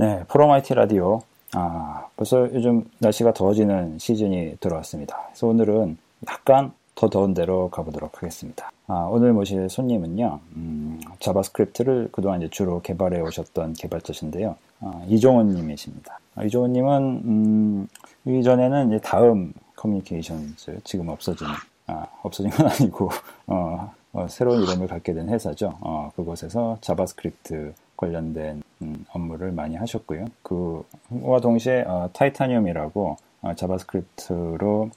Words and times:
네, 0.00 0.24
프로마이티 0.28 0.72
라디오. 0.72 1.20
아, 1.52 2.06
벌써 2.16 2.48
요즘 2.54 2.86
날씨가 3.00 3.34
더워지는 3.34 3.98
시즌이 3.98 4.56
들어왔습니다. 4.58 5.24
그래서 5.26 5.46
오늘은 5.46 5.98
약간 6.26 6.72
더 6.94 7.10
더운 7.10 7.34
데로 7.34 7.68
가보도록 7.68 8.16
하겠습니다. 8.16 8.72
아, 8.86 9.06
오늘 9.10 9.34
모실 9.34 9.68
손님은요, 9.68 10.40
음, 10.56 11.00
JavaScript를 11.18 12.08
그동안 12.12 12.40
이제 12.40 12.48
주로 12.48 12.80
개발해 12.80 13.20
오셨던 13.20 13.74
개발자신데요. 13.74 14.56
아, 14.80 15.02
이종은 15.06 15.50
님이십니다. 15.50 16.18
아, 16.34 16.44
이종은 16.44 16.72
님은, 16.72 17.22
음, 17.26 17.88
이전에는 18.24 18.88
이제 18.88 19.00
다음 19.00 19.52
커뮤니케이션즈, 19.76 20.80
지금 20.82 21.10
없어진, 21.10 21.46
아, 21.88 22.06
없어진 22.22 22.50
건 22.52 22.68
아니고, 22.68 23.10
어, 23.48 23.92
어, 24.14 24.26
새로운 24.28 24.62
이름을 24.62 24.88
갖게 24.88 25.12
된 25.12 25.28
회사죠. 25.28 25.74
어, 25.80 26.10
그곳에서 26.16 26.78
JavaScript 26.80 27.74
관련된 28.00 28.62
음, 28.82 29.04
업무를 29.12 29.52
많이 29.52 29.76
하셨고요. 29.76 30.24
그와 30.42 31.40
동시에 31.40 31.84
어, 31.86 32.08
타이타늄이라고 32.14 33.16
어, 33.42 33.54
자바스크립트로 33.54 34.90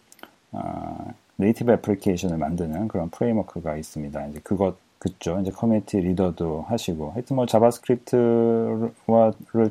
어, 0.54 1.14
native 1.36 1.72
애플리케이션을 1.74 2.38
만드는 2.38 2.88
그런 2.88 3.10
프레임워크가 3.10 3.76
있습니다. 3.76 4.28
이제 4.28 4.40
그것 4.44 4.78
그죠. 5.00 5.38
이제 5.42 5.52
커뮤니티 5.52 6.00
리더도 6.00 6.66
하시고 6.70 7.12
하여튼 7.12 7.36
뭐 7.36 7.46
자바스크립트를 7.46 8.94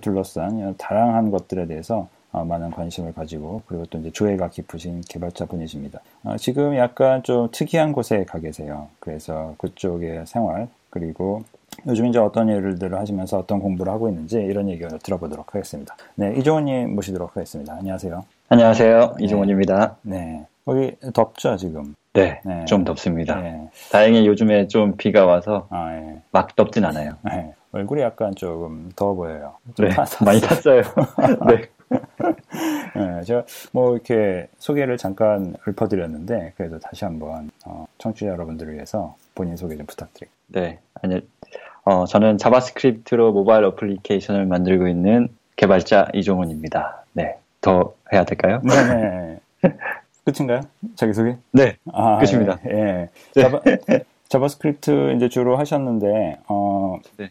둘러싼 0.02 0.76
다양한 0.76 1.30
것들에 1.30 1.66
대해서 1.66 2.08
어, 2.32 2.44
많은 2.44 2.70
관심을 2.70 3.14
가지고 3.14 3.62
그리고 3.66 3.86
또 3.86 3.98
이제 3.98 4.10
조예가 4.10 4.50
깊으신 4.50 5.02
개발자 5.08 5.46
분이십니다. 5.46 6.00
어, 6.24 6.36
지금 6.36 6.76
약간 6.76 7.22
좀 7.22 7.48
특이한 7.50 7.92
곳에 7.92 8.24
가 8.24 8.38
계세요. 8.40 8.88
그래서 9.00 9.54
그쪽의 9.58 10.26
생활 10.26 10.68
그리고 10.90 11.44
요즘 11.86 12.06
이제 12.06 12.18
어떤 12.18 12.48
일들을 12.48 12.98
하시면서 12.98 13.38
어떤 13.38 13.58
공부를 13.60 13.92
하고 13.92 14.08
있는지 14.08 14.36
이런 14.36 14.68
얘기를 14.68 14.98
들어보도록 14.98 15.54
하겠습니다. 15.54 15.96
네, 16.14 16.34
이종훈님 16.36 16.94
모시도록 16.94 17.36
하겠습니다. 17.36 17.74
안녕하세요. 17.74 18.24
안녕하세요. 18.48 19.14
네. 19.18 19.24
이종훈입니다. 19.24 19.96
네. 20.02 20.46
거기 20.64 20.94
덥죠, 21.12 21.56
지금? 21.56 21.94
네, 22.12 22.40
네. 22.44 22.64
좀 22.66 22.84
덥습니다. 22.84 23.40
네. 23.40 23.68
다행히 23.90 24.26
요즘에 24.26 24.68
좀 24.68 24.96
비가 24.96 25.24
와서 25.24 25.66
아, 25.70 25.94
예. 25.94 26.20
막 26.30 26.54
덥진 26.54 26.84
않아요. 26.84 27.14
네. 27.22 27.54
얼굴이 27.72 28.02
약간 28.02 28.34
조금 28.34 28.90
더워 28.94 29.14
보여요. 29.14 29.54
네, 29.78 29.88
많이 30.24 30.40
탔어요. 30.40 30.82
네. 31.48 31.68
네, 32.94 33.22
제가 33.24 33.44
뭐 33.72 33.94
이렇게 33.94 34.48
소개를 34.58 34.98
잠깐 34.98 35.54
읊어드렸는데 35.66 36.52
그래도 36.56 36.78
다시 36.78 37.04
한번 37.04 37.50
어, 37.64 37.86
청취자 37.98 38.30
여러분들을 38.30 38.74
위해서 38.74 39.16
본인 39.34 39.56
소개 39.56 39.76
좀 39.76 39.86
부탁드립니다. 39.86 40.36
네, 40.48 40.78
아니 41.00 41.26
어, 41.84 42.04
저는 42.06 42.38
자바스크립트로 42.38 43.32
모바일 43.32 43.64
어플리케이션을 43.64 44.46
만들고 44.46 44.86
있는 44.88 45.28
개발자 45.56 46.08
이종훈입니다. 46.14 47.04
네, 47.12 47.36
더 47.60 47.94
해야 48.12 48.24
될까요? 48.24 48.60
네. 48.64 49.40
네. 49.62 49.76
끝인가요? 50.24 50.60
자기소개? 50.94 51.36
네, 51.50 51.76
아, 51.92 52.18
끝입니다. 52.18 52.58
예. 52.66 52.70
예. 52.70 53.08
네. 53.34 53.42
자바, 53.42 53.60
자바스크립트 54.28 55.14
이제 55.16 55.28
주로 55.28 55.56
하셨는데, 55.56 56.38
어, 56.48 56.98
네. 57.16 57.30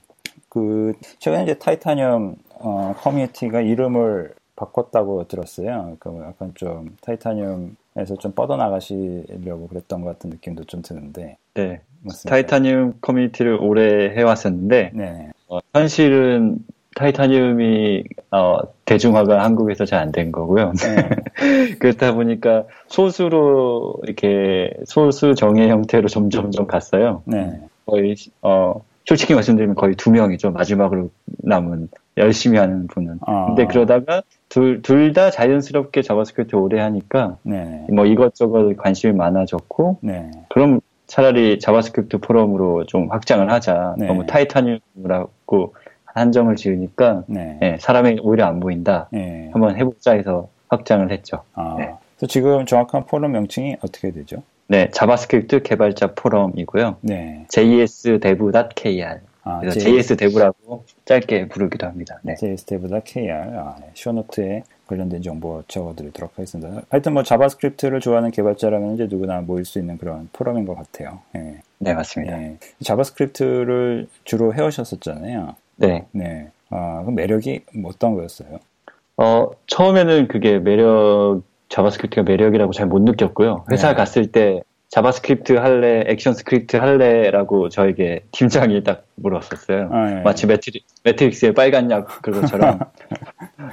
그, 0.50 0.94
최근에 1.20 1.44
이제 1.44 1.54
타이타늄, 1.54 2.36
어, 2.60 2.94
커뮤니티가 2.98 3.62
이름을 3.62 4.34
바꿨다고 4.58 5.28
들었어요. 5.28 5.96
그 6.00 6.24
약간 6.28 6.52
좀 6.56 6.96
타이타늄에서 7.02 8.18
좀 8.20 8.34
뻗어나가시려고 8.34 9.68
그랬던 9.70 10.02
것 10.02 10.10
같은 10.10 10.30
느낌도 10.30 10.66
좀 10.66 10.82
드는데. 10.82 11.38
네. 11.54 11.82
맞습니다. 12.04 12.30
타이타늄 12.30 12.94
커뮤니티를 13.02 13.58
오래 13.62 14.10
해왔었는데, 14.16 14.92
네. 14.94 15.30
어, 15.48 15.60
현실은 15.74 16.58
타이타늄이 16.96 18.04
어, 18.32 18.60
대중화가 18.86 19.44
한국에서 19.44 19.86
잘 19.86 20.00
안 20.02 20.12
된 20.12 20.32
거고요. 20.32 20.74
네. 20.74 21.10
그렇다 21.80 22.14
보니까 22.14 22.66
소수로 22.88 23.96
이렇게 24.04 24.74
소수 24.86 25.36
정예 25.36 25.70
형태로 25.70 26.08
점점점 26.08 26.68
갔어요. 26.68 27.24
네. 27.26 27.60
거의 27.86 28.16
어 28.42 28.82
솔직히 29.06 29.34
말씀드리면 29.34 29.76
거의 29.76 29.96
두 29.96 30.12
명이죠. 30.12 30.52
마지막으로 30.52 31.10
남은 31.44 31.90
열심히 32.18 32.58
하는 32.58 32.88
분은. 32.88 33.20
아. 33.26 33.46
근데 33.48 33.66
그러다가 33.68 34.22
둘 34.50 34.82
둘 34.82 35.14
다 35.14 35.32
자연스럽게 35.32 36.02
자바스크립트 36.02 36.56
오래 36.56 36.80
하니까 36.82 37.38
네. 37.44 37.86
뭐 37.92 38.06
이것저것 38.06 38.76
관심이 38.78 39.14
많아졌고 39.14 40.00
네. 40.02 40.30
그럼 40.50 40.82
차라리 41.12 41.60
자바스크립트 41.60 42.20
포럼으로 42.20 42.86
좀 42.86 43.12
확장을 43.12 43.52
하자. 43.52 43.96
네. 43.98 44.08
너무 44.08 44.26
타이타늄이라고 44.26 45.76
한정을 46.06 46.56
지으니까 46.56 47.24
네. 47.28 47.58
네, 47.60 47.78
사람이 47.82 48.20
오히려 48.24 48.46
안 48.46 48.62
모인다. 48.62 49.10
네. 49.12 49.50
한번 49.52 49.76
해보자 49.76 50.14
해서 50.14 50.48
확장을 50.70 51.12
했죠. 51.12 51.44
아, 51.54 51.76
네. 51.78 51.94
지금 52.30 52.66
정확한 52.66 53.08
포럼 53.08 53.34
명칭이 53.34 53.76
어떻게 53.82 54.12
되죠? 54.12 54.42
네, 54.68 54.90
자바스크립트 54.92 55.64
개발자 55.64 56.14
포럼이고요. 56.16 56.96
네. 57.02 57.46
jsdev.kr. 57.50 59.20
아, 59.44 59.60
그래서 59.60 59.80
JS 59.82 60.16
dev라고 60.16 60.86
짧게 61.04 61.50
부르기도 61.50 61.88
합니다. 61.88 62.20
네. 62.22 62.36
jsdev.kr. 62.36 63.34
아, 63.34 63.76
네. 63.82 63.90
show 63.96 64.26
note에 64.26 64.64
관련된 64.92 65.22
정보 65.22 65.64
적어드리도록 65.68 66.32
하겠습니다. 66.36 66.82
하여튼 66.90 67.14
뭐 67.14 67.24
자바스크립트를 67.24 68.02
좋아하는 68.02 68.32
개발자라면 68.32 68.96
이제 68.96 69.08
누구나 69.10 69.42
모일 69.42 69.64
수 69.66 69.80
있는 69.80 69.98
그런 69.98 70.30
포럼인 70.34 70.66
것 70.66 70.76
같아요. 70.76 71.20
네, 71.34 71.62
네 71.80 71.94
맞습니다. 71.94 72.38
네. 72.38 72.58
자바스크립트를 72.84 74.08
주로 74.26 74.54
해오셨었잖아요. 74.54 75.56
네. 75.78 76.06
네. 76.12 76.50
아, 76.70 77.04
그 77.06 77.12
매력이 77.12 77.62
뭐 77.76 77.92
어떤 77.94 78.16
거였어요? 78.16 78.60
어, 79.18 79.50
처음에는 79.68 80.28
그게 80.28 80.60
매력, 80.60 81.42
자바스크립트가 81.70 82.24
매력이라고 82.24 82.74
잘 82.74 82.88
못 82.88 83.02
느꼈고요. 83.02 83.66
회사 83.72 83.90
네. 83.90 83.96
갔을 83.96 84.32
때 84.32 84.62
자바스크립트 84.92 85.54
할래, 85.54 86.04
액션 86.08 86.34
스크립트 86.34 86.76
할래라고 86.76 87.70
저에게 87.70 88.24
팀장이 88.32 88.84
딱 88.84 89.06
물었었어요. 89.16 89.90
아, 89.90 90.06
네. 90.10 90.22
마치 90.22 90.46
매트리, 90.48 90.84
매트릭스의 91.06 91.54
빨간 91.54 91.90
약 91.92 92.22
그것처럼. 92.22 92.80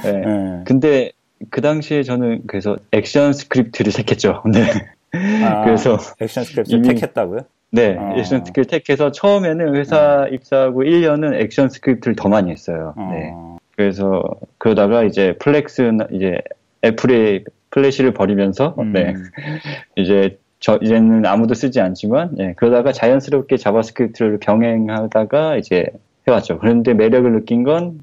네. 0.04 0.12
네. 0.12 0.62
근데 0.64 1.10
그 1.50 1.60
당시에 1.60 2.04
저는 2.04 2.42
그래서 2.46 2.76
액션 2.92 3.32
스크립트를 3.32 3.92
택했죠. 3.92 4.44
네. 4.52 5.44
아, 5.44 5.64
그래서 5.64 5.98
액션 6.20 6.44
스크립트 6.44 6.82
택했다고요? 6.82 7.40
네, 7.72 7.96
어. 7.98 8.14
액션 8.16 8.44
스크립트 8.44 8.70
택해서 8.70 9.10
처음에는 9.10 9.74
회사 9.74 10.22
음. 10.22 10.34
입사하고 10.34 10.84
1년은 10.84 11.34
액션 11.42 11.68
스크립트를 11.68 12.14
더 12.14 12.28
많이 12.28 12.52
했어요. 12.52 12.94
어. 12.96 13.10
네. 13.12 13.32
그래서 13.74 14.22
그러다가 14.58 15.02
이제 15.02 15.36
플렉스 15.40 15.90
이제 16.12 16.38
애플이 16.84 17.44
플래시를 17.70 18.14
버리면서 18.14 18.76
음. 18.78 18.92
네. 18.92 19.14
이제 19.96 20.38
저 20.60 20.76
이제는 20.82 21.24
아무도 21.26 21.54
쓰지 21.54 21.80
않지만 21.80 22.30
네. 22.32 22.54
그러다가 22.56 22.92
자연스럽게 22.92 23.56
자바스크립트를 23.56 24.38
병행하다가 24.38 25.56
이제 25.56 25.86
해왔죠. 26.26 26.58
그런데 26.58 26.94
매력을 26.94 27.30
느낀 27.32 27.62
건 27.62 28.00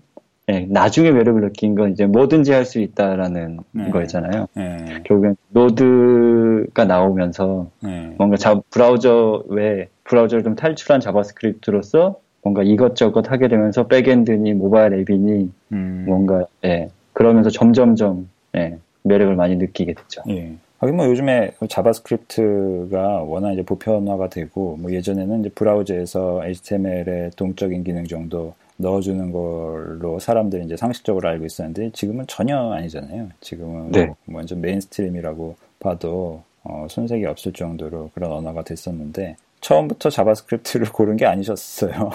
네, 0.47 0.67
나중에 0.69 1.11
매력을 1.11 1.41
느낀 1.41 1.73
건 1.75 1.91
이제 1.91 2.05
뭐든지 2.05 2.51
할 2.53 2.66
수 2.66 2.79
있다라는 2.79 3.59
네. 3.71 3.89
거잖아요. 3.89 4.47
네. 4.53 5.01
결국엔 5.05 5.35
노드가 5.49 6.85
나오면서 6.85 7.67
네. 7.81 8.13
뭔가 8.17 8.38
자, 8.38 8.59
브라우저 8.69 9.43
외 9.47 9.89
브라우저를 10.03 10.43
좀 10.43 10.55
탈출한 10.55 11.01
자바스크립트로서 11.01 12.19
뭔가 12.43 12.61
이것저것 12.61 13.31
하게 13.31 13.47
되면서 13.47 13.87
backend니 13.88 14.53
모바일 14.53 14.93
앱이니 14.93 15.51
음. 15.72 16.05
뭔가 16.07 16.45
예, 16.63 16.89
그러면서 17.13 17.49
점점점 17.49 18.29
예, 18.55 18.77
매력을 19.01 19.35
많이 19.35 19.55
느끼게 19.55 19.93
됐죠. 19.93 20.22
예. 20.29 20.53
하긴 20.79 20.97
뭐 20.97 21.05
요즘에 21.07 21.51
자바스크립트가 21.69 23.23
워낙 23.23 23.53
이제 23.53 23.63
보편화가 23.63 24.29
되고 24.29 24.75
뭐 24.77 24.91
예전에는 24.91 25.39
이제 25.41 25.49
브라우저에서 25.49 26.45
HTML의 26.45 27.31
동적인 27.35 27.83
기능 27.83 28.05
정도 28.05 28.53
넣어주는 28.77 29.31
걸로 29.31 30.19
사람들이 30.19 30.65
이제 30.65 30.75
상식적으로 30.75 31.29
알고 31.29 31.45
있었는데 31.45 31.91
지금은 31.91 32.27
전혀 32.27 32.57
아니잖아요. 32.57 33.29
지금은 33.39 33.91
네. 33.91 34.05
뭐 34.05 34.16
완전 34.37 34.59
mainstream이라고 34.61 35.55
봐도 35.79 36.43
어, 36.63 36.87
손색이 36.89 37.25
없을 37.25 37.53
정도로 37.53 38.11
그런 38.13 38.31
언어가 38.31 38.63
됐었는데 38.63 39.37
처음부터 39.61 40.09
자바스크립트를 40.09 40.87
고른 40.93 41.16
게 41.16 41.25
아니셨어요. 41.25 42.11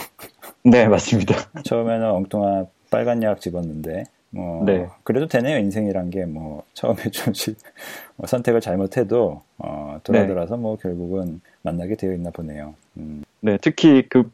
네, 0.64 0.86
맞습니다. 0.86 1.34
처음에는 1.64 2.10
엉뚱한 2.10 2.66
빨간 2.90 3.22
약 3.22 3.40
집었는데 3.40 4.04
뭐 4.30 4.64
네. 4.64 4.86
그래도 5.02 5.26
되네요 5.26 5.58
인생이란 5.58 6.10
게 6.10 6.24
뭐 6.24 6.62
처음에 6.74 6.96
좀뭐 7.10 8.26
선택을 8.26 8.60
잘못해도 8.60 9.42
어, 9.58 9.98
돌아돌아서 10.04 10.56
네. 10.56 10.62
뭐 10.62 10.76
결국은 10.76 11.40
만나게 11.62 11.96
되어 11.96 12.12
있나 12.12 12.30
보네요. 12.30 12.74
음. 12.96 13.22
네, 13.40 13.58
특히 13.60 14.02
그 14.08 14.30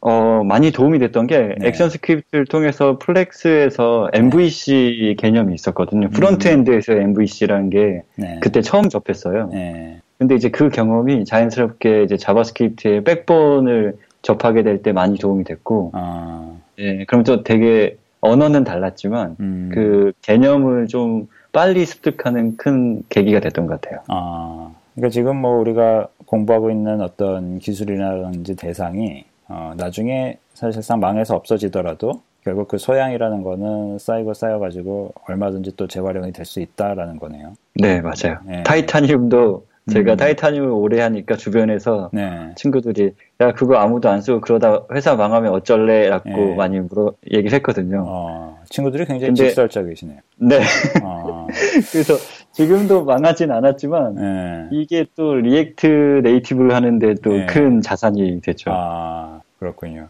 어, 0.00 0.42
많이 0.44 0.70
도움이 0.70 0.98
됐던 1.00 1.26
게 1.26 1.54
네. 1.58 1.68
액션 1.68 1.90
스크립트를 1.90 2.46
통해서 2.46 2.98
플렉스에서 2.98 4.10
MVC 4.12 4.98
네. 5.02 5.14
개념이 5.14 5.54
있었거든요. 5.54 6.10
front 6.10 6.48
end에서 6.48 6.92
음. 6.94 7.02
MVC라는 7.02 7.70
게 7.70 8.02
네. 8.16 8.38
그때 8.40 8.60
처음 8.62 8.88
접했어요. 8.88 9.48
네. 9.52 10.00
근데 10.18 10.34
이제 10.34 10.50
그 10.50 10.68
경험이 10.68 11.24
자연스럽게 11.24 12.02
이제 12.04 12.16
자바스크립트의 12.16 13.04
백본을 13.04 13.96
접하게 14.22 14.62
될 14.64 14.82
때 14.82 14.92
많이 14.92 15.16
도움이 15.18 15.44
됐고, 15.44 15.92
아. 15.94 16.56
예, 16.78 17.04
그럼 17.06 17.22
또 17.24 17.44
되게 17.44 17.96
언어는 18.20 18.64
달랐지만 18.64 19.36
음. 19.40 19.70
그 19.72 20.12
개념을 20.22 20.86
좀 20.88 21.28
빨리 21.52 21.84
습득하는 21.86 22.56
큰 22.56 23.02
계기가 23.08 23.40
됐던 23.40 23.66
것 23.66 23.80
같아요. 23.80 24.00
아, 24.08 24.70
그러니까 24.94 25.10
지금 25.12 25.36
뭐 25.36 25.58
우리가 25.58 26.08
공부하고 26.26 26.70
있는 26.70 27.00
어떤 27.00 27.58
기술이라든지 27.58 28.56
대상이 28.56 29.24
어, 29.48 29.72
나중에 29.76 30.38
사실상 30.54 31.00
망해서 31.00 31.34
없어지더라도 31.36 32.20
결국 32.44 32.68
그 32.68 32.78
소양이라는 32.78 33.42
거는 33.42 33.98
쌓이고 33.98 34.34
쌓여가지고 34.34 35.12
얼마든지 35.28 35.76
또 35.76 35.86
재활용이 35.86 36.32
될 36.32 36.44
수 36.44 36.60
있다라는 36.60 37.18
거네요. 37.18 37.54
네, 37.74 38.00
맞아요. 38.00 38.38
네. 38.44 38.62
타이타늄도 38.64 39.66
제가 39.90 40.12
음. 40.12 40.16
타이타늄을 40.16 40.68
오래 40.68 41.00
하니까 41.00 41.36
주변에서 41.36 42.10
네. 42.12 42.52
친구들이 42.56 43.12
야 43.40 43.52
그거 43.52 43.76
아무도 43.76 44.08
안 44.08 44.20
쓰고 44.20 44.40
그러다 44.40 44.84
회사 44.92 45.14
망하면 45.14 45.52
어쩔래라고 45.52 46.28
네. 46.28 46.54
많이 46.54 46.80
물어 46.80 47.14
얘기를 47.32 47.52
했거든요. 47.56 48.04
어, 48.06 48.60
친구들이 48.68 49.06
굉장히 49.06 49.34
근데, 49.34 49.48
직설적이시네요. 49.48 50.18
네. 50.36 50.60
어. 51.02 51.46
그래서 51.92 52.14
지금도 52.52 53.04
망하진 53.04 53.50
않았지만 53.50 54.14
네. 54.14 54.68
이게 54.72 55.06
또 55.16 55.34
리액트 55.34 56.20
네이티브를 56.24 56.74
하는데 56.74 57.14
또큰 57.14 57.76
네. 57.76 57.80
자산이 57.82 58.40
됐죠. 58.40 58.70
아 58.72 59.40
그렇군요. 59.58 60.08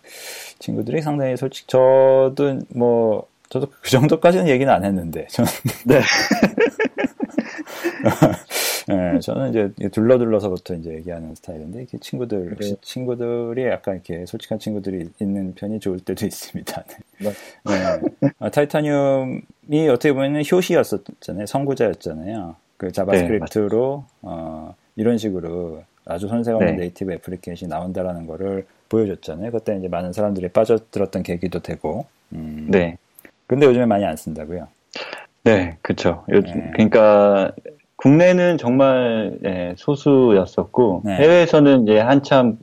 친구들이 0.58 1.02
상당히 1.02 1.36
솔직 1.36 1.69
저도 1.69 2.60
뭐 2.75 3.26
저도 3.48 3.69
그 3.80 3.90
정도까지는 3.90 4.48
얘기는 4.48 4.72
안 4.72 4.84
했는데 4.84 5.26
저는 5.30 5.50
네. 5.86 6.00
네, 8.88 9.19
저는 9.20 9.50
이제 9.50 9.88
둘러둘러서부터 9.90 10.75
이제 10.75 10.94
얘기하는 10.94 11.35
스타일인데 11.35 11.81
이렇게 11.81 11.99
친구들 11.99 12.50
역시 12.52 12.70
네. 12.70 12.76
친구들이 12.81 13.64
약간 13.67 13.94
이렇게 13.94 14.25
솔직한 14.26 14.58
친구들이 14.58 15.11
있는 15.20 15.55
편이 15.55 15.81
좋을 15.81 16.00
때도 16.00 16.26
있습니다. 16.26 16.85
네. 17.20 17.31
네. 17.64 18.31
아, 18.38 18.50
타이타늄이 18.50 19.88
어떻게 19.90 20.12
보면 20.12 20.43
효시였었잖아요, 20.50 21.46
선구자였잖아요. 21.46 22.56
그 22.76 22.93
자바스크립트로 22.93 24.05
네, 24.06 24.14
어, 24.23 24.75
이런 24.96 25.19
식으로 25.19 25.82
아주 26.05 26.29
손색 26.29 26.55
없는 26.55 26.76
네. 26.76 26.82
native 26.82 27.12
애플리케이션이 27.12 27.69
나온다라는 27.69 28.26
거를 28.26 28.67
보여줬잖아요. 28.88 29.50
그때 29.50 29.76
이제 29.76 29.88
많은 29.88 30.12
사람들이 30.12 30.49
빠져들었던 30.49 31.23
계기도 31.23 31.61
되고. 31.61 32.06
음. 32.32 32.69
네. 32.70 32.96
근데 33.46 33.67
요즘에 33.67 33.85
많이 33.85 34.05
안 34.05 34.17
쓴다고요? 34.17 34.69
네, 35.44 35.76
그렇죠. 35.82 36.25
네. 36.29 36.40
그러니까 36.73 37.52
국내는 37.99 38.59
정말 38.59 39.37
네, 39.41 39.75
소수였었고 39.77 41.03
네. 41.05 41.17
해외에서는 41.17 41.83
이제 41.83 41.99
한참 41.99 42.56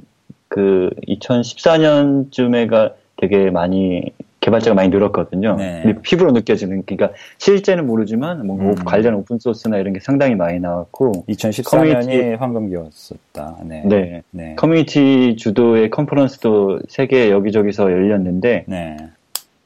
그 0.48 0.90
2014년쯤에가 1.08 2.94
되게 3.18 3.52
많이 3.52 4.14
개발자가 4.40 4.76
많이 4.76 4.90
늘었거든요. 4.90 5.56
네. 5.58 5.96
피부로 6.04 6.32
느껴지는 6.32 6.84
그러니까 6.86 7.18
실제는 7.38 7.86
모르지만 7.86 8.48
뭐 8.48 8.58
음. 8.58 8.76
관련 8.76 9.16
오픈 9.16 9.40
소스나 9.40 9.78
이런 9.78 9.94
게 9.94 10.00
상당히 10.00 10.36
많이 10.36 10.60
나왔고 10.60 11.26
2014년이 11.28 11.66
커뮤니티, 11.66 12.34
황금기였었다. 12.36 13.58
네. 13.66 13.84
네. 13.86 14.22
네. 14.32 14.56
커뮤니티 14.56 15.36
주도의 15.36 15.90
컨퍼런스도 15.90 16.80
세계 16.88 17.30
여기저기서 17.30 17.92
열렸는데 17.92 18.66
네. 18.68 18.98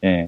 네. 0.01 0.27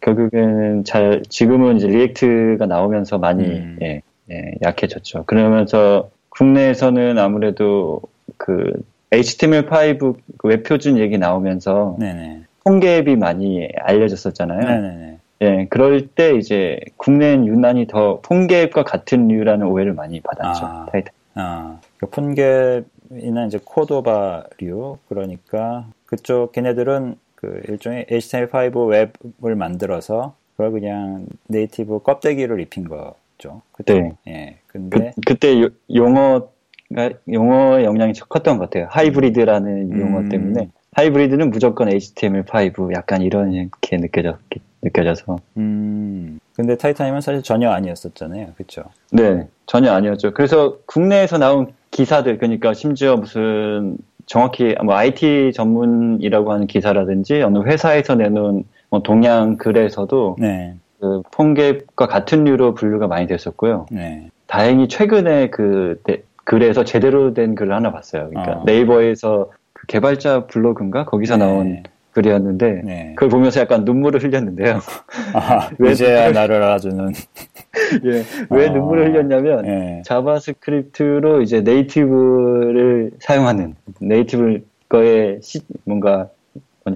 결국에는 0.00 0.82
잘 0.84 1.22
지금은 1.28 1.76
이제 1.76 1.86
리액트가 1.86 2.66
나오면서 2.66 3.18
많이 3.18 3.44
음. 3.44 3.78
예, 3.82 4.02
예, 4.30 4.52
약해졌죠. 4.62 5.24
그러면서 5.24 6.10
국내에서는 6.30 7.18
아무래도 7.18 8.00
그 8.36 8.72
HTML5 9.10 10.16
그 10.38 10.48
웹 10.48 10.62
표준 10.64 10.98
얘기 10.98 11.18
나오면서 11.18 11.96
네네. 11.98 12.42
PhoneGap이 12.64 13.16
많이 13.16 13.68
알려졌었잖아요. 13.80 14.60
네네. 14.60 15.18
예, 15.42 15.66
그럴 15.68 16.06
때 16.06 16.36
이제 16.36 16.78
국내는 16.96 17.46
유난히 17.46 17.86
더 17.86 18.20
PhoneGap과 18.22 18.84
같은 18.84 19.26
류라는 19.28 19.66
오해를 19.66 19.92
많이 19.92 20.20
받았죠. 20.20 20.64
아, 20.64 20.86
타이틀. 20.90 21.12
아, 21.34 21.78
그 21.98 22.06
PhoneGap이나 22.06 23.46
이제 23.48 23.58
Cordova류 23.64 24.98
그러니까 25.08 25.86
그쪽 26.06 26.52
걔네들은 26.52 27.16
그 27.34 27.60
일종의 27.68 28.06
HTML5 28.08 28.88
웹을 28.88 29.56
만들어서 29.56 30.34
그걸 30.52 30.70
그냥 30.70 31.26
native 31.48 32.00
껍데기를 32.00 32.60
입힌 32.60 32.84
거 32.84 33.16
죠. 33.42 33.62
그때. 33.72 33.94
네. 33.94 34.12
예. 34.28 34.58
근데 34.68 35.12
그, 35.26 35.34
때 35.34 35.68
용어 35.92 36.48
용어의 37.30 37.84
영향이 37.84 38.12
컸던 38.28 38.58
것 38.58 38.70
같아요. 38.70 38.86
하이브리드라는 38.90 39.92
음. 39.92 40.00
용어 40.00 40.28
때문에 40.28 40.68
하이브리드는 40.92 41.50
무조건 41.50 41.88
HTML5 41.88 42.94
약간 42.94 43.22
이렇게 43.22 43.96
느껴졌 43.96 44.38
느껴져서. 44.82 45.38
음. 45.56 46.38
근데 46.54 46.76
타이타님은 46.76 47.20
사실 47.20 47.42
전혀 47.42 47.70
아니었었잖아요. 47.70 48.48
그렇죠? 48.56 48.84
네, 49.10 49.48
전혀 49.66 49.92
아니었죠. 49.92 50.34
그래서 50.34 50.78
국내에서 50.86 51.38
나온 51.38 51.72
기사들 51.90 52.38
그러니까 52.38 52.74
심지어 52.74 53.16
무슨 53.16 53.96
정확히 54.26 54.74
뭐 54.84 54.94
IT 54.94 55.52
전문이라고 55.54 56.52
하는 56.52 56.66
기사라든지 56.66 57.42
어느 57.42 57.58
회사에서 57.62 58.14
내놓은 58.14 58.64
뭐 58.90 59.02
동양 59.02 59.56
글에서도 59.56 60.36
네. 60.38 60.74
그 61.02 61.20
PhoneGap과 61.32 62.06
같은 62.06 62.44
류로 62.44 62.74
분류가 62.74 63.08
많이 63.08 63.26
됐었고요. 63.26 63.86
네. 63.90 64.30
다행히 64.46 64.86
최근에 64.86 65.50
그 65.50 66.00
네, 66.06 66.22
글에서 66.44 66.84
제대로 66.84 67.34
된 67.34 67.56
글을 67.56 67.74
하나 67.74 67.90
봤어요. 67.90 68.28
그러니까 68.28 68.58
어. 68.58 68.62
네이버에서 68.64 69.50
그 69.72 69.86
개발자 69.88 70.46
블로그인가 70.46 71.04
거기서 71.04 71.38
네. 71.38 71.44
나온 71.44 71.82
글이었는데 72.12 72.82
네. 72.84 73.12
그걸 73.16 73.30
보면서 73.30 73.58
약간 73.58 73.84
눈물을 73.84 74.22
흘렸는데요. 74.22 74.78
아, 75.34 75.70
왜 75.80 75.90
이제야 75.90 76.30
나를 76.30 76.62
알아주는. 76.62 77.12
예, 78.04 78.22
왜 78.50 78.68
아, 78.68 78.72
눈물을 78.72 79.08
흘렸냐면 79.08 79.66
예. 79.66 80.02
JavaScript로 80.04 81.42
이제 81.42 81.62
native를 81.62 83.10
사용하는 83.18 83.74
native 84.00 84.60
시, 85.40 85.62
뭔가 85.84 86.28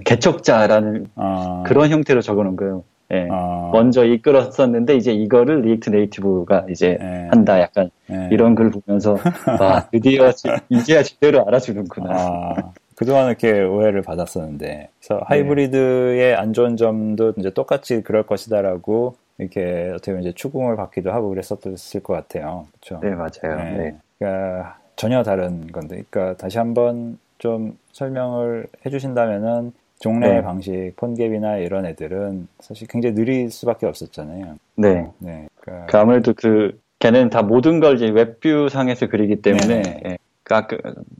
개척자라는 0.05 1.07
아. 1.15 1.63
그런 1.65 1.89
형태로 1.89 2.21
적어놓은 2.21 2.55
거예요. 2.55 2.83
예. 3.11 3.27
아. 3.31 3.69
먼저 3.71 4.03
이끌었었는데 4.03 4.95
이제 4.95 5.13
이거를 5.13 5.61
React 5.61 5.89
Native가 5.89 6.65
이제 6.69 6.97
예. 7.01 7.27
한다 7.29 7.59
약간 7.59 7.89
예. 8.11 8.29
이런 8.31 8.55
글 8.55 8.71
보면서 8.71 9.17
와 9.59 9.87
드디어 9.91 10.31
이제야 10.69 11.03
제대로 11.03 11.47
알아주는구나. 11.47 12.09
아. 12.11 12.73
그동안 12.97 13.27
이렇게 13.27 13.61
오해를 13.61 14.01
받았었는데, 14.01 14.89
그래서 14.99 15.19
네. 15.19 15.25
하이브리드의 15.27 16.35
안 16.35 16.51
좋은 16.51 16.77
점도 16.77 17.33
이제 17.37 17.51
똑같이 17.51 18.01
그럴 18.01 18.23
것이다라고 18.23 19.15
이렇게 19.37 19.91
어떻게 19.93 20.13
보면 20.13 20.23
이제 20.23 20.33
추궁을 20.33 20.75
받기도 20.75 21.11
하고 21.11 21.29
그랬었을 21.29 22.01
것 22.01 22.13
같아요. 22.13 22.65
그렇죠? 22.71 22.99
네, 23.05 23.13
맞아요. 23.13 23.63
네. 23.63 23.77
네. 23.77 23.95
그러니까 24.17 24.79
전혀 24.95 25.21
다른 25.21 25.67
건데, 25.67 26.03
그러니까 26.09 26.37
다시 26.37 26.57
한번 26.57 27.19
좀 27.37 27.77
설명을 27.91 28.65
해주신다면은 28.83 29.73
종래 29.99 30.35
네. 30.35 30.41
방식, 30.43 30.93
PhoneGap이나 30.95 31.63
이런 31.65 31.85
애들은 31.85 32.47
사실 32.59 32.87
굉장히 32.87 33.15
느릴 33.15 33.51
수밖에 33.51 33.85
없었잖아요. 33.85 34.57
네. 34.75 35.11
네. 35.19 35.47
그러니까... 35.59 35.85
그 35.87 35.97
아무래도 35.97 36.33
그 36.35 36.79
걔는 36.99 37.29
다 37.29 37.41
모든 37.41 37.79
걸 37.79 37.95
이제 37.95 38.09
WebView 38.09 38.69
상에서 38.69 39.07
그리기 39.07 39.41
때문에 39.41 39.81
네. 39.81 40.01
예. 40.05 40.17
그, 40.43 40.77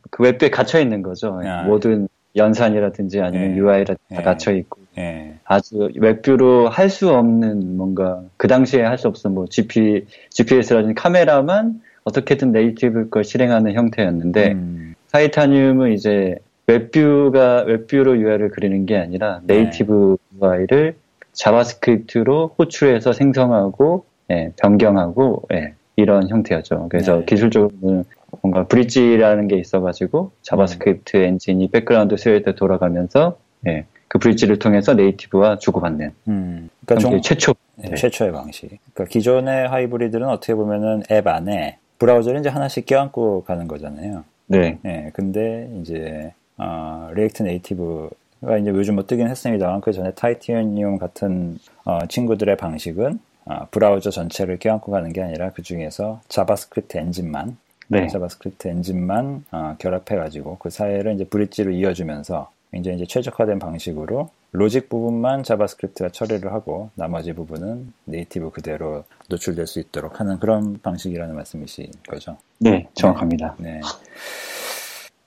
그 0.10 0.24
웹에 0.24 0.50
갇혀 0.50 0.80
있는 0.80 1.02
거죠. 1.02 1.40
아, 1.44 1.64
모든 1.64 2.08
연산이라든지 2.36 3.20
아니면 3.20 3.52
예, 3.52 3.58
UI라 3.58 3.84
다 3.84 3.96
예, 4.12 4.16
갇혀 4.22 4.54
있고 4.54 4.80
예. 4.98 5.34
아주 5.44 5.90
WebView로 5.96 6.70
할 6.70 6.90
수 6.90 7.10
없는 7.10 7.78
뭔가 7.78 8.22
그 8.38 8.48
당시에 8.48 8.84
할 8.84 8.98
수 8.98 9.08
없었던 9.08 9.34
뭐 9.34 9.48
GP, 9.48 10.06
GPS라든지 10.30 10.94
카메라만 10.96 11.82
어떻게든 12.04 12.52
native 12.52 13.10
걸 13.10 13.24
실행하는 13.24 13.74
형태였는데 13.74 14.52
음. 14.54 14.96
Titanium은 15.12 15.94
이제 15.94 16.38
WebView가 16.68 17.64
WebView로 17.64 18.18
UI를 18.18 18.50
그리는 18.50 18.86
게 18.86 18.98
아니라 18.98 19.42
네이티브 19.46 20.18
UI를 20.42 20.96
자바스크립트로 21.32 22.56
호출해서 22.60 23.14
생성하고 23.14 24.06
예, 24.32 24.52
변경하고 24.58 25.44
예, 25.54 25.74
이런 25.96 26.28
형태였죠. 26.28 26.90
그래서 26.90 27.20
네. 27.20 27.26
기술적으로는 27.26 28.04
뭔가 28.42 28.66
bridge라는 28.66 29.48
게 29.48 29.58
있어가지고 29.58 30.32
JavaScript 30.42 31.18
음. 31.18 31.24
엔진이 31.24 31.70
백그라운드 31.72 32.18
스웨이에 32.18 32.44
돌아가면서 32.58 33.38
예, 33.68 33.86
그 34.10 34.20
bridge를 34.20 34.60
통해서 34.60 34.94
native와 34.94 35.60
주고받는. 35.60 36.12
음. 36.28 36.70
그러니까 36.86 37.10
종, 37.10 37.22
최초 37.22 37.54
네, 37.76 37.90
네. 37.90 37.96
최초의 37.96 38.34
방식. 38.34 38.68
그러니까 38.94 39.06
기존의 39.06 39.70
하이브리드는 39.70 40.28
어떻게 40.28 40.54
보면은 40.54 41.04
앱 41.10 41.28
안에 41.28 41.78
브라우저를 42.00 42.42
이제 42.42 42.50
하나씩 42.50 42.86
껴안고 42.86 43.44
가는 43.46 43.68
거잖아요. 43.68 44.26
네. 44.48 44.80
네. 44.82 45.12
근데 45.14 45.70
이제 45.82 46.34
어, 46.58 47.10
React 47.14 47.44
Native가 47.44 48.58
이제 48.60 48.70
요즘 48.70 48.96
뭐 48.96 49.06
뜨긴 49.06 49.28
했습니다만 49.28 49.82
그 49.82 49.94
전에 49.94 50.12
타이티니움 50.12 50.98
같은 50.98 51.60
어, 51.86 52.00
친구들의 52.08 52.58
방식은 52.58 53.20
어, 53.46 53.68
브라우저 53.72 54.10
전체를 54.10 54.58
껴안고 54.60 54.92
가는 54.92 55.12
게 55.14 55.22
아니라 55.22 55.52
그 55.52 55.62
중에서 55.62 56.22
JavaScript 56.28 56.98
엔진만 56.98 57.58
네. 57.88 58.08
JavaScript 58.08 58.68
엔진만 58.68 59.46
어, 59.52 59.76
결합해가지고 59.80 60.58
그 60.58 60.70
사이를 60.70 61.14
이제 61.16 61.24
bridge로 61.24 61.72
이어주면서 61.72 62.52
굉장히 62.72 62.98
이제 62.98 63.06
최적화된 63.06 63.60
방식으로 63.60 64.30
logic 64.52 64.90
부분만 64.90 65.44
JavaScript가 65.44 66.10
처리를 66.10 66.52
하고 66.52 66.90
나머지 66.96 67.34
부분은 67.34 67.94
native 68.06 68.52
그대로 68.52 69.04
노출될 69.30 69.68
수 69.68 69.80
있도록 69.80 70.20
하는 70.20 70.40
그런 70.40 70.80
방식이라는 70.82 71.34
말씀이신 71.34 71.92
거죠. 72.08 72.38
네, 72.60 72.88
정확합니다. 72.94 73.56
네. 73.60 73.74
네. 73.74 73.82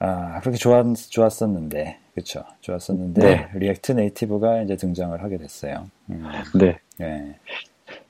아, 0.01 0.41
그렇게 0.41 0.57
좋았, 0.57 0.95
좋았었는데, 1.11 1.99
그쵸. 2.15 2.43
좋았었는데, 2.63 3.21
네. 3.21 3.49
React 3.55 3.93
Native가 3.93 4.63
이제 4.63 4.77
등장을 4.77 5.23
하게 5.23 5.37
됐어요. 5.37 5.87
음. 6.09 6.25
네. 6.55 6.79
네. 6.99 7.37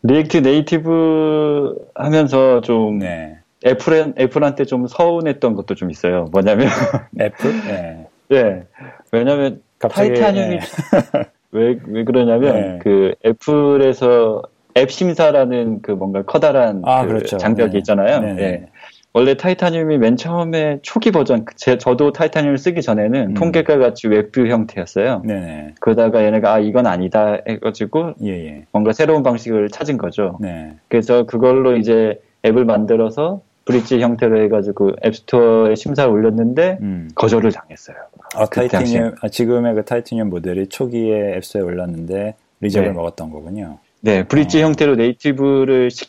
React 0.05 0.39
Native 0.39 1.91
하면서 1.97 2.61
좀, 2.61 3.01
네. 3.01 3.39
애플, 3.67 4.15
애플한테 4.19 4.65
좀 4.67 4.87
서운했던 4.87 5.55
것도 5.57 5.75
좀 5.75 5.91
있어요. 5.91 6.27
뭐냐면. 6.33 6.69
애플? 7.21 7.51
네. 7.67 8.07
네. 8.29 8.63
왜냐면, 9.11 9.61
갑자기, 9.81 10.11
Titanium이, 10.11 10.57
네. 10.57 10.61
왜, 11.51 11.77
왜 11.87 12.05
그러냐면, 12.05 12.55
네. 12.55 12.79
그 12.83 13.15
애플에서 13.27 14.43
앱 14.77 14.93
심사라는 14.93 15.83
그 15.83 15.91
뭔가 15.91 16.23
커다란 16.23 16.83
아, 16.85 17.03
그 17.03 17.09
그렇죠. 17.09 17.37
장벽이 17.37 17.73
네. 17.73 17.79
있잖아요. 17.79 18.21
네. 18.21 18.67
네. 19.13 19.21
원래 19.21 19.37
Titanium이 19.37 19.99
맨 19.99 20.17
처음에 20.17 20.79
초기 20.83 21.11
버전, 21.11 21.45
제, 21.57 21.79
저도 21.79 22.13
Titanium을 22.13 22.59
쓰기 22.59 22.81
전에는 22.81 23.31
음. 23.31 23.35
PhoneGap 23.35 23.79
같이 23.79 24.07
WebView 24.07 24.47
형태였어요. 24.47 25.23
네네. 25.25 25.75
그러다가 25.81 26.25
얘네가 26.25 26.55
아 26.55 26.59
이건 26.59 26.87
아니다 26.87 27.39
해가지고 27.49 28.15
예예. 28.23 28.47
예. 28.47 28.67
뭔가 28.73 28.93
새로운 28.93 29.23
방식을 29.23 29.69
찾은 29.71 29.99
거죠. 29.99 30.39
네. 30.41 30.77
그래서 30.89 31.25
그걸로 31.25 31.77
이제 31.77 32.21
앱을 32.45 32.65
만들어서 32.65 33.43
bridge 33.65 34.01
형태로 34.01 34.43
해가지고 34.45 34.93
App 35.05 35.28
Store에 35.28 35.75
심사를 35.75 36.11
올렸는데 36.11 36.79
음. 36.81 37.11
거절을 37.15 37.53
당했어요. 37.53 37.97
아 38.35 38.47
타이타늄 38.47 39.15
아, 39.21 39.29
지금의 39.29 39.75
그 39.75 39.85
타이타늄 39.85 40.31
모델이 40.31 40.69
초기에 40.69 41.35
App 41.37 41.46
Store에 41.46 41.65
올랐는데 41.65 42.35
reject을 42.61 42.89
네. 42.89 42.93
먹었던 42.95 43.31
거군요. 43.31 43.79
네, 44.03 44.23
bridge 44.27 44.63
어. 44.63 44.67
형태로 44.67 44.97
native를 44.97 45.91
시, 45.91 46.07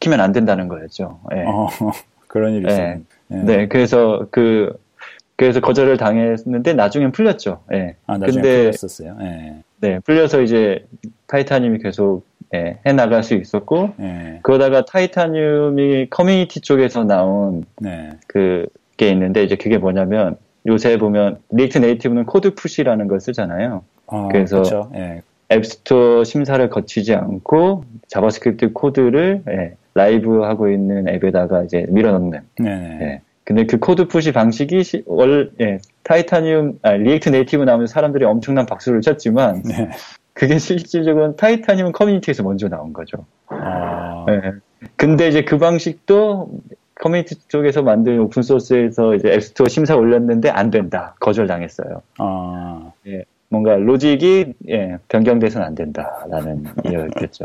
키면안 0.00 0.32
된다는 0.32 0.68
거였죠. 0.68 1.20
네. 1.30 1.44
어. 1.46 1.68
그런 2.36 2.52
일이 2.52 2.66
있어요. 2.70 2.86
네. 2.86 3.00
네. 3.28 3.42
네. 3.44 3.66
그래서 3.66 4.26
그 4.30 4.76
그래서 5.36 5.60
거절을 5.60 5.96
당했는데 5.96 6.74
나중엔 6.74 7.12
풀렸죠. 7.12 7.60
예. 7.72 7.96
아, 8.06 8.18
나중에 8.18 8.42
근데, 8.42 8.58
풀렸었어요. 8.58 9.16
예. 9.20 9.54
네, 9.80 10.00
풀려서 10.00 10.42
이제 10.42 10.86
Titanium이 11.26 11.78
계속 11.78 12.26
예, 12.54 12.78
해 12.86 12.92
나갈 12.92 13.22
수 13.22 13.34
있었고 13.34 13.94
예. 14.00 14.40
그러다가 14.42 14.84
Titanium이 14.84 16.08
커뮤니티 16.10 16.60
쪽에서 16.60 17.04
나온 17.04 17.64
네. 17.80 18.10
그게 18.26 19.10
있는데 19.10 19.42
이제 19.42 19.56
그게 19.56 19.78
뭐냐면 19.78 20.36
요새 20.66 20.98
보면 20.98 21.38
React 21.50 21.78
Native는 21.78 22.24
CodePush라는 22.26 23.08
걸 23.08 23.20
쓰잖아요. 23.20 23.82
아, 24.08 24.28
그래서 24.30 24.56
그렇죠. 24.56 24.90
예. 24.94 25.22
App 25.50 25.78
Store 25.78 26.24
심사를 26.24 26.68
거치지 26.68 27.14
않고 27.14 27.84
JavaScript 28.08 28.72
코드를 28.72 29.42
예, 29.48 29.76
라이브 29.96 30.42
하고 30.42 30.68
있는 30.68 31.08
앱에다가 31.08 31.64
이제 31.64 31.86
밀어넣는. 31.88 32.40
네. 32.58 32.98
예. 33.00 33.20
근데 33.44 33.64
그 33.64 33.78
CodePush 33.78 34.32
방식이 34.32 34.84
시, 34.84 35.02
월, 35.06 35.52
예, 35.60 35.78
타이타늄, 36.02 36.78
아, 36.82 36.92
React 36.92 37.30
Native 37.30 37.62
나오면서 37.62 37.92
사람들이 37.92 38.24
엄청난 38.24 38.66
박수를 38.66 39.00
쳤지만, 39.00 39.62
네. 39.62 39.88
그게 40.34 40.58
실질적으로 40.58 41.34
타이타늄 41.36 41.92
커뮤니티에서 41.92 42.42
먼저 42.42 42.68
나온 42.68 42.92
거죠. 42.92 43.24
아... 43.46 44.26
예. 44.28 44.52
근데 44.96 45.28
이제 45.28 45.44
그 45.44 45.56
방식도 45.56 46.50
커뮤니티 46.94 47.36
쪽에서 47.48 47.82
만든 47.82 48.18
open 48.20 48.47
source에서 48.47 49.14
이제 49.14 49.32
App 49.32 49.46
Store 49.46 49.68
심사 49.68 49.96
올렸는데 49.96 50.50
안 50.50 50.70
된다. 50.70 51.14
거절당했어요. 51.20 52.02
아... 52.18 52.92
예. 53.06 53.24
뭔가 53.48 53.76
로직이 53.76 54.52
예, 54.68 54.98
변경돼서는 55.08 55.66
안 55.66 55.74
된다라는 55.74 56.64
이야기였죠. 56.84 57.44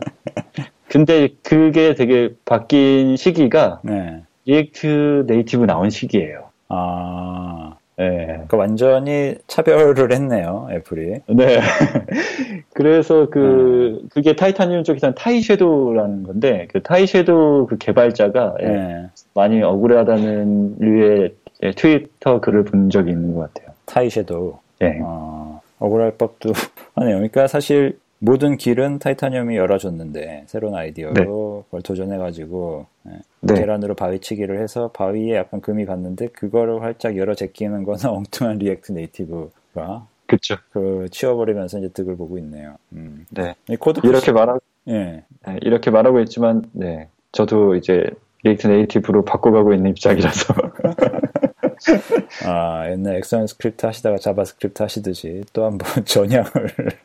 근데 0.91 1.29
그게 1.41 1.95
되게 1.95 2.33
바뀐 2.43 3.15
시기가 3.15 3.79
네. 3.81 4.24
React 4.46 5.24
Native 5.25 5.63
나온 5.63 5.89
시기예요. 5.89 6.50
아, 6.67 7.75
네. 7.95 8.25
그러니까 8.25 8.57
완전히 8.57 9.36
차별을 9.48 10.12
했네요, 10.12 10.67
애플이. 10.69 11.21
네. 11.27 11.62
그래서 12.74 13.29
그 13.29 14.01
음. 14.03 14.10
그게 14.12 14.36
타이타늄 14.36 14.83
쪽에서는 14.83 15.15
TiShadow라는 15.15 16.24
건데 16.24 16.67
그 16.74 16.81
TiShadow 16.82 17.68
그 17.67 17.77
개발자가 17.77 18.55
예, 18.62 18.67
네. 18.67 19.07
많이 19.33 19.63
억울하다는 19.63 20.75
류의 20.79 21.33
예, 21.63 21.71
트위터 21.71 22.41
글을 22.41 22.65
본 22.65 22.89
적이 22.89 23.12
있는 23.12 23.33
것 23.33 23.53
같아요. 23.53 23.74
TiShadow. 23.86 24.58
네. 24.79 25.00
아. 25.01 25.60
억울할 25.79 26.12
법도 26.17 26.51
하네요. 26.95 27.15
그러니까 27.15 27.48
사실 27.48 27.98
모든 28.24 28.56
길은 28.56 29.00
Titanium이 29.00 29.58
열어줬는데 29.58 30.44
새로운 30.48 30.75
아이디어로 30.75 31.13
네. 31.13 31.24
그걸 31.24 31.82
도전해가지고 31.82 32.86
예, 33.08 33.12
네. 33.42 33.54
계란으로 33.56 33.96
바위치기를 33.96 34.62
해서 34.62 34.90
바위에 34.92 35.36
약간 35.36 35.60
금이 35.60 35.86
갔는데 35.86 36.28
그거를 36.28 36.84
활짝 36.84 37.18
열어 37.18 37.34
제끼는 37.34 37.84
거는 37.84 38.06
엉뚱한 38.10 38.60
React 38.60 38.91
Native가 38.91 40.06
그쵸. 40.28 40.56
그 40.72 41.08
치워버리면서 41.12 41.80
이제 41.80 41.90
득을 41.90 42.16
보고 42.16 42.38
있네요. 42.38 42.75
음. 42.94 43.25
네. 43.32 43.56
코드 43.80 44.01
이렇게 44.06 44.32
말하 44.32 44.60
예. 44.88 45.24
네, 45.48 45.58
이렇게 45.62 45.90
말하고 45.92 46.20
있지만 46.22 46.63
네 46.74 47.08
저도 47.32 47.75
이제 47.75 48.06
React 48.44 48.68
Native로 48.68 49.25
바꿔가고 49.25 49.74
있는 49.74 49.92
입장이라서 49.92 50.54
아, 52.46 52.90
옛날 52.92 53.16
ActionScript 53.18 53.86
하시다가 53.86 54.18
JavaScript 54.18 54.82
하시듯이 54.84 55.44
또 55.54 55.63
한 55.66 55.78
번 55.78 56.06
전향을 56.06 56.51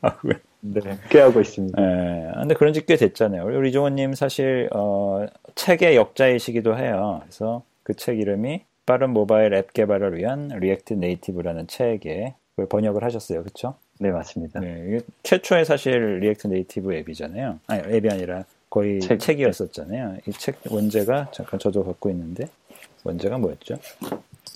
하고. 0.02 0.28
네, 0.82 0.98
꽤 1.08 1.20
하고 1.20 1.40
있습니다. 1.40 1.80
네, 1.80 2.30
근데 2.34 2.54
그런 2.54 2.72
지 2.72 2.80
꽤 2.86 2.96
됐잖아요. 2.96 3.44
우리 3.44 3.60
이종은님 3.68 4.14
사실, 4.14 4.68
어, 4.72 5.26
책의 5.54 5.96
역자이시기도 5.96 6.76
해요. 6.78 7.20
그래서 7.24 7.62
그 7.82 7.94
책 7.94 8.18
이름이 8.18 8.62
빠른 8.84 9.10
모바일 9.10 9.52
앱 9.54 9.72
개발을 9.72 10.16
위한 10.16 10.48
React 10.48 10.94
Native라는 10.94 11.66
책에 11.66 12.34
번역을 12.68 13.02
하셨어요. 13.04 13.42
그쵸? 13.42 13.74
네, 13.98 14.10
맞습니다. 14.10 14.60
네, 14.60 15.00
최초의 15.22 15.64
사실 15.64 16.18
React 16.20 16.46
Native 16.48 16.94
앱이잖아요. 16.94 17.58
아니, 17.66 17.82
앱이 17.94 18.08
아니라 18.10 18.44
거의 18.70 19.00
책, 19.00 19.40
이었었잖아요. 19.40 20.18
이 20.26 20.32
책 20.32 20.56
원제가 20.70 21.28
잠깐 21.32 21.58
저도 21.58 21.84
갖고 21.84 22.10
있는데 22.10 22.48
원제가 23.04 23.38
뭐였죠? 23.38 23.76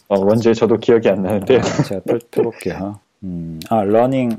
어, 0.08 0.18
원제 0.18 0.52
저도 0.54 0.76
기억이 0.78 1.08
안 1.08 1.22
나는데. 1.22 1.58
아, 1.58 1.62
제가 1.84 2.00
펼, 2.04 2.20
펴볼게요. 2.30 2.98
음, 3.22 3.60
아, 3.68 3.82
Learning, 3.84 4.30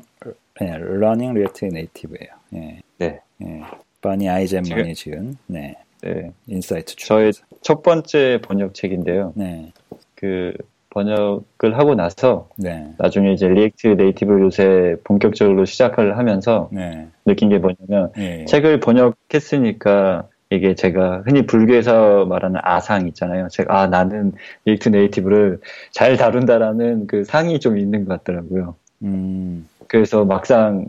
네, 0.66 0.78
Learning 0.78 1.34
React 1.34 1.66
Native예요. 1.66 2.30
예. 2.56 2.82
네. 2.98 3.20
예. 3.44 3.62
보니 4.02 4.30
아이젠먼이 4.30 4.94
지은, 4.96 5.38
네. 5.48 5.76
네. 6.02 6.32
인사이트 6.48 6.96
저의 6.96 7.34
첫 7.62 7.84
번째 7.84 8.40
번역 8.44 8.74
책인데요. 8.74 9.34
네. 9.36 9.72
그, 10.16 10.54
번역을 10.92 11.78
하고 11.78 11.96
나서 11.96 12.50
네. 12.58 12.86
나중에 12.98 13.34
이제 13.34 13.48
React 13.48 13.88
Native 13.88 14.42
요새 14.42 14.98
본격적으로 15.04 15.66
시작을 15.66 16.18
하면서 16.18 16.70
네. 16.72 17.08
느낀 17.26 17.50
게 17.50 17.58
뭐냐면 17.58 18.12
네. 18.16 18.46
책을 18.46 18.82
번역했으니까 18.82 20.28
이게 20.50 20.76
제가 20.76 21.24
흔히 21.26 21.46
불교에서 21.46 22.26
말하는 22.26 22.60
아상 22.62 23.08
있잖아요. 23.08 23.48
제가 23.50 23.80
아 23.80 23.88
나는 23.88 24.34
React 24.66 24.90
Native를 24.90 25.60
잘 25.92 26.18
다룬다라는 26.18 27.08
그 27.08 27.24
상이 27.24 27.62
좀 27.62 27.78
있는 27.78 28.04
것 28.04 28.18
같더라고요. 28.18 28.76
음. 29.04 29.68
그래서 29.92 30.24
막상 30.24 30.86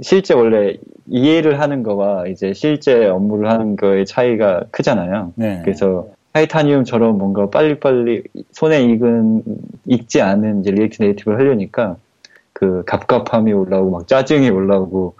실제 0.00 0.32
원래 0.32 0.78
이해를 1.08 1.60
하는 1.60 1.82
거와 1.82 2.26
이제 2.26 2.54
실제 2.54 3.04
업무를 3.04 3.50
하는 3.50 3.76
거의 3.76 4.06
차이가 4.06 4.62
크잖아요. 4.70 5.34
네. 5.34 5.60
그래서 5.62 6.08
Titanium처럼 6.32 7.18
뭔가 7.18 7.50
빨리빨리 7.50 8.22
손에 8.52 8.82
익은 8.84 9.42
익지 9.84 10.22
않은 10.22 10.60
이제 10.60 10.70
React 10.70 11.02
Native를 11.02 11.38
하려니까 11.38 11.96
그 12.54 12.82
갑갑함이 12.86 13.52
올라오고 13.52 13.90
막 13.90 14.08
짜증이 14.08 14.48
올라오고 14.48 15.16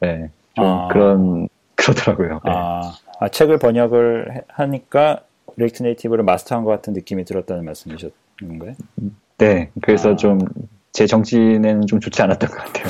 네, 0.00 0.30
좀 0.56 0.64
아. 0.64 0.88
그런 0.88 1.48
그러더라고요. 1.76 2.40
네. 2.44 2.50
아. 2.52 2.92
아, 3.20 3.28
책을 3.28 3.58
번역을 3.58 4.42
하니까 4.48 5.20
React 5.56 5.84
Native를 5.84 6.24
마스터한 6.24 6.64
것 6.64 6.72
같은 6.72 6.92
느낌이 6.92 7.24
들었다는 7.24 7.64
말씀이셨는 7.64 8.12
건가요? 8.40 8.74
네, 9.38 9.70
그래서 9.80 10.12
아. 10.12 10.16
좀 10.16 10.40
제 10.92 11.06
정신에는 11.06 11.86
좀 11.86 12.00
좋지 12.00 12.22
않았던 12.22 12.50
것 12.50 12.56
같아요. 12.56 12.86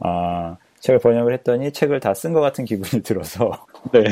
아, 0.00 0.56
책을 0.80 0.98
번역을 1.00 1.32
했더니 1.34 1.72
책을 1.72 2.00
다 2.00 2.12
쓴 2.14 2.32
것 2.32 2.40
같은 2.40 2.64
기분이 2.64 3.02
들어서. 3.02 3.66
네. 3.92 4.04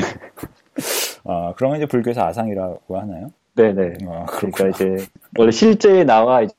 아, 1.25 1.53
건 1.57 1.77
이제 1.77 1.85
불교에서 1.85 2.25
아상이라고 2.25 2.99
하나요? 2.99 3.27
네네. 3.55 3.73
네. 3.99 4.05
아, 4.07 4.25
그러니까 4.25 4.67
이제 4.69 4.97
원래 5.37 5.51
실제의 5.51 6.03
나와 6.03 6.41
이제 6.41 6.53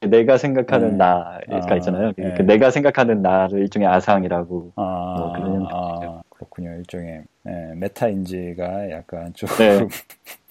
내가 0.00 0.36
생각하는 0.36 0.92
네. 0.92 0.96
나가 0.96 1.38
아, 1.48 1.76
있잖아요. 1.76 2.12
네. 2.16 2.34
그 2.36 2.42
내가 2.42 2.70
생각하는 2.70 3.22
나를 3.22 3.60
일종의 3.60 3.88
아상이라고 3.88 4.72
아, 4.76 5.14
뭐 5.18 5.32
그런 5.32 5.66
아, 5.70 6.22
그렇군요. 6.30 6.70
일종의 6.78 7.22
네, 7.44 7.72
메타인지가 7.76 8.90
약간 8.90 9.32
좀 9.34 9.48
네. 9.58 9.86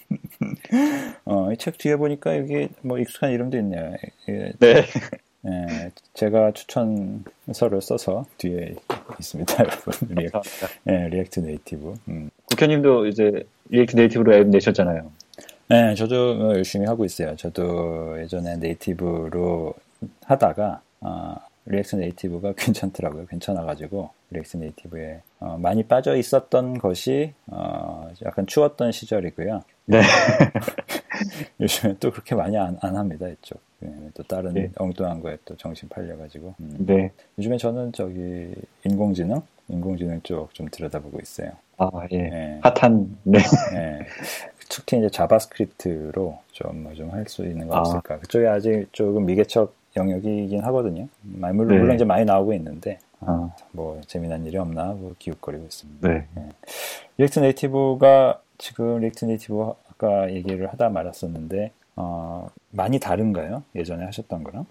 어, 1.26 1.52
이 1.52 1.58
책 1.58 1.78
뒤에 1.78 1.96
보니까 1.98 2.38
여기 2.38 2.70
뭐 2.82 2.98
익숙한 2.98 3.32
이름도 3.32 3.58
있네요. 3.60 3.92
네. 4.60 4.84
네. 5.42 5.92
제가 6.14 6.52
추천서도 6.52 7.80
써서 7.80 8.26
뒤에 8.38 8.76
있습니다, 9.20 9.56
여러분. 9.64 9.94
React, 10.10 10.32
네, 10.84 11.08
React 11.10 11.40
Native. 11.40 11.94
음. 12.10 12.30
국현님도 12.46 13.08
이제 13.08 13.46
React 13.70 13.96
Native로 13.96 14.34
앱 14.36 14.48
내셨잖아요. 14.48 15.12
네, 15.70 15.94
저도 15.96 16.56
열심히 16.56 16.88
하고 16.88 17.06
있어요. 17.06 17.36
저도 17.36 18.20
예전에 18.22 18.58
native로 18.58 19.74
하다가 20.26 20.82
어, 21.02 21.36
React 21.66 21.96
Native가 21.96 22.54
괜찮더라고요. 22.58 23.28
괜찮아가지고 23.28 24.10
React 24.32 24.58
Native에 24.58 25.22
어, 25.40 25.58
많이 25.58 25.84
빠져 25.84 26.16
있었던 26.16 26.80
것이 26.80 27.34
어, 27.48 28.12
약간 28.26 28.46
추웠던 28.48 28.92
시절이고요. 28.92 29.64
네. 29.86 30.02
요즘에 31.60 31.96
또 32.00 32.12
그렇게 32.12 32.36
많이 32.36 32.58
안, 32.58 32.78
안 32.82 32.96
합니다. 32.96 33.28
이쪽. 33.28 33.60
네, 33.80 33.92
또 34.14 34.24
다른 34.24 34.54
네. 34.54 34.70
엉뚱한 34.76 35.22
거에 35.22 35.38
또 35.46 35.56
정신 35.56 35.88
팔려가지고. 35.90 36.56
음. 36.60 36.76
네. 36.80 37.12
요즘에 37.38 37.58
저는 37.58 37.94
저기 37.94 38.54
인공지능, 38.86 39.42
인공지능 39.70 40.22
쪽 40.24 40.54
좀 40.54 40.68
들여다보고 40.70 41.20
있어요. 41.22 41.52
아 41.78 41.90
예. 42.12 42.18
네. 42.18 42.60
핫한. 42.62 43.18
네. 43.24 43.40
네. 43.74 44.06
특히 44.70 44.98
이제 44.98 45.10
JavaScript로 45.10 46.38
좀좀할 46.52 47.26
수 47.28 47.46
있는 47.46 47.68
거 47.68 47.76
아. 47.76 47.80
없을까. 47.80 48.20
그쪽에 48.20 48.48
아직 48.48 48.88
조금 48.92 49.26
미개척 49.26 49.74
영역이긴 49.96 50.62
하거든요. 50.66 51.08
물론, 51.24 51.68
네. 51.68 51.78
물론 51.78 51.96
이제 51.96 52.06
많이 52.06 52.26
나오고 52.26 52.54
있는데 52.54 53.00
아. 53.22 53.50
뭐 53.72 54.00
재미난 54.08 54.46
일이 54.46 54.58
없나 54.58 54.94
뭐 54.94 55.16
기웃거리고 55.18 55.64
있습니다. 55.64 56.08
네. 56.08 56.28
네. 56.36 56.50
React 57.18 57.40
Native가 57.40 58.42
지금 58.58 59.00
React 59.00 59.26
Native 59.26 59.74
아까 60.00 60.32
얘기를 60.34 60.68
하다 60.68 60.90
말았었는데 60.90 61.72
어, 61.98 62.48
많이 62.72 63.00
다른가요? 63.00 63.64
예전에 63.76 64.06
하셨던 64.06 64.44
거랑? 64.46 64.66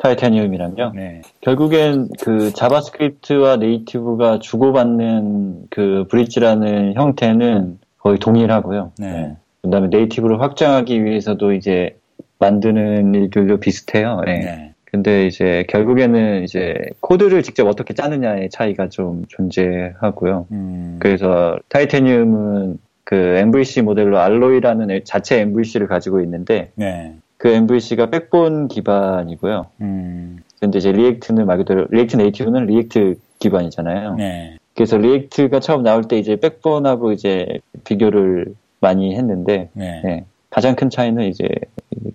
Titanium이랑요? 0.00 0.92
네. 0.94 1.22
결국엔 1.40 2.08
그 2.20 2.52
JavaScript와 2.52 3.56
native가 3.56 4.40
주고받는 4.40 5.68
그 5.70 6.06
bridge라는 6.10 6.94
형태는 6.94 7.78
거의 7.98 8.18
동일하고요. 8.18 8.92
네. 8.98 9.12
네. 9.12 9.36
그 9.62 9.70
다음에 9.70 9.86
native를 9.88 10.40
확장하기 10.42 11.04
위해서도 11.04 11.52
이제 11.52 11.96
만드는 12.40 13.14
일들도 13.14 13.60
비슷해요. 13.60 14.20
네. 14.26 14.38
네. 14.40 14.74
근데 14.84 15.26
이제 15.26 15.64
결국에는 15.68 16.42
이제 16.42 16.74
코드를 17.00 17.42
직접 17.42 17.66
어떻게 17.66 17.94
짜느냐의 17.94 18.50
차이가 18.50 18.88
좀 18.88 19.24
존재하고요. 19.28 20.46
음. 20.50 20.96
그래서 21.00 21.56
Titanium은 21.68 22.78
그 23.04 23.14
MVC 23.14 23.82
모델로 23.82 24.18
Alloy라는 24.18 25.00
자체 25.04 25.40
MVC를 25.40 25.86
가지고 25.86 26.20
있는데 26.22 26.70
네. 26.74 27.14
그 27.36 27.48
MVC가 27.48 28.10
Backbone 28.10 28.68
기반이고요. 28.68 29.66
음. 29.82 30.38
근데 30.60 30.78
이제 30.78 30.90
React는 30.92 31.44
말 31.46 31.58
그대로 31.58 31.86
React 31.90 32.16
Native는 32.16 32.66
React 32.66 33.16
기반이잖아요. 33.38 34.14
네. 34.14 34.56
그래서 34.74 34.96
React가 34.96 35.60
처음 35.60 35.82
나올 35.82 36.04
때 36.04 36.18
이제 36.18 36.36
Backbone하고 36.36 37.12
이제 37.12 37.60
비교를 37.84 38.54
많이 38.80 39.14
했는데 39.14 39.68
네. 39.74 40.00
네. 40.02 40.24
가장 40.50 40.74
큰 40.74 40.88
차이는 40.88 41.24
이제 41.24 41.46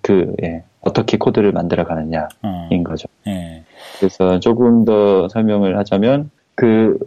그 0.01 0.33
예, 0.43 0.63
어떻게 0.81 1.17
코드를 1.17 1.51
만들어 1.51 1.83
가느냐인 1.83 2.27
어. 2.41 2.83
거죠. 2.83 3.07
네. 3.25 3.63
그래서 3.97 4.39
조금 4.39 4.85
더 4.85 5.27
설명을 5.29 5.77
하자면 5.77 6.31
그 6.55 6.97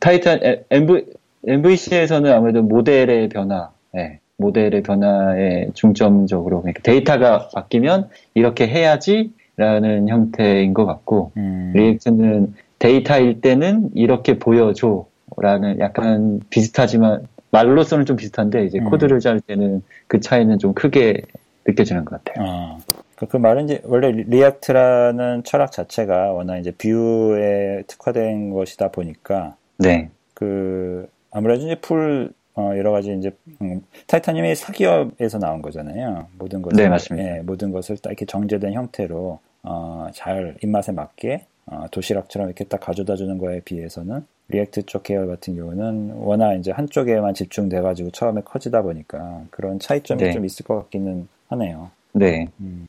Titanium 0.00 0.40
MV 0.70 1.04
MVC에서는 1.46 2.32
아무래도 2.32 2.62
모델의 2.62 3.28
변화, 3.28 3.70
예, 3.96 4.20
모델의 4.36 4.82
변화에 4.82 5.70
중점적으로 5.74 6.62
그러니까 6.62 6.82
데이터가 6.82 7.48
바뀌면 7.54 8.08
이렇게 8.34 8.66
해야지라는 8.66 10.08
형태인 10.08 10.74
것 10.74 10.86
같고 10.86 11.32
음. 11.36 11.72
React는 11.74 12.54
데이터일 12.78 13.40
때는 13.40 13.90
이렇게 13.94 14.38
보여줘라는 14.38 15.78
약간 15.80 16.40
비슷하지만 16.50 17.26
말로서는 17.50 18.06
좀 18.06 18.16
비슷한데 18.16 18.64
이제 18.64 18.78
음. 18.78 18.84
코드를 18.84 19.20
짤 19.20 19.40
때는 19.40 19.82
그 20.06 20.20
차이는 20.20 20.58
좀 20.58 20.72
크게 20.72 21.22
느껴지는 21.66 22.04
것 22.04 22.22
같아요. 22.24 22.46
아, 22.46 22.78
그, 23.16 23.26
그 23.26 23.36
말은 23.36 23.64
이제 23.64 23.82
원래 23.84 24.10
React라는 24.10 25.44
철학 25.44 25.72
자체가 25.72 26.32
워낙 26.32 26.58
이제 26.58 26.72
view에 26.72 27.82
특화된 27.86 28.50
것이다 28.50 28.90
보니까 28.90 29.56
네. 29.78 30.08
그 30.32 31.08
아무래도 31.30 31.64
이제 31.64 31.74
풀 31.76 32.32
어, 32.54 32.72
여러 32.76 32.90
가지 32.90 33.14
이제 33.16 33.30
음, 33.62 33.82
Titanium이 34.06 34.54
사기업에서 34.54 35.38
나온 35.38 35.62
거잖아요. 35.62 36.26
모든 36.38 36.62
것을 36.62 36.82
네, 36.82 36.88
맞습니다. 36.88 37.36
예, 37.36 37.40
모든 37.40 37.70
것을 37.70 37.96
딱 37.98 38.10
이렇게 38.10 38.26
정제된 38.26 38.72
형태로 38.72 39.38
어, 39.62 40.08
잘 40.12 40.56
입맛에 40.62 40.92
맞게 40.92 41.46
어, 41.66 41.86
도시락처럼 41.90 42.48
이렇게 42.48 42.64
딱 42.64 42.80
가져다 42.80 43.16
주는 43.16 43.38
거에 43.38 43.60
비해서는 43.60 44.26
React 44.48 44.82
쪽 44.86 45.04
계열 45.04 45.28
같은 45.28 45.54
경우는 45.54 46.14
워낙 46.16 46.54
이제 46.54 46.72
한쪽에만 46.72 47.34
집중돼 47.34 47.80
가지고 47.80 48.10
처음에 48.10 48.42
커지다 48.44 48.82
보니까 48.82 49.44
그런 49.50 49.78
차이점이 49.78 50.22
네. 50.24 50.32
좀 50.32 50.44
있을 50.44 50.64
것 50.64 50.76
같기는 50.76 51.28
하네요. 51.48 51.90
네. 52.12 52.48
음, 52.60 52.88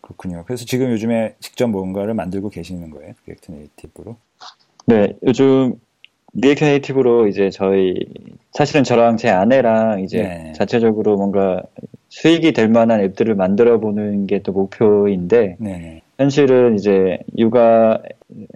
그렇군요. 0.00 0.44
그래서 0.46 0.64
지금 0.64 0.90
요즘에 0.92 1.34
직접 1.40 1.66
뭔가를 1.66 2.14
만들고 2.14 2.50
계시는 2.50 2.90
거예요, 2.90 3.14
React 3.26 3.50
Native로? 3.50 4.16
네, 4.86 5.16
요즘 5.24 5.80
React 6.32 6.64
Native로 6.64 7.26
이제 7.26 7.50
저희 7.50 7.96
사실은 8.52 8.84
저랑 8.84 9.16
제 9.16 9.28
아내랑 9.28 10.00
이제 10.02 10.22
네. 10.22 10.52
자체적으로 10.52 11.16
뭔가 11.16 11.62
수익이 12.08 12.52
될 12.52 12.68
만한 12.68 13.00
앱들을 13.00 13.34
만들어 13.34 13.78
보는 13.80 14.26
게 14.26 14.40
또 14.42 14.52
목표인데 14.52 15.56
네. 15.58 16.02
현실은 16.18 16.74
이제 16.76 17.18
육아 17.38 17.98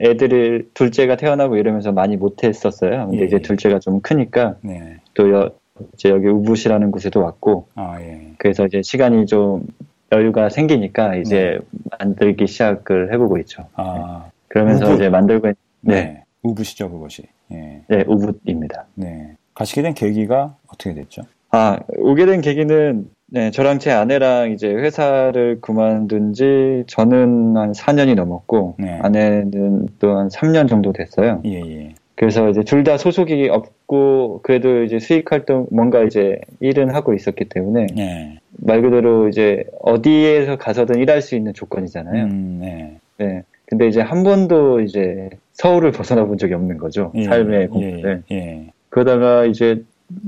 애들을 0.00 0.70
둘째가 0.74 1.16
태어나고 1.16 1.56
이러면서 1.56 1.92
많이 1.92 2.16
못했었어요. 2.16 3.08
근데 3.08 3.22
예. 3.22 3.26
이제 3.26 3.38
둘째가 3.40 3.78
좀 3.80 4.00
크니까 4.00 4.56
네. 4.60 4.96
또 5.14 5.32
여, 5.32 5.50
이제 5.94 6.10
여기 6.10 6.28
우붓이라는 6.28 6.90
곳에도 6.90 7.20
왔고 7.22 7.66
아, 7.74 7.96
예. 8.00 8.32
그래서 8.38 8.66
이제 8.66 8.82
시간이 8.82 9.26
좀 9.26 9.66
여유가 10.12 10.48
생기니까 10.48 11.16
이제 11.16 11.58
네. 11.72 11.78
만들기 11.98 12.46
시작을 12.46 13.12
해보고 13.12 13.38
있죠. 13.38 13.66
아, 13.74 14.24
네. 14.26 14.30
그러면서 14.48 14.86
우붓. 14.86 14.94
이제 14.96 15.08
만들고 15.08 15.48
있, 15.48 15.56
네. 15.80 15.94
네. 15.94 16.22
우붓이죠 16.42 16.90
그것이. 16.90 17.24
예. 17.52 17.82
네, 17.88 18.04
우붓입니다. 18.06 18.86
네. 18.94 19.34
가시게 19.54 19.82
된 19.82 19.94
계기가 19.94 20.56
어떻게 20.68 20.94
됐죠? 20.94 21.22
아, 21.50 21.78
오게 21.98 22.26
된 22.26 22.40
계기는 22.40 23.08
네, 23.26 23.50
저랑 23.50 23.78
제 23.78 23.90
아내랑 23.90 24.52
이제 24.52 24.68
회사를 24.68 25.58
그만둔 25.60 26.32
지 26.34 26.84
저는 26.86 27.56
한 27.56 27.72
4년이 27.72 28.14
넘었고 28.14 28.76
네. 28.78 28.98
아내는 29.02 29.88
또 29.98 30.16
한 30.18 30.28
3년 30.28 30.68
정도 30.68 30.92
됐어요. 30.92 31.40
예, 31.44 31.60
예. 31.60 31.94
그래서 32.16 32.48
이제 32.48 32.62
둘 32.62 32.84
다 32.84 32.96
소속이 32.96 33.48
없고 33.48 34.40
그래도 34.44 34.84
이제 34.84 34.98
수익 35.00 35.32
활동 35.32 35.66
뭔가 35.72 36.02
이제 36.04 36.38
일은 36.60 36.94
하고 36.94 37.12
있었기 37.14 37.46
때문에 37.46 37.86
네. 37.94 38.38
말 38.58 38.82
그대로 38.82 39.28
이제 39.28 39.64
어디에서 39.82 40.56
가서든 40.56 41.00
일할 41.00 41.22
수 41.22 41.34
있는 41.34 41.52
조건이잖아요. 41.54 42.24
음, 42.24 42.58
네. 42.60 42.98
네. 43.18 43.42
근데 43.66 43.88
이제 43.88 44.00
한 44.00 44.22
번도 44.22 44.80
이제 44.80 45.30
서울을 45.54 45.92
벗어나 45.92 46.24
본 46.24 46.36
적이 46.38 46.54
없는 46.54 46.78
거죠. 46.78 47.12
예, 47.14 47.24
삶의. 47.24 47.68
예, 47.76 48.22
예. 48.30 48.70
그러다가 48.90 49.44
이제 49.44 49.82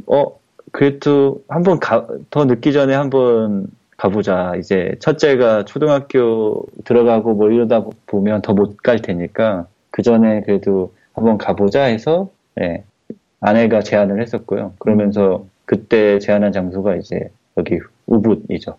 어 0.07 0.27
그래도 0.73 1.43
한번 1.49 1.79
더 2.31 2.45
늦기 2.45 2.73
전에 2.73 2.95
한번 2.95 3.67
가보자. 3.97 4.55
이제 4.59 4.95
첫째가 5.01 5.65
초등학교 5.65 6.67
들어가고 6.85 7.35
뭐 7.35 7.51
이러다 7.51 7.85
보면 8.07 8.43
더 8.43 8.53
못 8.55 8.77
갈 8.83 9.01
테니까 9.01 9.67
그 9.91 10.03
전에 10.03 10.43
그래도 10.43 10.93
한번 11.15 11.39
가보자 11.39 11.85
해서 11.85 12.29
예, 12.61 12.85
아내가 13.41 13.81
제안을 13.83 14.21
했었고요. 14.23 14.75
그러면서 14.79 15.45
그때 15.65 16.19
제안한 16.19 16.53
장소가 16.53 16.97
이제 16.97 17.29
여기 17.57 17.79
우붓이죠. 18.07 18.77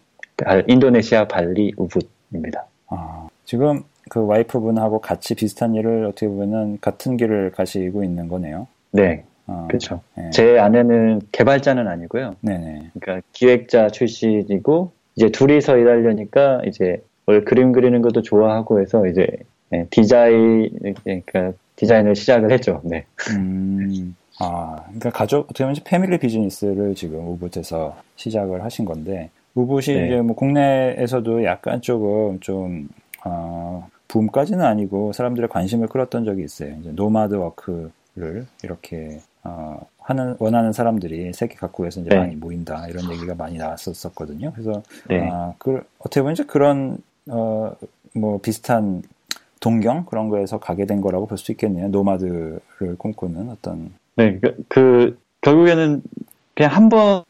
인도네시아 0.68 1.28
발리 1.28 1.74
우붓입니다. 1.78 2.66
아, 2.90 3.28
지금 3.44 3.82
그 4.10 4.26
와이프분하고 4.26 5.00
같이 5.00 5.36
비슷한 5.36 5.76
일을 5.76 6.06
어떻게 6.06 6.28
보면은 6.28 6.78
같은 6.82 7.18
길을 7.18 7.52
가시고 7.52 8.04
있는 8.04 8.28
거네요. 8.28 8.68
네. 8.92 9.24
어, 9.48 9.66
그렇죠. 9.68 10.02
네. 10.16 10.30
제 10.32 10.60
아내는 10.60 11.22
개발자는 11.32 11.88
아니고요. 11.88 12.36
네네. 12.42 12.92
그러니까 13.00 13.26
기획자 13.32 13.90
출신이고 13.90 14.92
이제 15.16 15.30
둘이서 15.30 15.78
일하려니까 15.78 16.62
이제 16.66 17.02
뭘 17.26 17.44
그림 17.46 17.72
그리는 17.72 18.02
것도 18.02 18.22
좋아하고 18.22 18.82
해서 18.82 19.08
이제 19.08 19.28
네, 19.70 19.86
디자인 19.90 20.70
그러니까 21.04 21.54
디자인을 21.76 22.16
시작을 22.16 22.52
했죠. 22.52 22.82
네. 22.84 23.06
음, 23.32 24.16
아, 24.40 24.84
그러니까 24.86 25.10
가족 25.12 25.46
어떻게 25.46 25.64
보면 25.64 25.76
family 25.84 26.18
business를 26.18 26.96
지금 26.96 27.28
우붓에서 27.28 27.98
시작을 28.16 28.64
하신 28.64 28.86
건데 28.86 29.30
우붓이 29.56 29.98
네. 29.98 30.06
이제 30.08 30.22
뭐 30.22 30.36
국내에서도 30.36 31.44
약간 31.44 31.82
조금 31.82 32.40
좀 32.40 32.88
어, 33.26 33.88
붐까지는 34.08 34.64
아니고 34.64 35.14
사람들의 35.14 35.50
관심을 35.50 35.88
끌었던 35.88 36.26
적이 36.26 36.44
있어요. 36.44 36.76
이제 36.80 36.92
nomad 36.92 37.36
work를 37.36 38.46
이렇게 38.64 39.22
어, 39.44 39.80
하는 40.00 40.36
원하는 40.40 40.72
사람들이 40.74 41.34
세계 41.34 41.56
각국에서 41.56 42.02
이제 42.02 42.10
네. 42.10 42.18
많이 42.18 42.36
모인다 42.36 42.88
이런 42.88 43.12
얘기가 43.12 43.36
많이 43.36 43.58
나왔었거든요. 43.58 44.52
그래서 44.54 44.82
네. 45.10 45.30
아, 45.32 45.54
그 45.58 45.82
어떻게 46.00 46.22
보면 46.22 46.34
이제 46.34 46.44
그런 46.44 46.98
어, 47.30 47.72
뭐 48.14 48.40
비슷한 48.42 49.04
동경 49.60 50.06
그런 50.06 50.30
거에서 50.30 50.60
가게 50.60 50.86
된 50.86 51.02
거라고 51.02 51.26
볼 51.28 51.38
수 51.38 51.52
있겠네요. 51.52 51.88
nomad를 51.90 52.60
꿈꾸는 52.98 53.50
어떤. 53.50 53.92
네, 54.16 54.40
그, 54.40 54.64
그 54.68 55.20
결국에는 55.42 56.02
그냥 56.56 56.72
한 56.74 56.90
번 56.90 57.24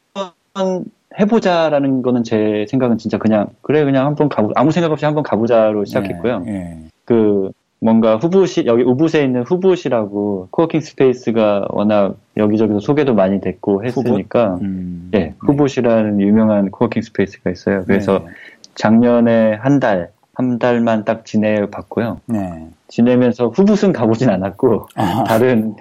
해보자라는 1.19 2.01
거는 2.01 2.23
제 2.23 2.65
생각은 2.69 2.97
진짜 2.97 3.17
그냥 3.17 3.47
그래 3.62 3.84
그냥 3.84 4.06
한번 4.06 4.30
가보 4.30 4.51
아무 4.56 4.71
생각 4.71 4.91
없이 4.91 5.06
한번 5.06 5.23
가보자로 5.23 5.86
시작했고요. 5.86 6.39
네, 6.39 6.51
네. 6.51 6.77
그 7.06 7.51
뭔가 7.80 8.17
후부시 8.17 8.65
여기 8.65 8.84
우붓에 8.84 9.23
있는 9.23 9.43
Hubud이라고 9.43 10.48
coworking 10.52 10.82
space가 10.82 11.67
워낙 11.69 12.17
여기저기서 12.36 12.80
소개도 12.80 13.13
많이 13.13 13.39
됐고 13.39 13.86
했으니까 13.86 14.53
Hubud? 14.54 14.63
음, 14.63 15.10
네, 15.12 15.36
Hubud이라는 15.39 16.20
유명한 16.21 16.71
coworking 16.72 17.02
space가 17.04 17.52
있어요. 17.51 17.84
그래서 17.86 18.19
네. 18.19 18.32
작년에 18.75 19.53
한 19.53 19.80
달, 19.80 20.10
한 20.34 20.58
달만 20.58 21.06
딱 21.06 21.25
지내봤고요. 21.25 22.21
네. 22.25 22.67
지내면서 22.88 23.49
Hubud은 23.50 23.91
가보진 23.91 24.30
않았고 24.30 24.88
아. 24.95 25.23
다른 25.25 25.75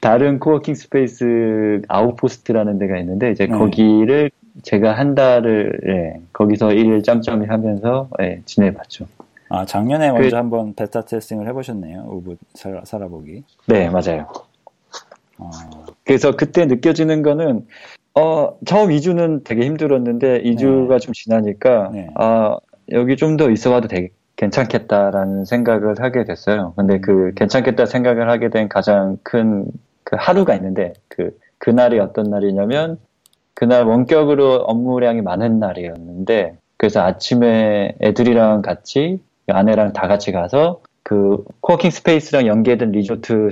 다른 0.00 0.40
coworking 0.40 0.74
space 0.74 1.82
Outpost라는 1.86 2.78
데가 2.78 2.98
있는데 2.98 3.30
이제 3.30 3.46
네. 3.46 3.56
거기를 3.56 4.30
제가 4.62 4.92
한 4.92 5.14
달을 5.14 5.80
예, 5.86 6.20
거기서 6.32 6.72
일을 6.72 7.02
짬짬이 7.02 7.46
하면서 7.46 8.08
예, 8.20 8.42
지내봤죠. 8.44 9.06
아 9.48 9.64
작년에 9.64 10.08
그 10.08 10.14
먼저 10.14 10.30
그, 10.30 10.36
한번 10.36 10.74
beta 10.74 11.02
testing을 11.02 11.48
해보셨네요. 11.48 12.04
우붓 12.08 12.38
살아, 12.54 12.82
살아보기. 12.84 13.44
네 13.66 13.88
맞아요. 13.90 14.28
어. 15.38 15.50
그래서 16.04 16.36
그때 16.36 16.66
느껴지는 16.66 17.22
거는 17.22 17.66
어 18.14 18.58
처음 18.66 18.90
2주는 18.90 19.44
되게 19.44 19.64
힘들었는데 19.66 20.42
2주가 20.42 20.90
네. 20.90 20.98
좀 20.98 21.12
지나니까 21.12 21.90
네. 21.92 22.08
아 22.14 22.56
여기 22.92 23.16
좀 23.16 23.36
더 23.36 23.50
있어봐도 23.50 23.88
되게 23.88 24.10
괜찮겠다라는 24.36 25.44
생각을 25.44 26.00
하게 26.00 26.24
됐어요. 26.24 26.72
근데 26.76 27.00
그 27.00 27.28
음. 27.28 27.34
괜찮겠다 27.34 27.86
생각을 27.86 28.28
하게 28.30 28.50
된 28.50 28.68
가장 28.68 29.18
큰 29.22 29.70
그 30.10 30.16
하루가 30.18 30.54
있는데 30.56 30.92
그 31.08 31.38
그날이 31.58 32.00
어떤 32.00 32.30
날이냐면 32.30 32.98
그날 33.60 33.84
원격으로 33.84 34.54
업무량이 34.54 35.20
많은 35.20 35.58
날이었는데 35.58 36.56
그래서 36.78 37.02
아침에 37.02 37.94
애들이랑 38.00 38.62
같이 38.62 39.20
아내랑 39.46 39.92
다 39.92 40.08
같이 40.08 40.32
가서 40.32 40.80
그 41.02 41.44
coworking 41.60 41.90
space랑 41.90 42.46
연계된 42.46 42.92
리조트 42.92 43.50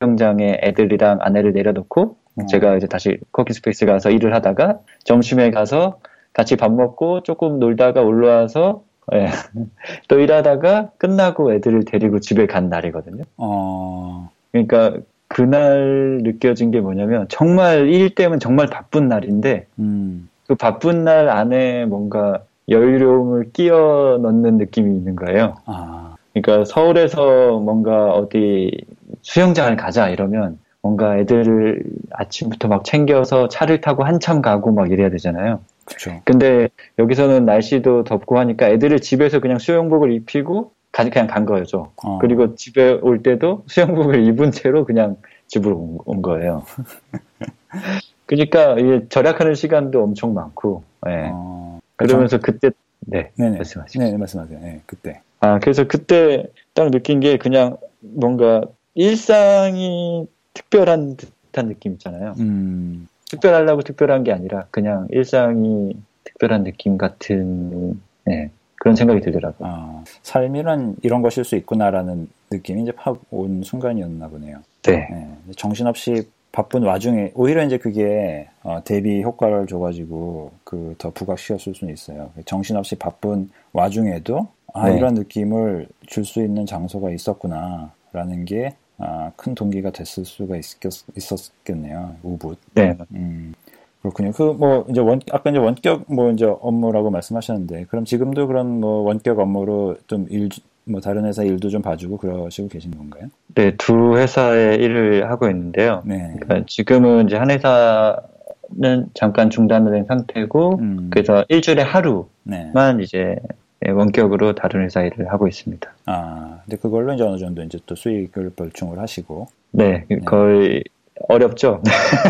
수영장에 0.00 0.60
애들이랑 0.62 1.18
아내를 1.20 1.52
내려놓고 1.52 2.16
음. 2.40 2.46
제가 2.46 2.78
이제 2.78 2.86
다시 2.86 3.18
coworking 3.32 3.52
space 3.52 3.84
가서 3.84 4.10
일을 4.10 4.32
하다가 4.32 4.78
점심에 5.04 5.50
가서 5.50 6.00
같이 6.32 6.56
밥 6.56 6.72
먹고 6.72 7.22
조금 7.22 7.58
놀다가 7.58 8.00
올라와서 8.00 8.82
예. 9.12 9.26
또 10.08 10.20
일하다가 10.20 10.92
끝나고 10.96 11.52
애들을 11.52 11.84
데리고 11.84 12.18
집에 12.18 12.46
간 12.46 12.70
날이거든요. 12.70 13.24
어... 13.36 14.30
그러니까 14.52 14.94
그날 15.32 16.20
느껴진 16.22 16.70
게 16.70 16.80
뭐냐면 16.80 17.26
정말 17.30 17.88
일 17.88 18.14
때문에 18.14 18.38
정말 18.38 18.66
바쁜 18.66 19.08
날인데 19.08 19.66
음. 19.78 20.28
그 20.46 20.54
바쁜 20.54 21.04
날 21.04 21.30
안에 21.30 21.86
뭔가 21.86 22.42
여유로움을 22.68 23.52
끼워 23.54 24.18
넣는 24.20 24.58
느낌이 24.58 24.94
있는 24.94 25.16
거예요. 25.16 25.54
아. 25.64 26.16
그러니까 26.34 26.66
서울에서 26.66 27.58
뭔가 27.60 28.10
어디 28.12 28.76
수영장을 29.22 29.74
가자 29.76 30.10
이러면 30.10 30.58
뭔가 30.82 31.16
애들을 31.16 31.82
아침부터 32.10 32.68
막 32.68 32.84
챙겨서 32.84 33.48
차를 33.48 33.80
타고 33.80 34.04
한참 34.04 34.42
가고 34.42 34.70
막 34.70 34.92
이래야 34.92 35.08
되잖아요. 35.08 35.60
그렇죠. 35.86 36.20
근데 36.24 36.68
여기서는 36.98 37.46
날씨도 37.46 38.04
덥고 38.04 38.38
하니까 38.38 38.68
애들을 38.68 39.00
집에서 39.00 39.40
그냥 39.40 39.58
수영복을 39.58 40.12
입히고 40.12 40.72
그냥 40.92 41.26
간 41.26 41.44
거죠. 41.46 41.92
어. 42.04 42.18
그리고 42.18 42.54
집에 42.54 42.92
올 43.02 43.22
때도 43.22 43.64
수영복을 43.66 44.22
입은 44.28 44.52
채로 44.52 44.84
그냥 44.84 45.16
집으로 45.46 45.76
온, 45.76 45.98
온 46.04 46.22
거예요. 46.22 46.64
그러니까 48.26 48.78
이게 48.78 49.06
절약하는 49.08 49.54
시간도 49.54 50.02
엄청 50.02 50.34
많고, 50.34 50.84
예. 51.08 51.30
어. 51.32 51.80
그러면서 51.96 52.38
그때 52.38 52.70
네, 53.00 53.30
네네. 53.36 53.56
말씀하시죠. 53.56 53.98
네, 53.98 54.16
말씀하세요. 54.16 54.60
네, 54.60 54.80
그때. 54.86 55.20
아, 55.40 55.58
그래서 55.58 55.86
그때 55.86 56.46
딱 56.74 56.90
느낀 56.90 57.20
게 57.20 57.36
그냥 57.36 57.76
뭔가 58.00 58.62
일상이 58.94 60.26
특별한 60.54 61.16
듯한 61.16 61.68
느낌 61.68 61.92
있잖아요. 61.94 62.34
음. 62.38 63.08
특별하려고 63.28 63.82
특별한 63.82 64.24
게 64.24 64.32
아니라 64.32 64.66
그냥 64.70 65.06
일상이 65.10 65.96
특별한 66.24 66.64
느낌 66.64 66.98
같은 66.98 68.00
네, 68.24 68.50
그런 68.82 68.96
생각이 68.96 69.20
들더라고요. 69.20 69.68
아, 69.70 70.04
삶이란 70.22 70.96
이런 71.02 71.22
것일 71.22 71.44
수 71.44 71.56
있구나라는 71.56 72.28
느낌이 72.50 72.82
이제 72.82 72.92
팍 72.92 73.16
온 73.30 73.62
순간이었나 73.62 74.28
보네요. 74.28 74.58
네. 74.82 75.08
네. 75.10 75.28
정신없이 75.56 76.28
바쁜 76.50 76.82
와중에 76.82 77.30
오히려 77.34 77.64
이제 77.64 77.78
그게 77.78 78.48
어, 78.62 78.80
대비 78.84 79.22
효과를 79.22 79.66
줘가지고 79.68 80.52
그 80.64 80.94
더 80.98 81.10
부각시켰을 81.10 81.74
수는 81.76 81.94
있어요. 81.94 82.30
정신없이 82.44 82.96
바쁜 82.96 83.50
와중에도 83.72 84.48
아 84.74 84.90
네. 84.90 84.96
이런 84.96 85.14
느낌을 85.14 85.88
줄 86.06 86.24
수 86.24 86.42
있는 86.42 86.66
장소가 86.66 87.10
있었구나라는 87.10 88.44
게 88.46 88.74
아, 88.98 89.32
큰 89.36 89.54
동기가 89.54 89.90
됐을 89.90 90.24
수가 90.24 90.56
있었, 90.56 91.52
겠네요 91.64 92.16
우붓. 92.22 92.58
네. 92.74 92.96
음, 93.14 93.54
그렇군요. 94.02 94.32
그 94.32 94.52
뭐 94.52 94.84
이제 94.90 95.00
원 95.00 95.20
아까 95.30 95.50
이제 95.50 95.58
원격 95.58 96.12
뭐 96.12 96.30
이제 96.32 96.44
업무라고 96.44 97.10
말씀하셨는데 97.10 97.86
그럼 97.88 98.04
지금도 98.04 98.46
그런 98.48 98.80
뭐 98.80 99.02
원격 99.02 99.38
업무로 99.38 99.96
좀 100.06 100.26
일 100.30 100.48
뭐 100.84 101.00
다른 101.00 101.24
회사 101.26 101.42
일도 101.42 101.68
좀 101.68 101.80
봐주고 101.80 102.16
그러시고 102.16 102.68
계신 102.68 102.90
건가요? 102.96 103.28
네, 103.54 103.74
두 103.76 104.16
회사의 104.16 104.78
일을 104.78 105.30
하고 105.30 105.48
있는데요. 105.48 106.02
네. 106.04 106.34
그러니까 106.40 106.66
지금은 106.66 107.26
이제 107.26 107.36
한 107.36 107.50
회사는 107.50 109.06
잠깐 109.14 109.50
중단된 109.50 110.04
상태고 110.06 110.78
음. 110.80 111.08
그래서 111.10 111.44
일주일에 111.48 111.82
하루만 111.82 112.26
네. 112.44 113.02
이제 113.02 113.36
네, 113.80 113.90
원격으로 113.90 114.54
다른 114.54 114.84
회사 114.84 115.02
일을 115.02 115.32
하고 115.32 115.48
있습니다. 115.48 115.88
아, 116.06 116.60
근데 116.64 116.76
그걸로 116.76 117.12
이제 117.14 117.22
어느 117.24 117.38
정도 117.38 117.62
이제 117.62 117.78
또 117.86 117.94
수익을 117.94 118.50
벌충을 118.56 118.98
하시고. 118.98 119.48
네, 119.72 120.04
네. 120.08 120.18
거의 120.24 120.82
어렵죠. 121.28 121.82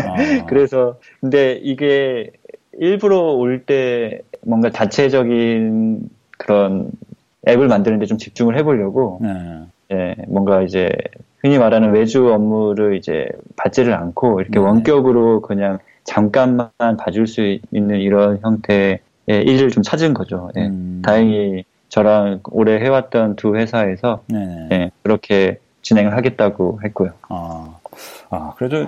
아. 0.07 0.15
그래서, 0.47 0.97
근데 1.21 1.59
이게 1.61 2.31
일부러 2.79 3.19
올 3.19 3.65
때 3.65 4.21
뭔가 4.41 4.69
자체적인 4.71 6.09
그런 6.37 6.89
앱을 7.47 7.67
만드는데 7.67 8.05
좀 8.05 8.17
집중을 8.17 8.57
해보려고, 8.57 9.19
네. 9.21 9.59
예, 9.91 10.15
뭔가 10.27 10.61
이제 10.61 10.89
흔히 11.39 11.57
말하는 11.57 11.91
외주 11.91 12.31
업무를 12.33 12.95
이제 12.97 13.27
받지를 13.57 13.93
않고 13.93 14.39
이렇게 14.41 14.59
네. 14.59 14.65
원격으로 14.65 15.41
그냥 15.41 15.79
잠깐만 16.03 16.69
봐줄 16.97 17.27
수 17.27 17.59
있는 17.71 17.99
이런 17.99 18.39
형태의 18.41 18.99
예, 19.29 19.41
일을 19.41 19.69
좀 19.69 19.83
찾은 19.83 20.13
거죠. 20.13 20.49
예. 20.57 20.67
음. 20.67 21.01
다행히 21.03 21.63
저랑 21.89 22.41
오래 22.51 22.79
해왔던 22.79 23.35
두 23.35 23.55
회사에서 23.55 24.23
예, 24.71 24.89
그렇게 25.03 25.59
진행을 25.81 26.15
하겠다고 26.17 26.79
했고요. 26.83 27.11
아, 27.29 27.75
아 28.29 28.53
그래도 28.57 28.87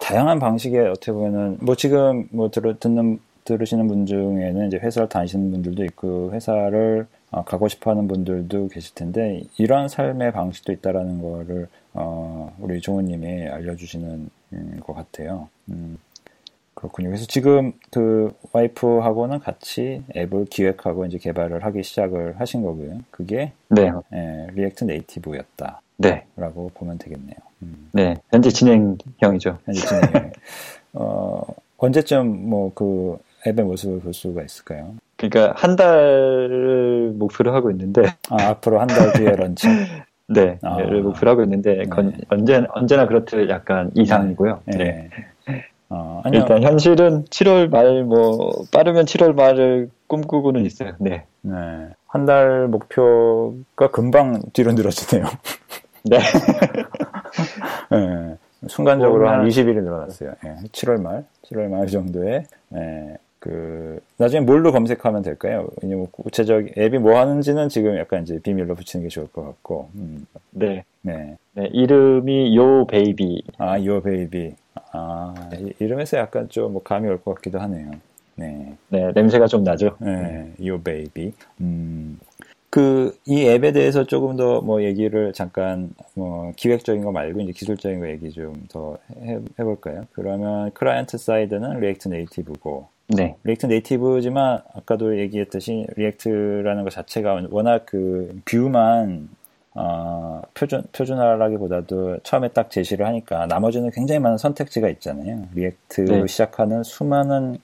다양한 0.00 0.38
방식의 0.38 0.88
어떻게 0.88 1.12
보면은 1.12 1.58
뭐 1.60 1.74
지금 1.74 2.28
뭐 2.30 2.50
들어 2.50 2.74
듣는 2.78 3.20
들으시는 3.44 3.88
분 3.88 4.06
중에는 4.06 4.68
이제 4.68 4.76
회사를 4.78 5.08
다니시는 5.08 5.50
분들도 5.50 5.84
있고 5.84 6.32
회사를 6.32 7.06
어, 7.30 7.44
가고 7.44 7.68
싶어하는 7.68 8.08
분들도 8.08 8.68
계실 8.68 8.94
텐데 8.94 9.42
이런 9.56 9.88
삶의 9.88 10.32
방식도 10.32 10.72
있다라는 10.72 11.22
거를 11.22 11.68
어, 11.94 12.54
우리 12.60 12.80
종우님이 12.80 13.48
알려주시는 13.48 14.30
음, 14.52 14.80
것 14.84 14.94
같아요. 14.94 15.48
음. 15.68 15.98
그렇군요. 16.74 17.10
그래서 17.10 17.26
지금 17.26 17.72
그 17.90 18.32
와이프하고는 18.52 19.40
같이 19.40 20.02
앱을 20.16 20.46
기획하고 20.46 21.04
이제 21.04 21.18
개발을 21.18 21.64
하기 21.64 21.82
시작을 21.82 22.40
하신 22.40 22.62
거고요. 22.62 23.00
그게 23.10 23.52
네. 23.68 23.90
예, 24.14 24.46
React 24.52 24.84
Native였다. 24.84 25.82
네. 25.98 26.24
라고 26.36 26.70
보면 26.74 26.96
되겠네요. 26.96 27.36
음. 27.62 27.88
네. 27.92 28.14
현재 28.30 28.50
진행형이죠. 28.50 29.58
현재 29.64 29.80
진행. 29.80 30.32
어, 30.94 31.42
언제쯤 31.78 32.48
뭐 32.48 32.72
그 32.74 33.18
앱의 33.46 33.64
모습을 33.64 34.00
볼 34.00 34.12
수가 34.12 34.42
있을까요? 34.42 34.94
그러니까 35.16 35.54
한 35.56 35.76
달을 35.76 37.12
목표로 37.16 37.54
하고 37.54 37.70
있는데. 37.70 38.02
아, 38.28 38.42
앞으로 38.48 38.80
한 38.80 38.86
달 38.88 39.12
뒤에 39.14 39.30
launch? 39.36 39.66
네. 40.28 40.58
아, 40.62 40.76
를 40.78 41.02
목표로 41.02 41.30
하고 41.30 41.42
있는데, 41.44 41.74
네. 41.78 41.84
건, 41.84 42.12
언제, 42.28 42.64
언제나 42.74 43.06
그렇듯 43.06 43.48
약간 43.48 43.90
이상이고요. 43.94 44.60
네. 44.66 44.76
네. 44.76 45.10
어, 45.88 46.22
일단 46.32 46.62
현실은 46.62 47.24
7월 47.24 47.68
말, 47.68 48.04
뭐, 48.04 48.52
빠르면 48.72 49.06
7월 49.06 49.34
말을 49.34 49.90
꿈꾸고는 50.06 50.64
있어요. 50.66 50.92
네. 51.00 51.24
네. 51.42 51.54
한 52.06 52.26
달 52.26 52.68
목표가 52.68 53.90
금방 53.90 54.40
뒤로 54.52 54.72
늘어지네요. 54.72 55.24
네. 56.04 56.18
네. 57.90 58.36
순간적으로 58.68 59.28
한 59.28 59.46
20일이 59.48 59.82
늘어났어요. 59.82 60.34
네. 60.44 60.56
7월 60.72 61.00
말, 61.00 61.24
7월 61.44 61.68
말 61.68 61.86
정도에, 61.86 62.44
네. 62.68 63.16
그 63.38 64.00
나중에 64.18 64.42
뭘로 64.44 64.70
검색하면 64.70 65.22
될까요? 65.22 65.66
왜냐면 65.82 66.08
구체적 66.12 66.76
앱이 66.76 66.98
뭐 66.98 67.18
하는지는 67.18 67.70
지금 67.70 67.96
약간 67.96 68.22
이제 68.22 68.38
비밀로 68.38 68.74
붙이는 68.74 69.02
게 69.04 69.08
좋을 69.08 69.28
것 69.28 69.42
같고. 69.46 69.88
음. 69.94 70.26
네. 70.50 70.84
네. 71.00 71.36
네. 71.54 71.66
이름이 71.72 72.54
Yo 72.56 72.86
Baby. 72.86 73.44
아, 73.56 73.82
Yo 73.82 74.02
Baby. 74.02 74.54
아, 74.92 75.34
이름에서 75.78 76.18
약간 76.18 76.48
좀 76.50 76.72
뭐 76.72 76.82
감이 76.82 77.08
올 77.08 77.18
것 77.18 77.34
같기도 77.36 77.58
하네요. 77.60 77.92
네. 78.36 78.74
네, 78.88 79.10
냄새가 79.14 79.46
좀 79.46 79.64
나죠. 79.64 79.96
네, 80.00 80.52
Yo 80.66 80.80
Baby. 80.82 81.32
음. 81.62 82.18
그, 82.70 83.18
이 83.26 83.46
앱에 83.48 83.72
대해서 83.72 84.04
조금 84.04 84.36
더 84.36 84.60
뭐 84.62 84.82
얘기를 84.84 85.32
잠깐, 85.32 85.90
뭐, 86.14 86.52
기획적인 86.56 87.02
거 87.04 87.10
말고 87.12 87.40
이제 87.40 87.52
기술적인 87.52 88.00
거 88.00 88.08
얘기 88.08 88.30
좀 88.30 88.66
더 88.68 88.96
해볼까요? 89.58 90.04
그러면 90.12 90.70
client 90.72 91.18
side는 91.18 91.80
React 91.80 92.08
Native고, 92.08 92.86
네. 93.08 93.34
React 93.44 93.66
Native지만 93.66 94.62
아까도 94.74 95.18
얘기했듯이 95.18 95.86
React라는 95.96 96.84
것 96.84 96.90
자체가 96.92 97.42
워낙 97.50 97.84
그 97.86 98.40
view만 98.44 99.28
어, 99.74 100.42
표준 100.54 100.82
표준화라기보다도 100.92 102.18
처음에 102.24 102.48
딱 102.48 102.70
제시를 102.70 103.06
하니까 103.06 103.46
나머지는 103.46 103.90
굉장히 103.92 104.18
많은 104.20 104.36
선택지가 104.38 104.88
있잖아요. 104.90 105.44
React로 105.54 106.16
네. 106.22 106.26
시작하는 106.26 106.82
수많은 106.84 107.58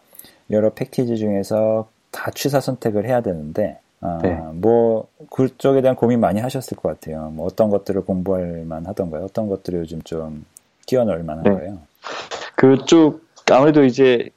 여러 0.50 0.72
패키지 0.74 1.16
중에서 1.16 1.88
다 2.12 2.30
취사 2.34 2.60
선택을 2.60 3.06
해야 3.06 3.20
되는데 3.22 3.78
아, 4.00 4.18
네. 4.22 4.38
뭐 4.52 5.08
그쪽에 5.30 5.80
대한 5.80 5.96
고민 5.96 6.20
많이 6.20 6.40
하셨을 6.40 6.76
것 6.76 6.88
같아요. 6.88 7.30
뭐 7.34 7.46
어떤 7.46 7.70
것들을 7.70 8.04
공부할 8.04 8.64
만하던가요? 8.66 9.24
어떤 9.24 9.48
것들을 9.48 9.80
요즘 9.80 10.02
좀 10.02 10.44
끼워 10.86 11.04
넣을 11.04 11.22
만한가요? 11.22 11.72
네. 11.72 11.78
그쪽 12.56 13.26
아무래도 13.50 13.84
이제 13.84 14.30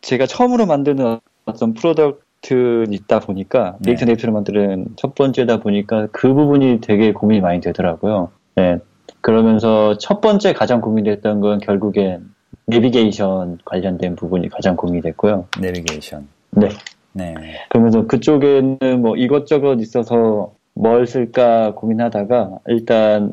제가 0.00 0.26
처음으로 0.26 0.66
만드는 0.66 1.18
어떤 1.44 1.74
product이다 1.74 3.20
보니까 3.20 3.76
네. 3.80 3.90
React 3.90 4.04
Native를 4.04 4.32
만드는 4.32 4.86
첫 4.96 5.14
번째다 5.14 5.60
보니까 5.60 6.08
그 6.12 6.32
부분이 6.32 6.80
되게 6.80 7.12
고민이 7.12 7.40
많이 7.40 7.60
되더라고요. 7.60 8.30
네. 8.56 8.78
그러면서 9.20 9.96
첫 9.98 10.20
번째 10.20 10.52
가장 10.52 10.80
고민됐던 10.80 11.40
건 11.40 11.58
결국엔 11.60 12.34
내비게이션 12.66 13.58
관련된 13.64 14.16
부분이 14.16 14.48
가장 14.48 14.76
고민이 14.76 15.02
됐고요. 15.02 15.46
내비게이션. 15.60 16.28
네. 16.50 16.68
네. 17.14 17.34
그러면서 17.70 18.06
그쪽에는 18.06 18.78
뭐 19.00 19.16
이것저것 19.16 19.80
있어서 19.80 20.52
뭘 20.74 21.06
쓸까 21.06 21.74
고민하다가 21.74 22.58
일단 22.66 23.32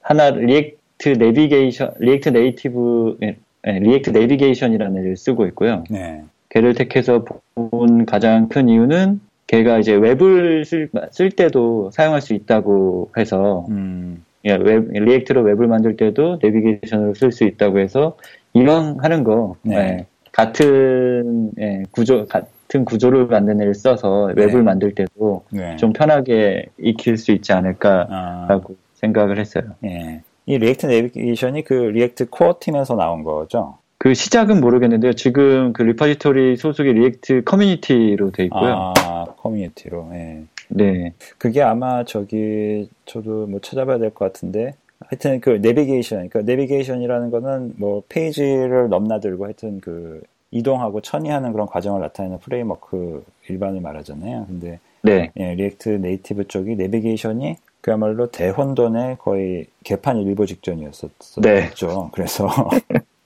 하나 0.00 0.30
React 0.30 1.10
Navigation, 1.10 1.94
React 1.98 2.28
Native, 2.30 3.16
네, 3.20 3.36
React 3.64 4.10
Navigation이라는 4.10 5.00
애를 5.00 5.16
쓰고 5.16 5.46
있고요. 5.46 5.84
네. 5.88 6.22
걔를 6.50 6.74
택해서 6.74 7.24
본 7.54 8.04
가장 8.06 8.48
큰 8.48 8.68
이유는 8.68 9.20
걔가 9.46 9.78
이제 9.78 9.92
웹을 9.92 10.64
쓸, 10.64 10.90
쓸 11.10 11.30
때도 11.30 11.90
사용할 11.92 12.20
수 12.20 12.34
있다고 12.34 13.10
해서 13.16 13.66
음. 13.70 14.24
예, 14.44 14.54
웹, 14.54 14.88
React로 14.90 15.42
웹을 15.42 15.66
만들 15.66 15.96
때도 15.96 16.38
내비게이션으로 16.42 17.14
쓸 17.14 17.32
수 17.32 17.44
있다고 17.44 17.78
해서 17.78 18.16
이왕 18.52 18.98
하는 19.00 19.24
거 19.24 19.56
네. 19.62 19.76
예, 19.76 20.06
같은 20.32 21.50
예, 21.58 21.82
구조 21.90 22.26
같은 22.74 22.84
구조를 22.84 23.26
만든 23.26 23.60
애를 23.60 23.74
써서 23.74 24.32
웹을 24.34 24.54
네. 24.54 24.62
만들 24.62 24.94
때도 24.94 25.44
네. 25.50 25.76
좀 25.76 25.92
편하게 25.92 26.66
익힐 26.78 27.16
수 27.16 27.30
있지 27.30 27.52
않을까라고 27.52 28.74
아. 28.74 28.76
생각을 28.94 29.38
했어요. 29.38 29.62
예. 29.84 30.22
이 30.46 30.58
React 30.58 30.86
Navigation이 30.86 31.62
그 31.62 31.74
React 31.74 32.28
core 32.30 32.56
team에서 32.60 32.96
나온 32.96 33.22
거죠? 33.22 33.78
그 33.98 34.12
시작은 34.12 34.60
모르겠는데요. 34.60 35.12
지금 35.14 35.72
그 35.72 35.82
repository 35.82 36.56
소속의 36.56 36.92
React 36.94 37.44
Community로 37.44 38.32
돼 38.32 38.44
있고요. 38.44 38.92
아, 38.96 39.24
커뮤니티로. 39.38 40.10
예. 40.12 40.42
네. 40.68 41.12
그게 41.38 41.62
아마 41.62 42.04
저기 42.04 42.88
저도 43.06 43.46
뭐 43.46 43.60
찾아봐야 43.60 43.98
될 43.98 44.10
것 44.10 44.32
같은데 44.32 44.74
하여튼 44.98 45.40
그 45.40 45.50
내비게이션, 45.62 46.28
그러니까 46.28 46.42
내비게이션이라는 46.42 47.30
거는 47.30 47.74
뭐 47.76 48.02
페이지를 48.08 48.88
넘나들고 48.88 49.44
하여튼 49.44 49.80
그 49.80 50.22
이동하고 50.54 51.00
천이하는 51.00 51.52
그런 51.52 51.66
과정을 51.66 52.00
나타내는 52.00 52.38
framework 52.38 53.24
일반을 53.48 53.80
말하잖아요. 53.80 54.46
근데 54.46 54.78
네. 55.02 55.30
예, 55.36 55.54
React 55.54 55.88
Native 55.88 56.46
쪽이 56.46 56.76
내비게이션이 56.76 57.56
그야말로 57.80 58.30
대혼돈의 58.30 59.18
거의 59.18 59.66
개판 59.82 60.18
일보 60.18 60.46
직전이었었죠. 60.46 61.40
네. 61.40 61.70
그래서 62.12 62.48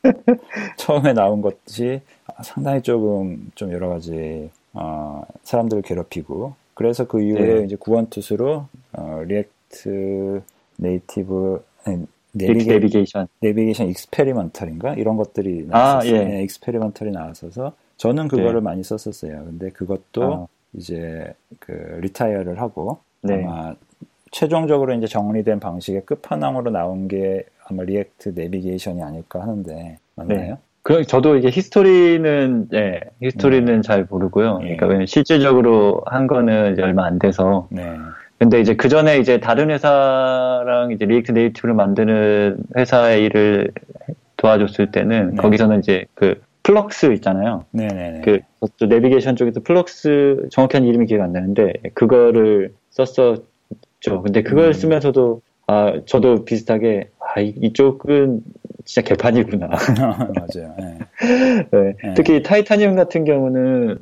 처음에 0.79 1.13
나온 1.13 1.43
것이 1.43 2.01
상당히 2.43 2.81
조금 2.81 3.51
좀 3.55 3.73
여러 3.73 3.91
가지 3.91 4.51
어, 4.73 5.23
사람들을 5.45 5.83
괴롭히고 5.83 6.55
그래서 6.73 7.07
그 7.07 7.21
이후에 7.21 7.59
네. 7.59 7.65
이제 7.67 7.77
구원 7.77 8.09
투수로 8.09 8.67
어, 8.93 9.23
React 9.27 10.43
Native 10.79 11.63
내비게, 12.33 12.73
내비게이션 12.73 13.29
Navigation 13.41 13.89
Experimental인가 13.89 14.95
이런 14.95 15.17
것들이 15.17 15.67
나왔었어요. 15.67 16.17
아, 16.17 16.21
예. 16.21 16.25
네, 16.25 16.43
Experimental이 16.45 17.11
나와서서 17.11 17.73
저는 17.97 18.29
그거를 18.29 18.55
네. 18.55 18.61
많이 18.61 18.85
썼었어요. 18.85 19.45
근데 19.45 19.71
그것도 19.71 20.23
아. 20.23 20.47
이제 20.75 21.33
그 21.59 21.73
retire를 22.03 22.61
하고 22.61 22.99
네. 23.23 23.45
아마 23.45 23.75
최종적으로 24.31 24.95
이제 24.95 25.07
정리된 25.07 25.61
방식의 25.61 26.05
끝판왕으로 26.05 26.71
나온 26.71 27.09
게 27.09 27.45
아마 27.65 27.83
React 27.83 28.33
Navigation이 28.35 29.03
아닐까 29.03 29.41
하는데 29.41 29.99
맞나요? 30.15 30.39
네. 30.39 30.57
그 30.83 31.05
저도 31.05 31.37
이게 31.37 31.49
history는 31.51 32.69
예, 32.73 33.01
history는 33.23 33.75
네. 33.77 33.81
잘 33.83 34.07
모르고요. 34.09 34.61
예. 34.63 34.77
그러니까 34.77 35.07
실질적으로 35.07 36.03
한 36.07 36.27
거는 36.27 36.73
이제 36.73 36.83
얼마 36.83 37.05
안 37.05 37.19
돼서. 37.19 37.69
네. 37.71 37.83
근데 38.39 38.61
이제 38.61 38.77
그 38.77 38.89
전에 38.89 39.19
이제 39.19 39.41
다른 39.41 39.71
회사랑 39.71 40.93
이제 40.93 41.05
React 41.05 41.33
Native를 41.33 41.75
만드는 41.75 42.59
회사의 42.77 43.25
일을 43.25 43.73
도와줬을 44.37 44.93
때는 44.93 45.31
네. 45.35 45.37
거기서는 45.37 45.81
이제 45.81 46.07
그 46.15 46.41
Flux 46.63 47.13
있잖아요. 47.15 47.65
네네네. 47.73 48.21
그 48.25 48.41
내비게이션 48.85 49.37
쪽에서 49.37 49.61
Flux 49.61 50.47
정확한 50.51 50.85
이름이 50.85 51.07
기억 51.07 51.23
안 51.23 51.33
나는데 51.33 51.73
그거를 51.95 52.75
썼었죠. 52.91 53.43
근데 54.23 54.43
그걸 54.43 54.69
음. 54.69 54.73
쓰면서도 54.73 55.41
아 55.67 56.01
저도 56.07 56.45
비슷하게 56.45 57.09
아 57.19 57.41
이쪽은 57.41 58.43
진짜 58.85 59.07
개판이구나. 59.07 59.67
맞아요. 59.69 60.75
네. 60.79 60.99
네. 61.73 61.95
네. 62.03 62.15
특히 62.15 62.43
타이타늄 62.43 62.95
같은 62.95 63.25
경우는 63.25 63.99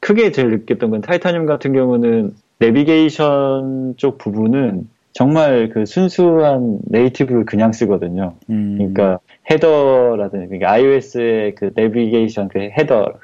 크게 0.00 0.30
제일 0.32 0.50
느꼈던 0.50 0.90
건 0.90 1.00
타이타늄 1.00 1.46
같은 1.46 1.72
경우는 1.72 2.34
내비게이션 2.58 3.94
쪽 3.96 4.18
부분은 4.18 4.88
정말 5.12 5.70
그 5.70 5.84
순수한 5.84 6.78
native를 6.84 7.44
그냥 7.44 7.72
쓰거든요. 7.72 8.34
음. 8.50 8.76
그러니까 8.76 9.18
header라든지 9.50 10.46
그러니까 10.46 10.70
iOS의 10.72 11.54
그 11.54 11.70
내비게이션 11.74 12.48
그 12.48 12.58
header 12.60 13.14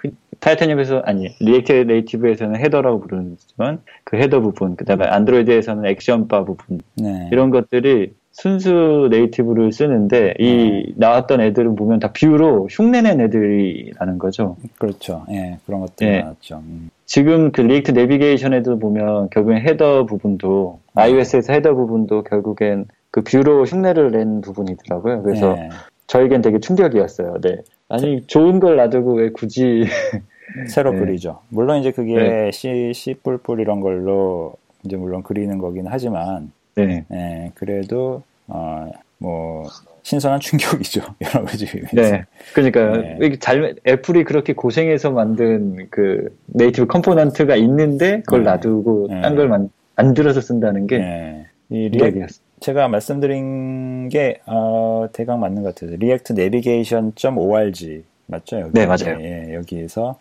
Titanium에서 0.40 1.02
아니 1.04 1.28
React 1.40 1.72
Native에서는 1.72 2.58
header라고 2.60 3.00
부르지만 3.00 3.80
그 4.02 4.16
header 4.16 4.40
부분 4.40 4.76
그다음에 4.76 5.06
안드로이드에서는 5.06 5.86
action 5.86 6.25
bar 6.25 6.44
부분 6.44 6.80
네. 6.96 7.28
이런 7.30 7.50
것들이 7.50 8.12
순수 8.34 9.08
native를 9.12 9.72
쓰는데 9.72 10.34
이 10.40 10.44
네. 10.44 10.92
나왔던 10.96 11.40
애들은 11.40 11.76
보면 11.76 12.00
다 12.00 12.12
view로 12.12 12.66
흉내낸 12.68 13.20
애들이라는 13.20 14.18
거죠. 14.18 14.56
그렇죠. 14.76 15.24
예, 15.30 15.58
그런 15.64 15.80
것들이 15.80 16.10
예. 16.10 16.20
나왔죠. 16.22 16.56
음. 16.56 16.90
지금 17.06 17.52
그 17.52 17.60
React 17.60 17.92
Navigation에도 17.92 18.80
보면 18.80 19.30
결국엔 19.30 19.58
header 19.58 20.06
부분도 20.06 20.80
네. 20.96 21.02
iOS에서 21.02 21.52
header 21.52 21.74
부분도 21.74 22.24
결국엔 22.24 22.86
그 23.12 23.22
view로 23.22 23.64
흉내를 23.66 24.10
낸 24.10 24.40
부분이더라고요. 24.40 25.22
그래서 25.22 25.54
네. 25.54 25.68
저에겐 26.08 26.42
되게 26.42 26.58
충격이었어요. 26.58 27.40
네. 27.40 27.58
아니 27.88 28.26
좋은 28.26 28.58
걸 28.58 28.74
놔두고 28.76 29.14
왜 29.14 29.30
굳이 29.30 29.84
새로 30.66 30.90
네. 30.90 30.98
그리죠. 30.98 31.38
물론 31.50 31.78
이제 31.78 31.92
그게 31.92 32.14
네. 32.14 32.50
C, 32.50 32.90
C 32.92 33.14
이런 33.60 33.80
걸로 33.80 34.54
이제 34.82 34.96
물론 34.96 35.22
그리는 35.22 35.56
거긴 35.58 35.86
하지만 35.88 36.50
네. 36.76 37.04
네 37.08 37.50
그래도 37.54 38.22
어, 38.46 38.90
뭐 39.18 39.64
신선한 40.02 40.40
충격이죠. 40.40 41.00
여러 41.22 41.44
가지 41.44 41.66
의미에서. 41.66 41.94
네. 41.94 42.24
그러니까 42.52 42.92
네. 43.18 43.38
잘 43.38 43.74
애플이 43.86 44.24
그렇게 44.24 44.52
고생해서 44.52 45.10
만든 45.10 45.88
그 45.90 46.36
native 46.46 46.86
component가 46.86 47.56
있는데 47.56 48.20
그걸 48.20 48.44
네. 48.44 48.50
놔두고 48.50 49.08
네. 49.10 49.20
딴걸 49.22 49.68
만들어서 49.96 50.40
쓴다는 50.40 50.86
게 50.86 50.98
네. 50.98 51.46
이 51.70 51.88
리액 51.88 52.28
제가 52.60 52.88
말씀드린 52.88 54.08
게 54.08 54.40
어, 54.46 55.06
대강 55.12 55.40
맞는 55.40 55.62
것 55.62 55.74
같아요. 55.74 55.96
React 55.96 56.32
Navigation.org 56.34 58.04
맞죠? 58.26 58.60
여기. 58.60 58.72
네, 58.72 58.86
맞아요. 58.86 59.18
예, 59.20 59.54
여기에서 59.54 60.18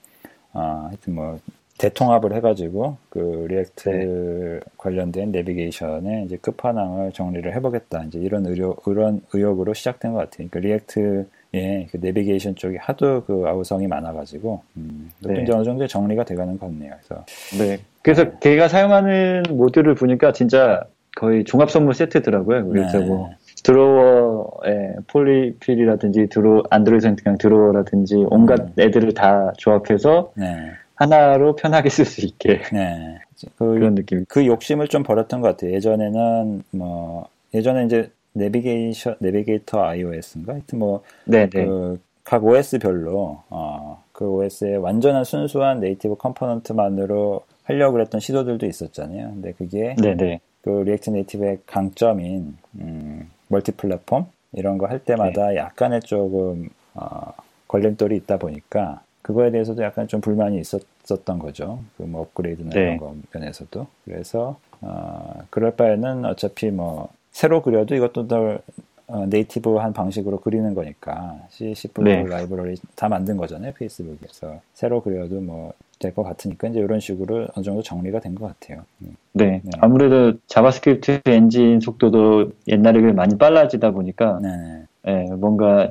어, 0.53 0.87
하여튼 0.87 1.15
뭐 1.15 1.39
대통합을 1.77 2.33
해가지고 2.35 2.97
그 3.09 3.47
React 3.49 3.89
네. 3.89 4.59
관련된 4.77 5.31
내비게이션의 5.31 6.25
이제 6.25 6.37
끝판왕을 6.37 7.11
정리를 7.11 7.53
해보겠다. 7.55 8.03
이제 8.03 8.19
이런 8.19 8.45
의료, 8.45 8.75
이런 8.85 9.21
의욕으로 9.33 9.73
시작된 9.73 10.13
것 10.13 10.19
같아요. 10.19 10.47
그러니까 10.49 10.59
React 10.59 11.27
예, 11.55 11.87
그 11.91 11.97
내비게이션 11.97 12.55
쪽이 12.55 12.77
하도 12.77 13.23
그 13.25 13.43
아우성이 13.45 13.87
많아가지고 13.87 14.61
음, 14.77 15.11
네. 15.19 15.41
이제 15.41 15.53
어느 15.53 15.63
정도 15.63 15.85
정리가 15.85 16.23
돼가는 16.25 16.57
것 16.57 16.67
같네요. 16.67 16.93
그래서 17.01 17.25
네. 17.57 17.77
그래서 18.01 18.23
네. 18.23 18.31
걔가 18.39 18.67
사용하는 18.67 19.43
모듈을 19.49 19.95
보니까 19.95 20.31
진짜 20.31 20.83
거의 21.15 21.43
종합 21.43 21.69
선물 21.69 21.93
세트더라고요. 21.93 22.67
그래서 22.69 22.99
네. 22.99 23.05
뭐 23.05 23.29
drawer에 23.63 24.95
polyfill이라든지 25.07 26.27
드로 26.27 26.63
안드로이드 26.69 27.15
그냥 27.23 27.37
drawer라든지 27.37 28.25
온갖 28.29 28.59
음. 28.59 28.73
애들을 28.79 29.13
다 29.13 29.53
조합해서 29.57 30.33
네. 30.35 30.71
하나로 30.95 31.55
편하게 31.55 31.89
쓸 31.89 32.05
수 32.05 32.21
있게 32.25 32.61
네. 32.71 33.19
그, 33.57 33.65
그런 33.65 33.95
느낌. 33.95 34.25
그 34.27 34.45
욕심을 34.45 34.87
좀 34.87 35.03
버렸던 35.03 35.41
것 35.41 35.49
같아요. 35.49 35.73
예전에는 35.73 36.63
뭐 36.71 37.27
예전에 37.53 37.85
이제 37.85 38.09
내비게이션 38.33 39.15
Navigator 39.19 39.81
iOS인가 39.83 40.53
하여튼 40.53 40.79
뭐 40.79 41.03
네, 41.25 41.47
네. 41.49 41.65
그각 41.65 42.43
OS별로 42.45 43.43
어, 43.49 44.03
그 44.11 44.25
OS의 44.27 44.77
완전한 44.77 45.23
순수한 45.23 45.79
native 45.79 46.15
component만으로 46.15 47.43
하려고 47.63 47.93
그랬던 47.93 48.19
시도들도 48.21 48.65
있었잖아요. 48.65 49.29
근데 49.29 49.51
그게 49.53 49.95
네네. 50.01 50.15
네. 50.15 50.39
그 50.61 50.69
React 50.69 51.09
Native의 51.09 51.59
강점인 51.65 52.57
음, 52.79 53.29
multi 53.49 53.71
platform 53.73 54.25
이런 54.53 54.77
거 54.77 54.85
할 54.87 54.99
때마다 54.99 55.49
네. 55.49 55.57
약간의 55.57 56.01
조금 56.01 56.69
어, 56.93 57.33
걸림돌이 57.67 58.15
있다 58.17 58.37
보니까 58.37 59.01
그거에 59.23 59.51
대해서도 59.51 59.81
약간 59.83 60.07
좀 60.07 60.21
불만이 60.21 60.59
있었던 60.59 61.39
거죠. 61.39 61.79
그 61.97 62.03
뭐 62.03 62.21
업그레이드나 62.23 62.69
네. 62.71 62.81
이런 62.81 62.97
거 62.97 63.15
면에서도. 63.33 63.87
그래서 64.05 64.59
어, 64.81 65.41
그럴 65.49 65.71
바에는 65.75 66.25
어차피 66.25 66.69
뭐 66.71 67.09
새로 67.31 67.61
그려도 67.63 67.95
이것도 67.95 68.27
더 68.27 68.59
어, 69.07 69.25
native한 69.27 69.93
방식으로 69.93 70.39
그리는 70.41 70.73
거니까 70.75 71.37
C, 71.49 71.73
C++ 71.75 71.89
네. 71.99 72.23
라이브러리 72.23 72.75
다 72.95 73.09
만든 73.09 73.37
거잖아요 73.37 73.73
페이스북에서 73.73 74.61
새로 74.75 75.01
그려도 75.01 75.41
뭐 75.41 75.73
될 75.99 76.13
것 76.13 76.23
같으니까 76.23 76.67
이제 76.67 76.79
이런 76.81 76.99
식으로 76.99 77.47
어느 77.55 77.63
정도 77.63 77.81
정리가 77.81 78.19
된 78.19 78.35
것 78.35 78.47
같아요. 78.47 78.83
음. 79.03 79.15
네. 79.33 79.61
네. 79.63 79.71
아무래도 79.79 80.37
JavaScript 80.47 81.21
엔진 81.27 81.79
속도도 81.79 82.51
옛날에 82.67 83.13
많이 83.13 83.37
빨라지다 83.37 83.91
보니까 83.91 84.39
네. 84.41 84.83
네, 85.05 85.31
뭔가 85.35 85.89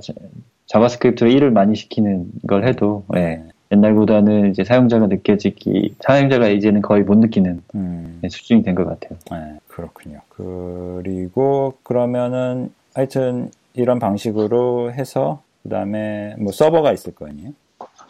JavaScript로 0.72 1.30
일을 1.30 1.50
많이 1.50 1.74
시키는 1.76 2.26
걸 2.48 2.66
해도 2.66 3.04
네. 3.12 3.42
옛날보다는 3.70 4.50
이제 4.50 4.64
사용자가 4.64 5.06
느껴지기 5.06 5.96
사용자가 6.00 6.48
이제는 6.48 6.82
거의 6.82 7.02
못 7.02 7.16
느끼는 7.18 7.62
음. 7.74 8.20
수준이 8.28 8.62
된 8.62 8.74
것 8.74 8.84
같아요. 8.86 9.18
네, 9.30 9.58
그렇군요. 9.68 10.20
그리고 10.28 11.74
그러면은 11.82 12.72
하여튼 12.94 13.50
이런 13.74 13.98
방식으로 13.98 14.92
해서 14.92 15.42
그다음에 15.62 16.34
뭐 16.38 16.52
서버가 16.52 16.92
있을 16.92 17.14
거 17.14 17.26
아니에요? 17.28 17.50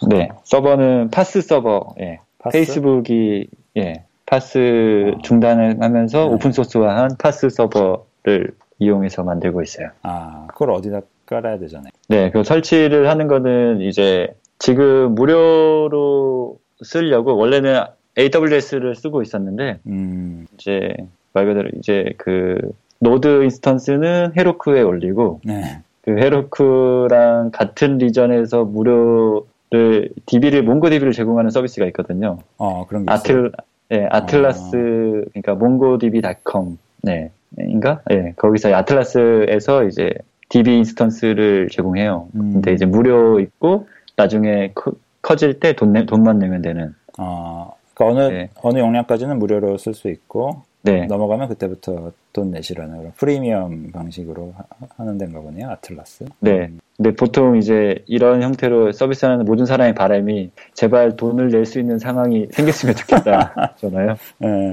네, 0.09 0.29
서버는 0.44 1.11
Parse 1.11 1.42
서버. 1.42 1.94
예. 2.01 2.18
Parse? 2.38 2.57
페이스북이 2.57 3.48
예. 3.77 4.05
Parse 4.26 5.12
아. 5.14 5.18
중단을 5.22 5.81
하면서 5.81 6.27
네. 6.27 6.35
open 6.35 6.50
source화한 6.52 7.11
Parse 7.18 7.48
서버를 7.51 8.53
이용해서 8.79 9.22
만들고 9.22 9.62
있어요. 9.62 9.88
아, 10.03 10.46
그걸 10.48 10.70
어디다 10.72 11.01
깔아야 11.33 11.59
되잖아요. 11.59 11.90
네, 12.09 12.31
그 12.31 12.45
설치를 12.45 13.09
하는 13.09 13.27
거는 13.27 13.81
이제 13.81 14.35
지금 14.59 15.14
무료로 15.14 16.59
쓰려고 16.83 17.37
원래는 17.37 17.81
AWS를 18.18 18.95
쓰고 18.95 19.23
있었는데 19.23 19.79
음. 19.87 20.47
이제 20.55 20.95
말 21.33 21.47
그대로 21.47 21.71
이제 21.79 22.12
그 22.18 22.59
Node 22.98 23.42
instance는 23.42 24.33
Heroku에 24.37 24.83
올리고 24.83 25.40
네. 25.45 25.81
그 26.03 26.12
Heroku랑 26.18 27.50
같은 27.53 27.99
region에서 27.98 28.64
무료를 28.64 30.11
DB를 30.27 30.62
MongoDB를 30.62 31.12
제공하는 31.12 31.51
서비스가 31.51 31.87
있거든요. 31.87 32.38
어 32.59 32.87
그런 32.87 33.07
게 33.07 33.12
아틀 33.12 33.53
네, 33.88 34.07
Atlas 34.11 34.76
어. 34.77 35.31
그러니까 35.33 35.55
MongoDB.com 35.55 36.78
네 37.03 37.31
인가 37.59 38.01
네, 38.07 38.33
거기서 38.37 38.75
Atlas에서 38.74 39.85
이제 39.85 40.12
DB 40.52 40.76
인스턴스를 40.76 41.68
제공해요. 41.72 42.28
음. 42.34 42.52
근데 42.52 42.74
이제 42.74 42.84
무료 42.84 43.40
있고 43.40 43.88
나중에 44.16 44.72
커, 44.74 44.92
커질 45.22 45.58
때돈 45.58 45.92
내, 45.92 46.04
돈만 46.04 46.38
내면 46.38 46.60
되는. 46.60 46.94
아, 47.16 47.70
그러니까 47.94 48.22
어느 48.22 48.32
네. 48.32 48.50
어느 48.60 48.78
용량까지는 48.78 49.38
무료로 49.38 49.78
쓸 49.78 49.94
수 49.94 50.10
있고 50.10 50.62
네. 50.82 51.06
넘어가면 51.06 51.48
그때부터 51.48 52.12
돈 52.34 52.50
내시라는 52.50 52.98
그런 52.98 53.12
freemium 53.16 53.92
방식으로 53.92 54.52
하, 54.98 55.04
는 55.04 55.16
데인가 55.16 55.40
보네요, 55.40 55.70
Atlas. 55.70 56.26
네. 56.40 56.70
근데 56.98 57.14
보통 57.14 57.56
이제 57.56 58.04
이런 58.06 58.42
형태로 58.42 58.92
서비스하는 58.92 59.46
모든 59.46 59.64
사람의 59.64 59.94
바람이 59.94 60.50
제발 60.74 61.16
돈을 61.16 61.48
낼 61.48 61.64
수 61.64 61.80
있는 61.80 61.98
상황이 61.98 62.48
생겼으면 62.50 62.94
좋겠다잖아요. 62.94 64.16
네. 64.38 64.72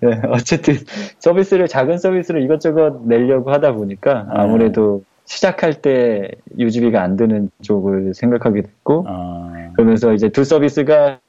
네. 0.00 0.20
어쨌든 0.30 0.74
서비스를 1.20 1.68
작은 1.68 1.98
서비스를 1.98 2.42
이것저것 2.42 3.02
내려고 3.06 3.52
하다 3.52 3.72
보니까 3.74 4.24
네. 4.24 4.30
아무래도 4.30 5.04
시작할 5.30 5.80
때 5.80 6.28
유지비가 6.58 7.00
안 7.00 7.16
드는 7.16 7.50
쪽을 7.62 8.14
생각하게 8.14 8.62
됐고 8.62 9.04
아... 9.06 9.70
그러면서 9.74 10.12
이제 10.12 10.28
두 10.28 10.42
서비스가 10.42 11.20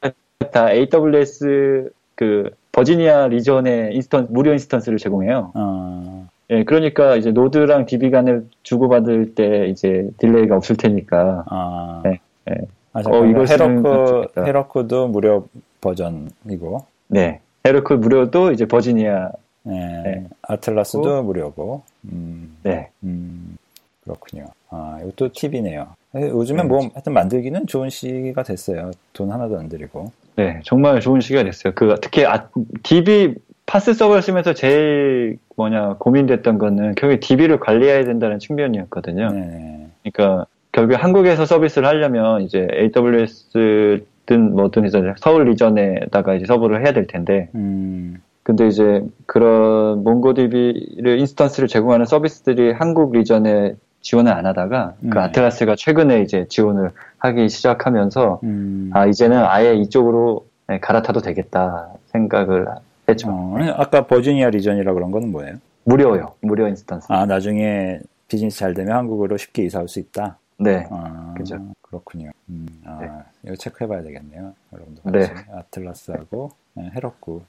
다 0.51 0.71
AWS 0.71 1.91
그 2.15 2.49
버지니아 2.71 3.27
region의 3.27 3.93
instan- 3.93 4.27
무료 4.31 4.53
instance를 4.53 4.97
제공해요. 4.97 5.51
아... 5.53 6.27
예, 6.49 6.63
그러니까 6.63 7.15
이제 7.15 7.31
Node랑 7.31 7.85
DB 7.85 8.09
간을 8.09 8.47
주고받을 8.63 9.35
때 9.35 9.67
이제 9.67 10.09
delay가 10.17 10.55
없을 10.55 10.75
테니까. 10.75 11.45
아... 11.47 12.01
예, 12.07 12.19
예. 12.49 12.55
아, 12.93 13.01
어, 13.05 13.25
이거 13.25 13.45
Heroku 13.45 14.27
헤러크도 14.35 15.09
무료 15.09 15.47
버전이고. 15.79 16.85
네, 17.07 17.39
헤러크 17.67 17.93
무료도 17.93 18.51
이제 18.51 18.65
버지니아. 18.65 19.31
네, 19.63 20.01
네. 20.03 20.27
아틀라스도 20.41 21.19
어? 21.19 21.21
무료고. 21.21 21.83
음, 22.05 22.57
네. 22.63 22.89
음. 23.03 23.57
그렇군요. 24.03 24.45
아, 24.69 24.99
이것도 25.01 25.31
팁이네요. 25.33 25.87
요즘엔 26.15 26.63
네. 26.63 26.67
뭐, 26.67 26.79
하여튼 26.93 27.13
만들기는 27.13 27.67
좋은 27.67 27.89
시기가 27.89 28.43
됐어요. 28.43 28.91
돈 29.13 29.31
하나도 29.31 29.57
안 29.57 29.69
들이고. 29.69 30.11
네, 30.35 30.59
정말 30.63 30.99
좋은 30.99 31.21
시기가 31.21 31.43
됐어요. 31.43 31.73
그, 31.75 31.95
특히, 32.01 32.25
아, 32.25 32.49
DB, 32.83 33.35
파스 33.65 33.93
서버를 33.93 34.21
쓰면서 34.21 34.53
제일 34.53 35.37
뭐냐, 35.55 35.95
고민됐던 35.99 36.57
거는 36.57 36.95
결국에 36.95 37.19
DB를 37.19 37.59
관리해야 37.59 38.03
된다는 38.03 38.39
측면이었거든요. 38.39 39.29
네. 39.29 39.87
그러니까, 40.03 40.45
결국에 40.71 40.95
한국에서 40.95 41.45
서비스를 41.45 41.87
하려면 41.87 42.41
이제 42.41 42.67
AWS든 42.73 44.55
뭐든 44.55 44.85
이제 44.85 45.01
서울 45.17 45.49
region에다가 45.49 46.35
이제 46.35 46.45
서버를 46.45 46.83
해야 46.83 46.93
될 46.93 47.07
텐데, 47.07 47.49
음. 47.55 48.21
근데 48.43 48.67
이제 48.67 49.03
그런 49.27 50.03
MongoDB를 50.03 51.19
instance를 51.19 51.67
제공하는 51.67 52.05
서비스들이 52.05 52.71
한국 52.71 53.11
region에 53.11 53.75
지원을 54.01 54.31
안 54.31 54.45
하다가 54.45 54.95
그 54.99 55.05
음. 55.05 55.09
그 55.11 55.19
Atlas가 55.19 55.75
최근에 55.75 56.21
이제 56.21 56.45
지원을 56.49 56.91
하기 57.19 57.49
시작하면서 57.49 58.39
음. 58.43 58.89
아 58.93 59.05
이제는 59.05 59.37
아예 59.45 59.73
이쪽으로 59.75 60.45
네, 60.67 60.79
갈아타도 60.79 61.21
되겠다 61.21 61.89
생각을 62.07 62.67
했죠. 63.07 63.29
어, 63.29 63.57
아까 63.77 64.07
버지니아 64.07 64.49
region이라 64.49 64.93
그런 64.93 65.11
거는 65.11 65.31
뭐예요? 65.31 65.55
무료요. 65.83 66.33
무료 66.41 66.67
instance. 66.67 67.07
아 67.09 67.25
나중에 67.25 67.99
비즈니스 68.27 68.59
잘 68.59 68.73
되면 68.73 68.95
한국으로 68.95 69.37
쉽게 69.37 69.63
이사 69.63 69.79
올수 69.79 69.99
있다. 69.99 70.37
네. 70.57 70.87
아, 70.91 71.33
그죠. 71.35 71.57
그렇군요. 71.81 72.29
음, 72.49 72.67
아, 72.85 72.99
네. 73.01 73.09
이거 73.45 73.55
체크해봐야 73.55 74.03
되겠네요. 74.03 74.53
여러분들. 74.71 75.11
네. 75.11 75.33
Atlas하고 75.53 76.51
네, 76.75 76.91
Heroku. 76.95 77.41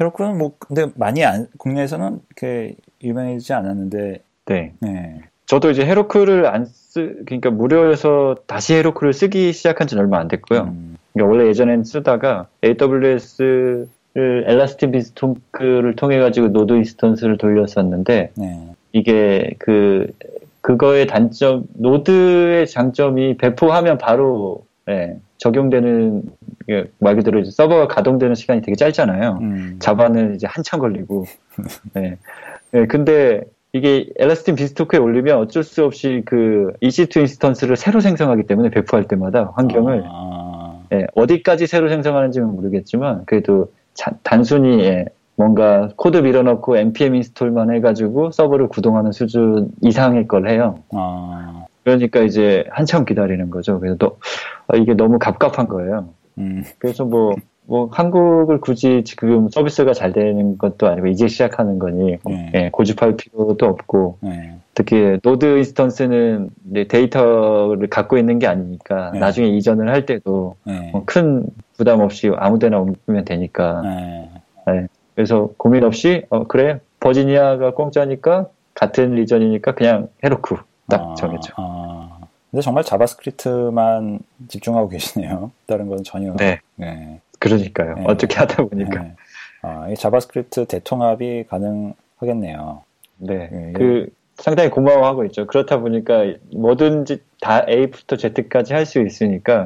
Heroku는 0.00 0.38
뭐 0.38 0.52
근데 0.58 0.86
많이 0.94 1.24
안, 1.24 1.48
국내에서는 1.58 2.20
그 2.36 2.72
유명해지지 3.02 3.52
않았는데. 3.52 4.22
네. 4.46 4.74
네. 4.80 5.20
저도 5.46 5.70
이제 5.70 5.84
Heroku를 5.84 6.46
안 6.46 6.64
쓰, 6.64 7.22
그러니까 7.26 7.50
무료에서 7.50 8.36
다시 8.46 8.74
Heroku를 8.74 9.12
쓰기 9.12 9.52
시작한 9.52 9.86
지는 9.86 10.02
얼마 10.02 10.18
안 10.18 10.28
됐고요. 10.28 10.62
음. 10.62 10.96
그러니까 11.12 11.32
원래 11.32 11.48
예전엔 11.48 11.84
쓰다가 11.84 12.48
AWS를 12.64 13.88
Elastic 14.16 14.92
Beanstalk를 14.92 15.96
통해 15.96 16.18
가지고 16.18 16.48
Node 16.48 16.72
instance를 16.74 17.38
돌렸었는데 17.38 18.32
네. 18.34 18.74
이게 18.92 19.54
그 19.58 20.06
그거의 20.60 21.06
단점 21.06 21.64
Node의 21.74 22.66
장점이 22.66 23.36
배포하면 23.36 23.98
바로 23.98 24.64
네, 24.86 25.18
적용되는 25.38 26.22
말 26.98 27.16
그대로 27.16 27.40
이제 27.40 27.50
서버가 27.50 27.88
가동되는 27.88 28.34
시간이 28.34 28.62
되게 28.62 28.74
짧잖아요. 28.76 29.38
음. 29.40 29.76
자바는 29.78 30.36
이제 30.36 30.46
한참 30.46 30.80
걸리고. 30.80 31.26
네. 31.92 32.16
네. 32.72 32.86
근데 32.86 33.42
이게 33.74 34.08
Elastic 34.20 34.54
Beanstalk에 34.54 35.00
올리면 35.00 35.36
어쩔 35.36 35.64
수 35.64 35.84
없이 35.84 36.22
그 36.24 36.72
EC2 36.80 37.22
인스턴스를 37.22 37.76
새로 37.76 38.00
생성하기 38.00 38.44
때문에 38.44 38.70
배포할 38.70 39.08
때마다 39.08 39.52
환경을 39.56 40.04
아... 40.06 40.78
예, 40.92 41.06
어디까지 41.16 41.66
새로 41.66 41.88
생성하는지는 41.88 42.54
모르겠지만 42.54 43.24
그래도 43.26 43.72
자, 43.92 44.12
단순히 44.22 44.84
예, 44.84 45.06
뭔가 45.34 45.90
코드 45.96 46.18
밀어넣고 46.18 46.76
npm 46.76 47.16
인스톨만 47.16 47.74
해가지고 47.74 48.30
서버를 48.30 48.68
구동하는 48.68 49.10
수준 49.10 49.70
이상의 49.82 50.28
걸 50.28 50.48
해요. 50.48 50.78
아... 50.92 51.66
그러니까 51.82 52.20
이제 52.20 52.64
한참 52.70 53.04
기다리는 53.04 53.50
거죠. 53.50 53.80
그래서 53.80 53.96
또 53.96 54.18
아, 54.68 54.76
이게 54.76 54.94
너무 54.94 55.18
갑갑한 55.18 55.66
거예요. 55.66 56.08
음. 56.38 56.62
그래서 56.78 57.04
뭐, 57.04 57.34
뭐 57.66 57.88
한국을 57.90 58.60
굳이 58.60 59.02
지금 59.04 59.48
서비스가 59.48 59.94
잘 59.94 60.12
되는 60.12 60.58
것도 60.58 60.86
아니고 60.86 61.06
이제 61.06 61.28
시작하는 61.28 61.78
거니 61.78 62.18
네. 62.24 62.50
예, 62.54 62.70
고집할 62.70 63.16
필요도 63.16 63.64
없고 63.64 64.18
네. 64.20 64.58
특히 64.74 65.18
Node 65.22 65.58
instance는 65.58 66.50
데이터를 66.88 67.88
갖고 67.88 68.18
있는 68.18 68.38
게 68.38 68.46
아니니까 68.46 69.12
네. 69.12 69.18
나중에 69.18 69.48
이전을 69.48 69.88
할 69.88 70.04
때도 70.04 70.56
네. 70.64 70.90
뭐큰 70.92 71.46
부담 71.76 72.00
없이 72.00 72.30
아무데나 72.36 72.78
옮기면 72.78 73.24
되니까 73.24 73.80
네. 73.82 74.30
네. 74.66 74.86
그래서 75.14 75.50
고민 75.56 75.84
없이 75.84 76.24
어 76.28 76.46
그래 76.46 76.80
버지니아가 77.00 77.72
공짜니까 77.72 78.48
같은 78.74 79.14
region이니까 79.14 79.74
그냥 79.74 80.08
해놓고 80.22 80.56
딱 80.88 81.00
아, 81.00 81.14
정했죠. 81.14 81.54
아. 81.56 82.18
근데 82.50 82.62
정말 82.62 82.84
JavaScript만 82.84 84.20
집중하고 84.48 84.88
계시네요. 84.88 85.50
다른 85.66 85.88
건 85.88 86.02
전혀. 86.04 86.34
네. 86.36 86.60
네. 86.76 87.20
그러니까요. 87.44 87.94
네. 87.96 88.04
어떻게 88.06 88.36
하다 88.36 88.64
보니까. 88.66 89.02
네. 89.02 89.14
아, 89.62 89.88
이 89.90 89.94
JavaScript 89.94 90.66
대통합이 90.66 91.44
가능하겠네요. 91.48 92.82
네. 93.18 93.48
네. 93.50 93.72
그 93.74 94.08
상당히 94.36 94.68
고마워하고 94.70 95.24
있죠. 95.26 95.46
그렇다 95.46 95.78
보니까 95.78 96.24
뭐든지 96.56 97.18
다 97.40 97.64
A부터 97.68 98.16
Z까지 98.16 98.74
할 98.74 98.84
수 98.86 99.00
있으니까 99.00 99.64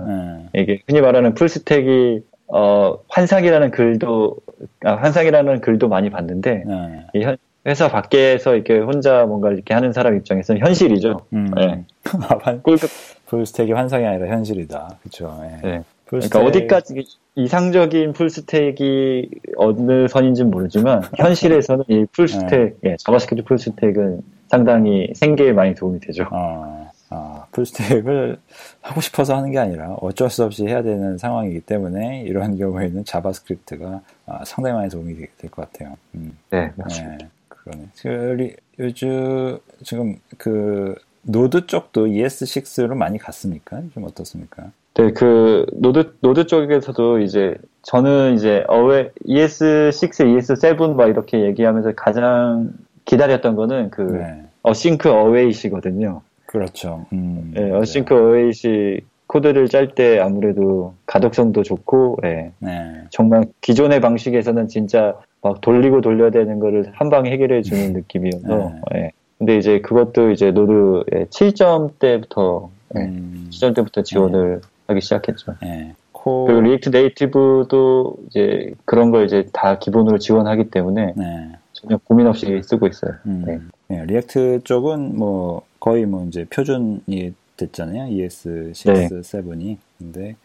네. 0.53 0.61
이게 0.63 0.83
흔히 0.87 1.01
말하는 1.01 1.35
full 1.35 1.70
stack이 1.70 2.23
어, 2.49 2.99
환상이라는 3.09 3.71
글도 3.71 4.37
아, 4.85 4.95
환상이라는 4.95 5.61
글도 5.61 5.89
많이 5.89 6.11
봤는데 6.11 6.65
네. 6.67 7.07
이 7.15 7.23
현, 7.23 7.37
회사 7.67 7.89
밖에서 7.89 8.55
이렇게 8.55 8.79
혼자 8.79 9.27
뭔가 9.27 9.51
이렇게 9.51 9.75
하는 9.75 9.93
사람 9.93 10.17
입장에서는 10.17 10.61
현실이죠. 10.65 11.21
음. 11.33 11.51
네. 11.57 11.85
꿀급 12.63 12.89
full 13.27 13.45
stack이 13.45 13.73
환상이 13.73 14.07
아니라 14.07 14.29
현실이다. 14.31 14.99
그렇죠. 15.03 15.39
네. 15.63 15.83
그러니까 16.09 16.41
어디까지 16.41 17.05
이상적인 17.35 18.15
full 18.15 18.61
stack이 18.61 19.31
어느 19.57 20.09
선인지는 20.09 20.51
모르지만 20.51 21.03
현실에서는 21.17 21.85
이 21.89 22.07
full 22.13 22.39
stack, 22.39 22.79
네. 22.81 22.91
예, 22.91 22.97
JavaScript 22.99 23.47
full 23.47 23.72
stack은 23.72 24.23
상당히 24.49 25.13
생계에 25.15 25.53
많이 25.53 25.75
도움이 25.75 26.01
되죠. 26.01 26.25
아, 26.31 26.91
아, 27.11 27.47
full 27.53 27.82
stack을 27.82 28.39
하고 28.81 29.01
싶어서 29.03 29.37
하는 29.37 29.51
게 29.51 29.59
아니라 29.59 29.93
어쩔 30.01 30.31
수 30.31 30.45
없이 30.45 30.67
해야 30.67 30.83
되는 30.83 31.19
상황이기 31.19 31.61
때문에 31.61 32.23
이런 32.27 32.57
경우에는 32.57 33.05
JavaScript가 33.05 34.01
아, 34.27 34.45
상당히 34.47 34.77
많이 34.77 34.89
도움이 34.91 35.15
될 35.37 35.51
것 35.51 35.71
같아요. 35.71 35.95
음. 36.15 36.37
네, 36.51 36.73
맞습니다. 36.77 37.17
네. 37.19 37.29
그러네. 37.49 37.85
그, 38.01 38.57
요즘, 38.79 39.59
지금 39.85 40.17
그, 40.39 40.95
Node 41.23 41.67
쪽도 41.67 42.07
ES6로 42.07 42.95
많이 42.95 43.19
갔습니까? 43.19 43.83
좀 43.93 44.05
어떻습니까? 44.05 44.71
네, 44.99 45.13
그, 45.13 45.65
Node, 45.75 46.13
Node 46.21 46.47
쪽에서도 46.47 47.21
이제, 47.21 47.55
저는 47.83 48.35
이제, 48.35 48.65
어웨, 48.67 49.13
ES6, 49.29 49.93
ES7 50.27 50.95
막 50.97 51.09
이렇게 51.09 51.45
얘기하면서 51.45 51.93
가장 51.95 52.71
기다렸던 53.05 53.55
거는 53.55 53.91
그, 53.91 54.03
네. 54.03 54.43
async 54.63 55.09
await이거든요. 55.09 56.23
그렇죠. 56.47 57.07
음, 57.13 57.53
네, 57.55 57.71
async 57.71 58.13
await이 58.13 59.03
코드를 59.29 59.69
짤 59.69 59.95
때 59.95 60.19
아무래도 60.19 60.95
가독성도 61.07 61.63
좋고, 61.63 62.19
예. 62.25 62.51
네. 62.59 63.05
정말 63.11 63.45
기존의 63.61 64.01
방식에서는 64.01 64.67
진짜 64.67 65.15
막 65.43 65.61
돌리고 65.61 66.01
돌려야 66.01 66.31
되는 66.31 66.59
거를 66.59 66.91
한 66.93 67.09
방에 67.09 67.31
해결해 67.31 67.63
주는 67.63 67.93
느낌이어서 67.93 68.49
네. 68.49 68.81
예. 68.97 69.11
근데 69.39 69.59
이제 69.59 69.81
그것도 69.81 70.33
이제 70.33 70.51
Node 70.51 71.05
7점 71.31 72.01
대부터 72.01 72.71
예. 72.97 73.03
음. 73.03 73.47
7점 73.53 73.77
대부터 73.77 74.03
지원을 74.03 74.61
네. 74.61 74.69
하기 74.89 75.01
시작했죠. 75.01 75.55
네. 75.63 75.95
코... 76.13 76.47
그리고 76.47 76.61
React 76.63 76.89
Native도 76.89 78.17
이제 78.29 78.73
그런 78.85 79.11
걸 79.11 79.27
이제 79.27 79.47
다 79.53 79.79
기본으로 79.79 80.19
지원하기 80.19 80.71
때문에 80.71 81.15
네. 81.17 81.53
전혀 81.73 81.97
고민 81.99 82.27
없이 82.27 82.61
쓰고 82.65 82.87
있어요. 82.89 83.13
음. 83.27 83.45
네. 83.47 83.61
네. 83.89 84.05
React 84.07 84.63
쪽은 84.65 85.17
뭐 85.17 85.63
거의 85.79 86.07
뭐 86.07 86.25
이제 86.27 86.45
표준이 86.51 87.35
됐잖아요. 87.57 88.15
ES6, 88.15 88.73
7이. 88.73 89.77
근데 89.99 90.37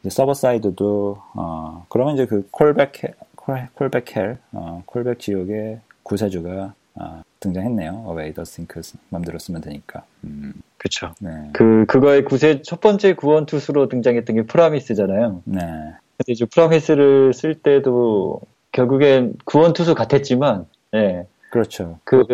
이제 0.00 0.10
server 0.10 0.32
side도 0.32 1.18
어 1.34 1.86
그러면 1.88 2.14
이제 2.14 2.26
그 2.26 2.46
callback 2.50 2.92
callback 3.74 4.16
hell, 4.16 4.38
어, 4.52 4.82
callback 4.86 5.18
지옥의 5.18 5.80
구세주가 6.04 6.74
어, 6.94 7.21
등장했네요. 7.42 8.04
await 8.06 8.44
async 8.44 8.96
맘대로 9.10 9.38
쓰면 9.38 9.60
되니까. 9.60 10.04
음. 10.24 10.54
그렇죠. 10.78 11.14
네. 11.20 11.30
그 11.52 11.84
그거의 11.86 12.24
구세 12.24 12.62
첫 12.62 12.80
번째 12.80 13.14
구원 13.14 13.46
투수로 13.46 13.88
등장했던 13.88 14.36
게 14.36 14.42
Promise잖아요. 14.42 15.42
네. 15.44 15.60
근데 15.60 16.32
이제 16.32 16.44
Promise를 16.44 17.32
쓸 17.34 17.54
때도 17.54 18.40
결국엔 18.72 19.34
구원 19.44 19.72
투수 19.74 19.94
같았지만, 19.94 20.66
네. 20.92 21.26
그렇죠. 21.50 21.98
그 22.04 22.24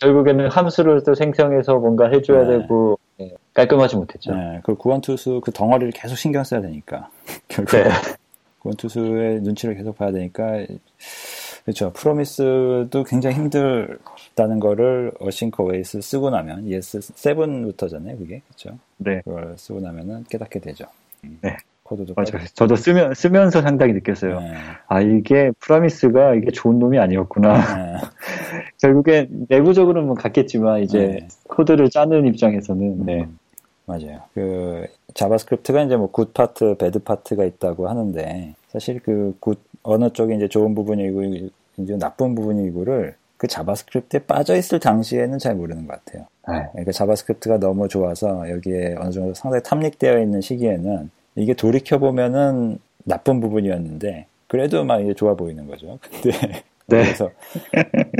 결국에는 0.00 0.48
함수를 0.48 1.02
또 1.02 1.14
생성해서 1.14 1.78
뭔가 1.78 2.08
해줘야 2.08 2.46
네. 2.46 2.58
되고 2.58 2.98
네. 3.18 3.34
깔끔하지 3.52 3.96
못했죠. 3.96 4.32
네. 4.32 4.60
그 4.62 4.76
구원 4.76 5.00
투수 5.00 5.40
그 5.44 5.50
덩어리를 5.50 5.92
계속 5.92 6.14
신경 6.14 6.44
써야 6.44 6.60
되니까 6.60 7.10
결국. 7.48 7.72
네. 7.72 7.90
구원투수의 8.62 9.40
눈치를 9.40 9.74
계속 9.74 9.96
봐야 9.96 10.12
되니까 10.12 10.66
그렇죠. 11.64 11.92
Promise도 11.92 13.04
굉장히 13.06 13.36
힘들다는 13.36 14.58
거를 14.60 15.12
async 15.20 15.64
await 15.64 16.00
쓰고 16.00 16.30
나면 16.30 16.66
ES 16.66 16.98
7부터잖아요, 17.00 18.18
그게 18.18 18.40
그렇죠. 18.46 18.78
네. 18.96 19.20
그걸 19.24 19.54
쓰고 19.58 19.80
나면은 19.80 20.24
깨닫게 20.30 20.60
되죠. 20.60 20.86
음. 21.24 21.38
네. 21.42 21.56
코드도 21.82 22.14
맞아요. 22.16 22.46
저도 22.54 22.76
쓰면 22.76 23.14
쓰면서 23.14 23.60
상당히 23.62 23.92
느꼈어요. 23.94 24.40
네. 24.40 24.54
아 24.88 25.00
이게 25.00 25.50
Promise가 25.60 26.34
이게 26.36 26.50
좋은 26.52 26.78
놈이 26.78 26.98
아니었구나. 26.98 27.52
네. 27.76 27.96
결국에 28.80 29.28
내부적으로는 29.48 30.06
뭐 30.06 30.14
같겠지만 30.16 30.82
이제 30.82 30.98
네. 31.20 31.28
코드를 31.48 31.90
짜는 31.90 32.26
입장에서는 32.26 33.04
네. 33.06 33.20
음. 33.22 33.38
맞아요. 33.86 34.20
그 34.34 34.86
JavaScript가 35.14 35.82
이제 35.82 35.96
뭐 35.96 36.08
good 36.12 36.32
part, 36.32 36.76
bad 36.78 37.00
part가 37.00 37.44
있다고 37.44 37.88
하는데 37.88 38.54
사실 38.68 39.00
그 39.00 39.34
good 39.40 39.58
어느 39.82 40.10
쪽이 40.10 40.36
이제 40.36 40.46
좋은 40.48 40.74
부분이고 40.74 41.48
이제 41.78 41.96
나쁜 41.98 42.34
부분이고를 42.36 43.14
그 43.40 43.46
JavaScript에 43.46 44.20
빠져 44.26 44.54
있을 44.54 44.78
당시에는 44.80 45.38
잘 45.38 45.54
모르는 45.54 45.86
것 45.86 46.04
같아요. 46.04 46.26
네. 46.46 46.62
그러니까 46.72 46.92
JavaScript가 46.92 47.58
너무 47.58 47.88
좋아서 47.88 48.50
여기에 48.50 48.96
어느 48.98 49.10
정도 49.12 49.32
상당히 49.32 49.62
탐닉되어 49.62 50.20
있는 50.20 50.42
시기에는 50.42 51.10
이게 51.36 51.54
돌이켜 51.54 51.96
보면은 51.96 52.78
나쁜 53.04 53.40
부분이었는데 53.40 54.26
그래도 54.46 54.84
막 54.84 55.00
이제 55.00 55.14
좋아 55.14 55.32
보이는 55.32 55.66
거죠. 55.66 55.98
근데 56.22 56.36
네. 56.86 57.02
그래서 57.02 57.30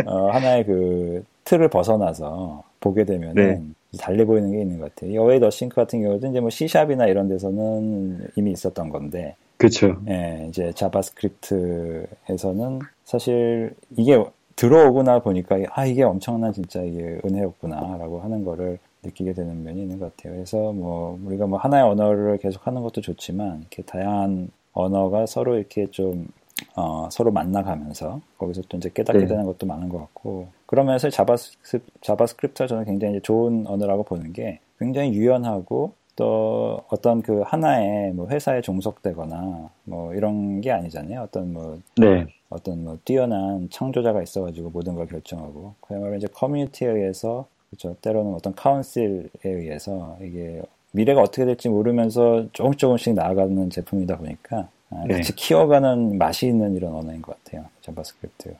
어, 0.06 0.30
하나의 0.30 0.64
그 0.64 1.22
틀을 1.44 1.68
벗어나서 1.68 2.62
보게 2.80 3.04
되면은 3.04 3.34
네. 3.34 3.62
달리 3.98 4.24
보이는 4.24 4.50
게 4.50 4.62
있는 4.62 4.78
것 4.78 4.94
같아요. 4.94 5.12
await 5.12 5.50
async 5.50 5.76
같은 5.76 6.00
경우도 6.00 6.28
이제 6.28 6.40
뭐 6.40 6.48
C샵이나 6.48 7.08
이런 7.08 7.28
데서는 7.28 8.26
이미 8.36 8.52
있었던 8.52 8.88
건데. 8.88 9.36
그렇죠. 9.58 10.00
예, 10.08 10.46
이제 10.48 10.72
JavaScript에서는 10.72 12.78
사실 13.04 13.74
이게 13.98 14.24
들어오고 14.60 15.09
나 15.09 15.20
보니까 15.20 15.56
아 15.70 15.86
이게 15.86 16.02
엄청난 16.02 16.52
진짜 16.52 16.82
이게 16.82 17.18
은혜였구나라고 17.24 18.20
하는 18.20 18.44
거를 18.44 18.78
느끼게 19.02 19.32
되는 19.32 19.64
면이 19.64 19.80
있는 19.80 19.98
것 19.98 20.14
같아요. 20.14 20.34
그래서 20.34 20.72
뭐 20.72 21.18
우리가 21.24 21.46
뭐 21.46 21.58
하나의 21.58 21.84
언어를 21.84 22.36
계속 22.36 22.66
하는 22.66 22.82
것도 22.82 23.00
좋지만 23.00 23.60
이렇게 23.60 23.82
다양한 23.82 24.50
언어가 24.74 25.24
서로 25.24 25.56
이렇게 25.56 25.86
좀 25.86 26.28
어, 26.76 27.08
서로 27.10 27.30
만나가면서 27.30 28.20
거기서 28.36 28.60
또 28.68 28.76
이제 28.76 28.90
깨닫게 28.92 29.20
네. 29.20 29.26
되는 29.26 29.46
것도 29.46 29.64
많은 29.64 29.88
것 29.88 29.96
같고 29.96 30.48
그러면서 30.66 31.08
JavaScrip, 31.08 31.82
JavaScript가 32.02 32.66
저는 32.66 32.84
굉장히 32.84 33.18
좋은 33.22 33.66
언어라고 33.66 34.02
보는 34.02 34.34
게 34.34 34.60
굉장히 34.78 35.14
유연하고 35.14 35.94
또 36.16 36.82
어떤 36.88 37.22
그 37.22 37.40
하나의 37.46 38.12
뭐 38.12 38.28
회사에 38.28 38.60
종속되거나 38.60 39.70
뭐 39.84 40.12
이런 40.12 40.60
게 40.60 40.70
아니잖아요. 40.70 41.22
어떤 41.22 41.54
뭐 41.54 41.78
네. 41.96 42.26
어떤 42.50 42.84
뭐 42.84 42.98
뛰어난 43.04 43.68
창조자가 43.70 44.22
있어가지고 44.22 44.70
모든 44.70 44.94
걸 44.94 45.06
결정하고 45.06 45.74
그야말로 45.80 46.16
이제 46.16 46.26
커뮤니티에 46.32 46.88
의해서 46.88 47.46
그렇죠. 47.70 47.94
때로는 48.02 48.34
어떤 48.34 48.54
council에 48.54 49.28
의해서 49.44 50.18
이게 50.20 50.60
미래가 50.92 51.20
어떻게 51.22 51.44
될지 51.44 51.68
모르면서 51.68 52.46
조금 52.52 52.72
조금씩 52.74 53.14
나아가는 53.14 53.70
제품이다 53.70 54.16
보니까 54.18 54.68
아, 54.90 55.04
네. 55.06 55.14
같이 55.14 55.34
키워가는 55.36 56.18
맛이 56.18 56.48
있는 56.48 56.74
이런 56.74 56.92
언어인 56.94 57.22
것 57.22 57.36
같아요. 57.44 57.66
JavaScript 57.82 58.54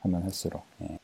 하면 0.00 0.22
할수록. 0.22 0.62
예. 0.82 0.98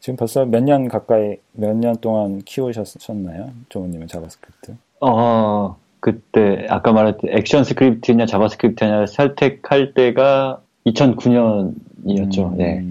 지금 0.00 0.16
벌써 0.16 0.46
몇 0.46 0.62
년 0.62 0.88
가까이 0.88 1.36
몇 1.52 1.74
년 1.76 1.96
동안 1.96 2.40
키우셨나요, 2.42 3.50
조우님은 3.68 4.08
JavaScript? 4.08 4.76
어 5.00 5.76
그때 6.00 6.66
아까 6.70 6.92
말했던 6.92 7.30
ActionScript냐 7.36 8.24
JavaScript냐 8.24 9.04
선택할 9.06 9.92
때가 9.92 10.62
2009년이었죠. 10.86 12.52
음... 12.52 12.56
네. 12.56 12.84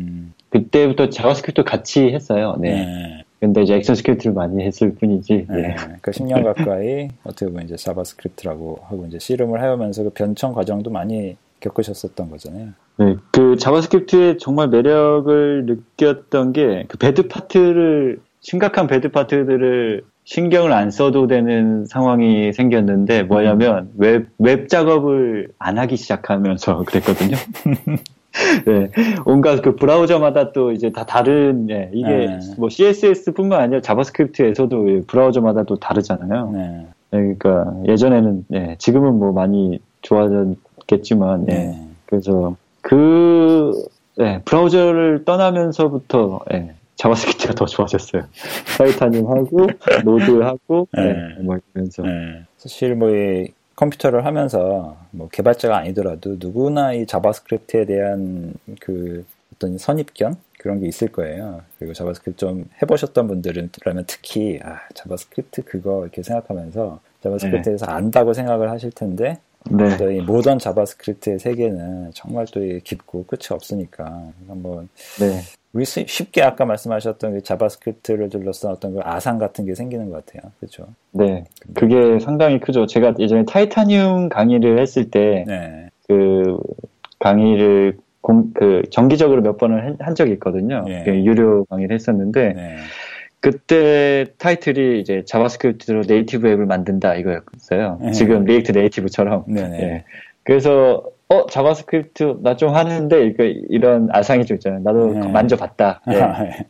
그때부터 0.49 1.09
JavaScript 1.09 1.63
같이 1.63 2.11
했어요. 2.11 2.55
네. 2.59 2.85
네. 2.85 3.25
근데 3.39 3.61
이제 3.61 3.75
ActionScript를 3.75 4.33
많이 4.33 4.63
했을 4.63 4.95
뿐이지. 4.95 5.47
네. 5.49 5.57
예. 5.57 5.75
그 6.01 6.11
10년 6.11 6.43
가까이 6.43 7.09
어떻게 7.23 7.45
보면 7.45 7.65
이제 7.65 7.75
JavaScript라고 7.75 8.79
하고 8.83 9.05
이제 9.07 9.19
씨름을 9.19 9.61
해오면서 9.61 10.03
그 10.03 10.09
변천 10.11 10.53
과정도 10.53 10.89
많이 10.89 11.35
겪으셨었던 11.59 12.29
거잖아요. 12.29 12.69
네, 12.97 13.15
그 13.31 13.57
JavaScript의 13.57 14.37
정말 14.37 14.69
매력을 14.69 15.65
느꼈던 15.65 16.53
게 16.53 16.85
그 16.87 16.97
bad 16.97 17.27
part를 17.27 18.19
심각한 18.39 18.87
bad 18.87 19.09
part들을 19.09 20.03
신경을 20.25 20.73
안 20.73 20.91
써도 20.91 21.27
되는 21.27 21.85
상황이 21.85 22.51
생겼는데 22.51 23.23
뭐냐면 23.23 23.91
웹, 23.95 24.27
웹 24.39 24.69
작업을 24.69 25.49
안 25.59 25.77
하기 25.77 25.95
시작하면서 25.95 26.83
그랬거든요. 26.85 27.37
네, 28.65 28.91
온갖 29.25 29.61
그 29.61 29.75
브라우저마다 29.77 30.51
또 30.51 30.73
이제 30.73 30.91
다 30.91 31.05
다른, 31.05 31.69
예, 31.69 31.89
이게 31.93 32.09
네. 32.09 32.39
뭐 32.57 32.67
CSS뿐만 32.67 33.61
아니라 33.61 33.79
JavaScript에서도 33.79 35.03
브라우저마다 35.07 35.63
또 35.63 35.77
다르잖아요. 35.77 36.51
네. 36.51 36.85
네, 37.11 37.19
그러니까 37.19 37.73
예전에는, 37.87 38.45
예, 38.53 38.75
지금은 38.77 39.19
뭐 39.19 39.31
많이 39.31 39.79
좋아졌겠지만, 40.01 41.45
예, 41.49 41.53
네. 41.53 41.87
그래서 42.07 42.57
그, 42.81 43.71
예, 44.19 44.41
브라우저를 44.43 45.23
떠나면서부터, 45.23 46.41
예, 46.53 46.73
JavaScript가 46.95 47.53
더 47.55 47.65
좋아졌어요. 47.65 48.23
타이타늄 48.77 49.27
하고, 49.27 49.67
Node 50.03 50.41
하고, 50.41 50.87
네. 50.93 51.13
네, 51.13 51.41
뭐 51.41 51.57
이러면서. 51.73 52.03
네. 52.03 52.43
사실 52.57 52.95
뭐, 52.95 53.09
이 53.09 53.47
컴퓨터를 53.75 54.25
하면서 54.25 54.97
뭐 55.11 55.27
개발자가 55.29 55.77
아니더라도 55.77 56.37
누구나 56.39 56.93
이 56.93 57.05
JavaScript에 57.05 57.85
대한 57.85 58.53
그 58.79 59.25
어떤 59.53 59.77
선입견 59.77 60.37
그런 60.59 60.79
게 60.79 60.87
있을 60.87 61.09
거예요. 61.09 61.61
그리고 61.77 61.93
JavaScript 61.93 62.39
좀 62.39 62.65
해보셨던 62.81 63.27
분들은 63.27 63.69
라면 63.83 64.05
특히 64.07 64.59
아 64.63 64.79
JavaScript 64.93 65.63
그거 65.65 66.03
이렇게 66.03 66.23
생각하면서 66.23 66.99
JavaScript에서 67.21 67.85
네. 67.85 67.91
안다고 67.91 68.33
생각을 68.33 68.71
하실 68.71 68.91
텐데 68.91 69.39
네. 69.69 69.97
또이 69.97 70.21
modern 70.21 70.59
JavaScript의 70.59 71.39
세계는 71.39 72.11
정말 72.13 72.45
또 72.51 72.61
깊고 72.83 73.25
끝이 73.25 73.47
없으니까 73.51 74.31
한번 74.47 74.87
네. 75.19 75.41
우리 75.75 75.83
쉽게 75.83 76.41
아까 76.41 76.63
말씀하셨던 76.63 77.33
그 77.33 77.43
JavaScript를 77.43 78.29
둘러싼 78.29 78.71
어떤 78.71 78.93
그 78.93 79.01
아상 79.03 79.37
같은 79.37 79.65
게 79.65 79.75
생기는 79.75 80.09
것 80.09 80.25
같아요. 80.25 80.49
그렇죠? 80.57 80.87
네, 81.11 81.43
그게 81.73 82.17
상당히 82.19 82.61
크죠. 82.61 82.85
제가 82.85 83.15
예전에 83.19 83.43
타이타늄 83.43 84.29
강의를 84.29 84.79
했을 84.79 85.11
때그 85.11 85.49
네. 85.49 85.89
그 86.07 86.57
강의를 87.19 87.97
공, 88.21 88.53
그 88.53 88.83
정기적으로 88.89 89.41
몇 89.41 89.57
번을 89.57 89.97
한 89.99 90.15
적이 90.15 90.31
있거든요. 90.33 90.85
네. 90.87 91.03
그 91.03 91.11
유료 91.25 91.65
강의를 91.65 91.93
했었는데 91.93 92.53
네. 92.53 92.77
그때 93.41 94.27
타이틀이 94.37 95.01
이제 95.01 95.23
JavaScript로 95.25 96.03
native 96.07 96.47
앱을 96.47 96.67
만든다 96.67 97.15
이거였어요. 97.15 97.99
네. 98.01 98.11
지금 98.13 98.45
React 98.45 98.71
Native처럼. 98.71 99.43
네. 99.49 99.67
네. 99.67 100.03
그래서 100.43 101.03
어 101.29 101.45
JavaScript 101.47 102.39
나 102.41 102.55
좀 102.55 102.73
하는데 102.75 103.25
이거 103.25 103.43
이런 103.43 104.09
아상이 104.11 104.45
좀 104.45 104.55
있잖아요. 104.55 104.81
나도 104.83 105.13
네. 105.13 105.27
만져봤다. 105.27 106.01
네. 106.07 106.65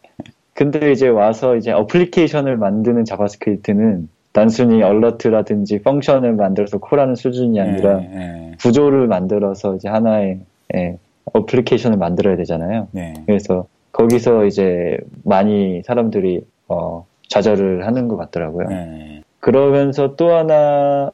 근데 0.53 0.91
이제 0.91 1.09
와서 1.09 1.55
이제 1.57 1.71
application을 1.71 2.55
만드는 2.57 3.03
JavaScript는 3.05 4.07
단순히 4.31 4.81
alert라든지 4.83 5.81
function을 5.81 6.33
만들어서 6.33 6.77
call하는 6.77 7.15
수준이 7.15 7.59
아니라 7.59 7.97
네, 7.97 8.09
네. 8.13 8.51
구조를 8.61 9.07
만들어서 9.07 9.75
이제 9.75 9.89
하나의 9.89 10.39
예, 10.75 10.97
application을 11.33 11.97
만들어야 11.97 12.35
되잖아요. 12.37 12.87
네. 12.91 13.13
그래서 13.25 13.65
거기서 13.91 14.45
이제 14.45 14.97
많이 15.23 15.81
사람들이 15.85 16.41
어, 16.67 17.05
좌절을 17.29 17.85
하는 17.85 18.07
것 18.07 18.17
같더라고요. 18.17 18.67
네. 18.69 19.21
그러면서 19.39 20.15
또 20.15 20.31
하나 20.33 21.11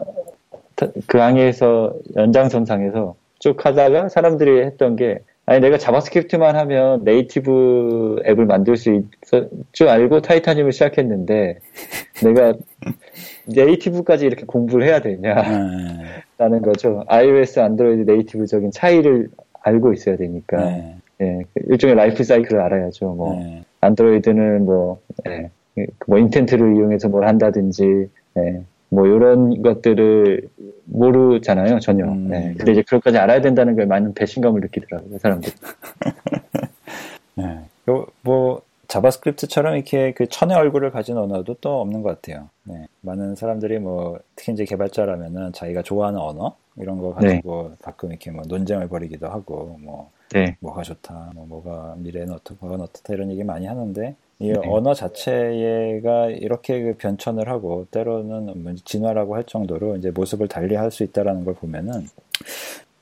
그 1.08 1.18
항에서 1.18 1.94
연장선상에서 2.16 3.16
쭉 3.42 3.66
하다가 3.66 4.10
사람들이 4.10 4.62
했던 4.62 4.96
게 4.96 5.20
아니 5.48 5.60
내가 5.60 5.78
JavaScript만 5.78 6.56
하면 6.56 7.04
native 7.04 8.22
앱을 8.26 8.46
만들 8.46 8.78
수 8.78 9.02
있을 9.24 9.50
줄 9.72 9.90
알고 9.90 10.22
Titanium을 10.22 10.72
시작했는데 10.72 11.58
내가 12.24 12.54
native까지 13.48 14.28
이렇게 14.28 14.46
공부를 14.46 14.88
해야 14.88 15.02
되냐라는 15.02 16.22
네. 16.38 16.60
거죠. 16.64 17.04
iOS, 17.08 17.60
Android 17.60 18.10
native적인 18.10 18.72
차이를 18.72 19.30
알고 19.64 19.94
있어야 19.94 20.18
되니까 20.18 20.64
네. 20.64 20.98
예, 21.22 21.40
일종의 21.68 21.96
라이프 21.96 22.24
사이클을 22.24 22.62
알아야죠. 22.62 23.14
뭐 23.14 23.34
네. 23.34 23.64
Android는 23.82 24.66
뭐, 24.66 25.02
예, 25.28 25.50
뭐 26.06 26.20
intent를 26.20 26.78
이용해서 26.78 27.10
뭘 27.10 27.28
한다든지 27.28 28.08
예, 28.38 28.62
뭐 28.92 29.08
이런 29.08 29.62
것들을 29.62 30.50
모르잖아요 30.86 31.80
전혀. 31.80 32.06
음. 32.06 32.28
네. 32.30 32.54
근데 32.58 32.74
이제 32.74 32.82
그것까지 32.84 33.18
알아야 33.18 33.42
된다는 33.42 33.76
걸 33.76 33.88
많은 33.88 34.14
배신감을 34.14 34.62
느끼더라고요 34.62 35.18
사람들이. 35.18 35.54
네. 37.36 37.60
뭐 38.22 38.62
JavaScript처럼 38.88 39.76
이렇게 39.76 40.12
그 40.12 40.28
천의 40.28 40.56
얼굴을 40.58 40.92
가진 40.92 41.18
언어도 41.18 41.56
또 41.62 41.80
없는 41.80 42.02
것 42.02 42.22
같아요. 42.22 42.50
네. 42.64 42.86
많은 43.00 43.36
사람들이 43.36 43.80
뭐 43.80 44.20
특히 44.36 44.52
이제 44.52 44.66
개발자라면은 44.66 45.54
자기가 45.54 45.82
좋아하는 45.82 46.20
언어 46.20 46.58
이런 46.76 47.00
거 47.00 47.14
가지고 47.14 47.70
네. 47.70 47.76
가끔 47.82 48.10
이렇게 48.10 48.32
뭐 48.32 48.44
논쟁을 48.46 48.90
벌이기도 48.90 49.30
하고 49.30 49.78
뭐 49.82 50.12
네. 50.34 50.58
뭐가 50.60 50.84
좋다, 50.84 51.32
뭐 51.36 51.46
뭐가 51.46 51.96
미래는 51.98 52.34
어떻고 52.34 52.68
뭐가 52.68 52.84
어떻다 52.84 53.14
이런 53.14 53.32
얘기 53.32 53.46
많이 53.46 53.66
하는데 53.66 54.16
이 54.42 54.52
네. 54.52 54.60
언어 54.66 54.94
자체가 54.94 56.30
이렇게 56.30 56.82
그 56.82 56.96
변천을 56.98 57.48
하고 57.48 57.86
때로는 57.92 58.64
뭐 58.64 58.74
진화라고 58.84 59.36
할 59.36 59.44
정도로 59.44 59.98
이제 59.98 60.10
모습을 60.10 60.48
달리할 60.48 60.90
수 60.92 61.04
있다라는 61.04 61.46
걸 61.46 61.54
보면은 61.54 62.08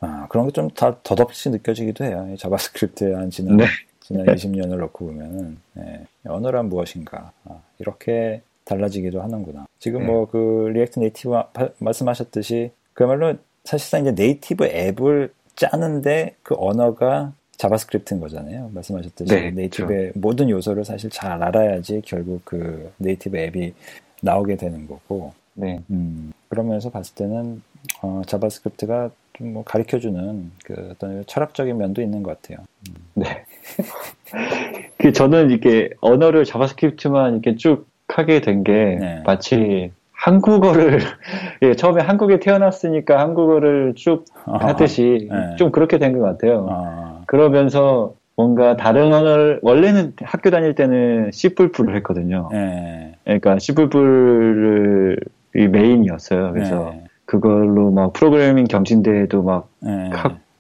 아, 0.02 0.28
그런 0.30 0.48
게 0.48 0.52
좀다 0.52 1.02
덧없이 1.02 1.50
느껴지기도 1.50 2.04
해요. 2.04 2.36
JavaScript에 2.38 3.14
한 3.14 3.30
지난 3.30 3.58
네. 3.58 3.66
지난 4.02 4.26
20년을 4.36 4.78
놓고 4.78 5.06
보면은 5.06 5.58
네, 5.74 6.06
언어란 6.26 6.68
무엇인가 6.68 7.32
아, 7.46 7.62
이렇게 7.80 8.42
달라지기도 8.66 9.22
하는구나. 9.22 9.66
지금 9.80 10.02
네. 10.02 10.08
뭐그 10.08 10.72
React 10.74 11.00
Native 11.00 11.34
말씀하셨듯이 11.78 12.72
그야말로 12.94 13.36
사실상 13.64 14.02
이제 14.02 14.12
native 14.12 14.66
앱을 14.66 15.34
짜는데 15.56 16.36
그 16.44 16.56
언어가 16.58 17.34
JavaScript인 17.60 18.20
거잖아요. 18.22 18.72
말씀하셨듯이 18.74 19.34
네, 19.36 19.52
native의 19.52 20.00
그렇죠. 20.00 20.20
모든 20.20 20.50
요소를 20.50 20.86
사실 20.86 21.10
잘 21.10 21.44
알아야지 21.44 22.02
결국 22.06 22.42
그 22.46 22.92
native 22.98 23.38
앱이 23.38 23.74
나오게 24.22 24.56
되는 24.56 24.88
거고. 24.88 25.34
네. 25.54 25.82
음, 25.92 26.32
그러면서 26.48 26.90
봤을 26.90 27.14
때는 27.16 27.62
어, 28.02 28.22
JavaScript가 28.26 29.12
좀 29.34 29.54
뭐 29.54 29.64
가르쳐주는 29.64 30.52
그 30.66 30.90
어떤 30.92 31.24
철학적인 31.26 31.78
면도 31.78 32.02
있는 32.02 32.24
것 32.24 32.42
같아요. 32.42 32.66
음. 32.90 32.96
네. 33.14 33.46
그 35.00 35.14
저는 35.14 35.50
이렇게 35.50 35.90
언어를 36.02 36.44
JavaScript만 36.44 37.34
이렇게 37.34 37.56
쭉 37.56 37.88
하게 38.10 38.42
된게 38.42 38.72
네. 39.00 39.24
마치 39.26 39.92
한국어를 40.12 41.00
예, 41.64 41.74
처음에 41.74 42.02
한국에 42.02 42.40
태어났으니까 42.42 43.20
한국어를 43.20 43.94
쭉 43.96 44.26
하듯이 44.46 45.30
네. 45.32 45.56
좀 45.58 45.72
그렇게 45.72 45.98
된 46.00 46.12
것 46.18 46.22
같아요. 46.22 46.68
아. 46.70 47.09
그러면서 47.30 48.16
뭔가 48.36 48.76
다른 48.76 49.14
언어를 49.14 49.60
원래는 49.62 50.14
학교 50.22 50.50
다닐 50.50 50.74
때는 50.74 51.32
C++를 51.32 51.96
했거든요. 51.98 52.50
네. 52.52 53.16
그러니까 53.24 53.60
C++를 53.60 55.20
메인이었어요. 55.54 56.54
그래서 56.54 56.92
네. 56.92 57.04
그걸로 57.26 57.92
막 57.92 58.14
프로그래밍 58.14 58.66
경진대회도 58.66 59.44
막, 59.44 59.70
네. 59.82 60.10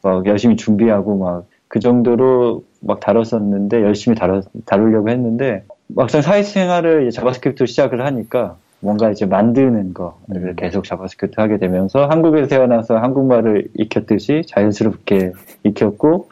막 0.03 0.25
열심히 0.25 0.55
준비하고 0.55 1.17
막 1.17 1.59
그 1.69 1.79
정도로 1.79 2.63
막 2.81 2.99
다뤘었는데 2.99 3.83
열심히 3.83 4.17
다루, 4.17 4.41
다루려고 4.65 5.09
했는데 5.09 5.63
막상 5.87 6.21
사회생활을 6.21 7.11
JavaScript 7.11 7.65
시작을 7.65 8.05
하니까 8.05 8.57
뭔가 8.81 9.11
이제 9.11 9.25
만드는 9.25 9.93
거를 9.93 10.49
음. 10.49 10.55
계속 10.55 10.83
JavaScript 10.83 11.39
하게 11.39 11.57
되면서 11.57 12.07
한국에서 12.07 12.47
태어나서 12.47 12.97
한국말을 12.97 13.67
익혔듯이 13.75 14.41
자연스럽게 14.47 15.33
익혔고 15.63 16.29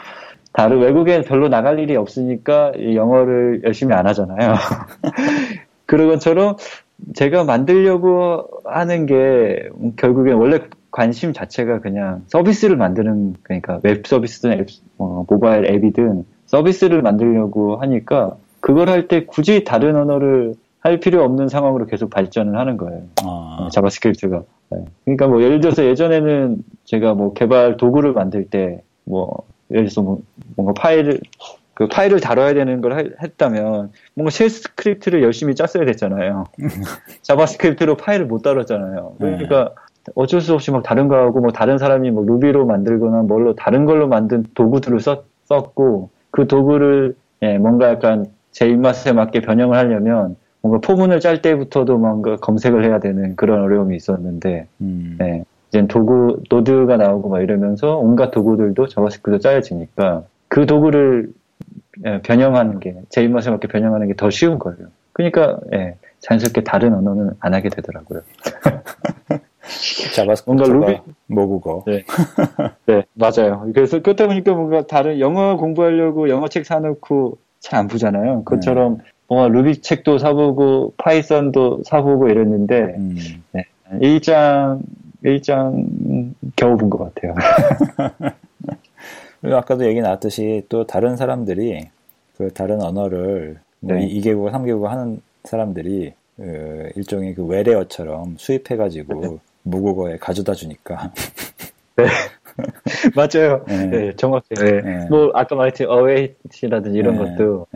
다른 0.58 0.80
외국에 0.80 1.22
별로 1.22 1.50
나갈 1.50 1.78
일이 1.78 1.96
없으니까 1.96 2.72
영어를 2.96 3.62
열심히 3.64 3.94
안 3.94 4.08
하잖아요. 4.08 4.56
그런 5.86 6.08
것처럼 6.08 6.56
제가 7.14 7.44
만들려고 7.44 8.48
하는 8.66 9.06
게 9.06 9.70
결국엔 9.98 10.34
원래 10.34 10.62
관심 10.90 11.32
자체가 11.32 11.80
그냥 11.82 12.24
서비스를 12.26 12.76
만드는 12.76 13.36
그러니까 13.44 13.80
웹 13.84 14.08
서비스든 14.08 14.54
앱, 14.54 14.68
어, 14.98 15.26
모바일 15.30 15.68
앱이든 15.68 16.26
서비스를 16.48 17.04
만들려고 17.04 17.76
하니까 17.76 18.36
그걸 18.60 18.90
할 18.90 19.08
때 19.08 19.26
굳이 19.28 19.64
다른 19.64 19.96
언어를 19.96 20.56
할 20.80 21.00
필요 21.00 21.24
없는 21.24 21.50
상황으로 21.50 21.86
계속 21.86 22.10
발전을 22.10 22.58
하는 22.58 22.78
거예요. 22.78 23.04
아. 23.24 23.58
어, 23.60 23.70
JavaScript가. 23.70 24.42
네. 24.72 24.86
그러니까 25.06 25.28
뭐 25.28 25.44
예를 25.44 25.60
들어서 25.60 25.86
예전에는 25.86 26.64
제가 26.86 27.14
뭐 27.14 27.34
개발 27.34 27.78
도구를 27.78 28.14
만들 28.14 28.46
때 28.46 28.82
뭐 29.08 29.46
예를 29.72 29.86
들어서 29.86 30.02
뭐 30.02 30.22
뭔가 30.56 30.74
파일을 30.74 31.20
그 31.74 31.88
파일을 31.88 32.20
다뤄야 32.20 32.54
되는 32.56 32.82
걸 32.82 32.94
하, 32.94 33.04
했다면 33.22 33.92
뭔가 34.16 34.32
shell 34.32 34.50
script를 34.50 35.22
열심히 35.22 35.54
짰어야 35.54 35.86
됐잖아요. 35.86 36.46
JavaScript로 37.22 37.98
파일을 37.98 38.26
못 38.26 38.42
다뤘잖아요. 38.42 39.16
그러니까 39.20 39.76
네. 39.76 40.14
어쩔 40.16 40.42
수 40.42 40.54
없이 40.54 40.72
막 40.72 40.84
다른 40.84 41.08
거 41.08 41.18
하고 41.18 41.40
뭐 41.40 41.52
다른 41.52 41.78
사람이 41.78 42.12
뭐 42.12 42.26
Ruby로 42.26 42.66
만들거나 42.66 43.24
뭘로 43.24 43.56
다른 43.56 43.86
걸로 43.86 44.08
만든 44.08 44.44
도구들을 44.56 45.00
썼, 45.02 45.26
썼고 45.46 46.10
그 46.32 46.48
도구를 46.48 47.16
예, 47.44 47.58
뭔가 47.58 47.90
약간 47.90 48.26
제 48.52 48.68
입맛에 48.68 49.14
맞게 49.14 49.42
변형을 49.42 49.78
하려면 49.78 50.36
뭔가 50.62 50.80
for문을 50.80 51.20
짤 51.20 51.42
때부터도 51.42 51.98
뭔가 51.98 52.38
검색을 52.38 52.86
해야 52.86 53.00
되는 53.00 53.36
그런 53.36 53.62
어려움이 53.62 53.96
있었는데 53.96 54.68
음. 54.82 55.18
예, 55.22 55.44
이제 55.70 55.86
도구 55.88 56.42
Node가 56.50 56.98
나오고 56.98 57.30
막 57.30 57.42
이러면서 57.42 57.98
온갖 57.98 58.32
도구들도 58.32 58.88
JavaScript로 58.88 59.40
짜여지니까 59.40 60.24
그 60.48 60.66
도구를 60.66 61.32
예, 62.06 62.22
변형하는 62.22 62.80
게, 62.80 62.96
제 63.10 63.24
입맛에 63.24 63.50
맞게 63.50 63.68
변형하는 63.68 64.08
게 64.08 64.14
더 64.14 64.30
쉬운 64.30 64.60
거예요. 64.60 64.88
그러니까, 65.14 65.60
예, 65.74 65.96
자연스럽게 66.20 66.64
다른 66.64 66.94
언어는 66.94 67.32
안 67.40 67.54
하게 67.56 67.70
되더라고요. 67.70 68.22
JavaScript 70.16 70.44
뭔가 70.46 70.66
루비 70.68 71.02
모국어. 71.28 71.84
네. 71.88 72.04
네, 72.86 73.04
맞아요. 73.14 73.68
그래서 73.74 74.00
그렇다 74.02 74.28
보니까 74.28 74.54
뭔가 74.54 74.86
다른 74.88 75.20
영어 75.20 75.58
공부하려고 75.58 76.30
영어 76.30 76.48
책 76.48 76.66
사놓고 76.66 77.38
잘 77.60 77.80
안 77.80 77.88
보잖아요. 77.88 78.44
그것처럼 78.44 78.98
네. 79.00 79.04
뭔가 79.28 79.48
루비 79.50 79.82
책도 79.82 80.20
사보고 80.20 80.94
파이썬도 80.98 81.82
사보고 81.86 82.30
이랬는데 82.30 82.96
음. 82.98 83.16
네, 83.52 83.66
1장 84.00 84.80
1장 85.24 86.34
겨우 86.56 86.78
본 86.78 86.90
것 86.90 87.14
같아요. 87.14 87.36
그리고 89.42 89.58
아까도 89.58 89.86
얘기 89.86 90.02
나왔듯이 90.02 90.66
또 90.70 90.86
다른 90.86 91.16
사람들이 91.16 91.90
그 92.38 92.52
다른 92.54 92.82
언어를 92.82 93.60
뭐 93.80 93.96
네. 93.96 94.08
2개국어, 94.08 94.52
3개국어 94.52 94.86
하는 94.86 95.22
사람들이 95.44 96.14
그 96.36 96.90
일종의 96.96 97.36
그 97.36 97.46
외래어처럼 97.46 98.36
수입해가지고 98.38 99.22
네. 99.22 99.38
모국어에 99.64 100.18
가져다 100.18 100.54
주니까. 100.54 101.12
네. 101.96 102.06
맞아요. 103.16 103.64
네. 103.68 103.86
네 103.88 104.16
정확해요. 104.16 104.82
네. 104.82 105.08
뭐, 105.10 105.32
아까 105.34 105.56
말했듯이 105.56 105.86
await라든지 105.86 106.98
이런 106.98 107.18
네. 107.18 107.36
것도 107.36 107.68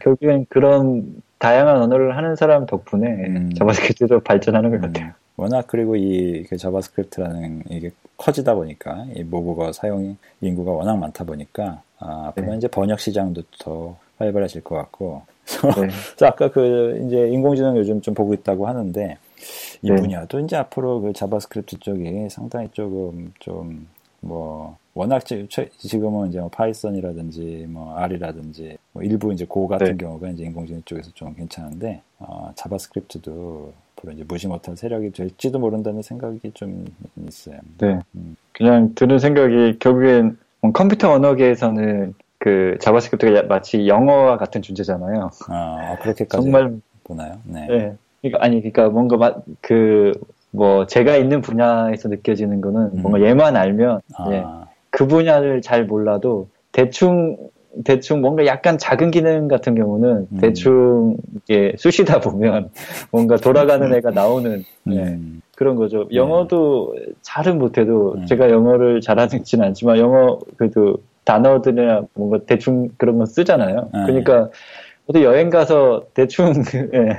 결국엔 0.00 0.46
그런 0.48 1.22
다양한 1.38 1.82
언어를 1.82 2.16
하는 2.16 2.36
사람 2.36 2.66
덕분에 2.66 3.06
음. 3.06 3.54
JavaScript도 3.54 4.20
발전하는 4.20 4.70
것 4.70 4.76
음. 4.76 4.80
같아요. 4.92 5.12
워낙 5.36 5.64
그리고 5.66 5.96
이 5.96 6.44
그 6.48 6.56
JavaScript라는 6.56 7.64
이게 7.68 7.90
커지다 8.16 8.54
보니까 8.54 9.04
이 9.14 9.22
모국어 9.22 9.72
사용 9.72 10.16
인구가 10.40 10.70
워낙 10.72 10.96
많다 10.96 11.24
보니까 11.24 11.82
아, 11.98 12.28
앞으로 12.28 12.52
네. 12.52 12.56
이제 12.56 12.68
번역 12.68 13.00
시장도 13.00 13.42
더 13.58 13.96
활발해질 14.18 14.64
것 14.64 14.76
같고. 14.76 15.22
네. 16.18 16.26
아까 16.26 16.50
그 16.50 17.02
이제 17.06 17.28
인공지능 17.28 17.76
요즘 17.76 18.00
좀 18.00 18.14
보고 18.14 18.34
있다고 18.34 18.66
하는데 18.66 19.16
이 19.82 19.90
네. 19.90 19.94
분야도 19.96 20.40
이제 20.40 20.56
앞으로 20.56 21.02
그 21.02 21.12
JavaScript 21.12 21.78
쪽이 21.80 22.28
상당히 22.30 22.68
조금 22.72 23.32
좀 23.38 23.86
뭐 24.26 24.76
워낙 24.94 25.24
지금은 25.24 26.28
이제 26.28 26.40
뭐 26.40 26.48
Python이라든지 26.48 27.66
뭐 27.68 27.96
R이라든지 27.96 28.78
뭐 28.92 29.02
일부 29.02 29.32
이제 29.32 29.44
Go 29.44 29.68
같은 29.68 29.86
네. 29.86 29.96
경우가 29.96 30.28
이제 30.30 30.44
인공지능 30.44 30.82
쪽에서 30.84 31.10
좀 31.14 31.34
괜찮은데 31.34 32.02
어, 32.18 32.50
JavaScript도 32.54 33.72
앞으로 33.96 34.12
이제 34.12 34.24
무시 34.26 34.46
못할 34.46 34.76
세력이 34.76 35.10
될지도 35.10 35.58
모른다는 35.58 36.02
생각이 36.02 36.52
좀 36.54 36.86
있어요. 37.26 37.58
네. 37.78 37.98
음. 38.14 38.36
그냥 38.52 38.94
드는 38.94 39.18
생각이 39.18 39.78
결국엔 39.78 40.38
뭐 40.60 40.72
컴퓨터 40.72 41.12
언어계에서는 41.12 42.14
그 42.38 42.78
JavaScript가 42.80 43.42
마치 43.48 43.88
영어와 43.88 44.36
같은 44.36 44.62
존재잖아요. 44.62 45.30
아, 45.48 45.96
그렇게까지 46.00 46.42
정말 46.42 46.78
보나요? 47.04 47.38
네. 47.44 47.66
네. 47.66 47.96
그러니까 48.20 48.44
아니 48.44 48.60
그러니까 48.60 48.88
뭔가 48.88 49.42
그 49.60 50.12
뭐 50.56 50.86
제가 50.86 51.16
있는 51.16 51.42
분야에서 51.42 52.08
느껴지는 52.08 52.60
거는 52.62 52.80
음. 52.94 53.02
뭔가 53.02 53.20
얘만 53.20 53.56
알면 53.56 54.00
아. 54.16 54.32
예, 54.32 54.44
그 54.90 55.06
분야를 55.06 55.60
잘 55.60 55.84
몰라도 55.84 56.48
대충 56.72 57.36
대충 57.84 58.22
뭔가 58.22 58.46
약간 58.46 58.78
작은 58.78 59.10
기능 59.10 59.48
같은 59.48 59.74
경우는 59.74 60.28
음. 60.32 60.38
대충 60.40 61.18
이게 61.34 61.74
쑤시다 61.76 62.20
보면 62.20 62.70
뭔가 63.12 63.36
돌아가는 63.36 63.92
애가 63.92 64.12
나오는 64.12 64.64
음. 64.84 64.90
네, 64.90 65.18
그런 65.56 65.76
거죠. 65.76 66.08
영어도 66.14 66.96
잘은 67.20 67.58
못해도 67.58 68.14
음. 68.14 68.26
제가 68.26 68.48
영어를 68.50 69.02
잘하지는 69.02 69.66
않지만 69.66 69.98
영어 69.98 70.38
그래도 70.56 70.96
단어들이나 71.24 72.04
뭔가 72.14 72.38
대충 72.46 72.88
그런 72.96 73.18
거 73.18 73.26
쓰잖아요. 73.26 73.90
네. 73.92 74.00
그러니까 74.06 74.48
어디 75.08 75.22
여행 75.22 75.50
가서 75.50 76.06
대충 76.14 76.52
예, 76.94 77.18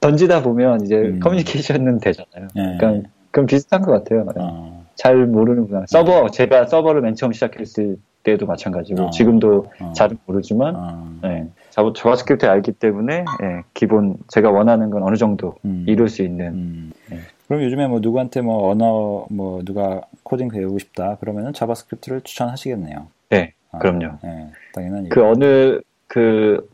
던지다 0.00 0.42
보면 0.42 0.82
이제 0.84 0.96
음. 0.96 1.20
커뮤니케이션은 1.20 2.00
되잖아요. 2.00 2.48
네. 2.54 2.76
그러니까 2.78 3.08
그럼 3.30 3.46
비슷한 3.46 3.82
것 3.82 3.92
같아요. 3.92 4.26
어. 4.36 4.86
잘 4.94 5.26
모르는구나. 5.26 5.84
서버 5.86 6.30
제가 6.30 6.66
서버를 6.66 7.02
맨 7.02 7.14
처음 7.14 7.32
시작했을 7.32 7.98
때도 8.22 8.46
마찬가지고 8.46 9.02
어. 9.04 9.10
지금도 9.10 9.66
어. 9.80 9.92
잘은 9.92 10.18
모르지만 10.24 10.74
어. 10.76 11.10
네. 11.22 11.48
JavaScript 11.70 12.46
알기 12.46 12.72
때문에 12.72 13.26
네, 13.40 13.62
기본 13.74 14.16
제가 14.28 14.50
원하는 14.50 14.88
건 14.88 15.02
어느 15.02 15.16
정도 15.16 15.56
음. 15.66 15.84
이룰 15.86 16.08
수 16.08 16.22
있는. 16.22 16.46
음. 16.46 16.92
네. 17.10 17.18
그럼 17.46 17.62
요즘에 17.62 17.86
뭐 17.86 18.00
누구한테 18.00 18.40
뭐 18.40 18.70
언어 18.70 19.26
뭐 19.30 19.62
누가 19.62 20.00
코딩 20.22 20.48
배우고 20.48 20.78
싶다 20.78 21.18
그러면은 21.20 21.52
JavaScript를 21.52 22.22
추천하시겠네요. 22.22 23.08
네, 23.28 23.52
아, 23.70 23.78
그럼요. 23.78 24.18
네, 24.22 24.46
당연한 24.72 25.08
그 25.10 25.22
어느 25.22 25.80
그, 26.08 26.68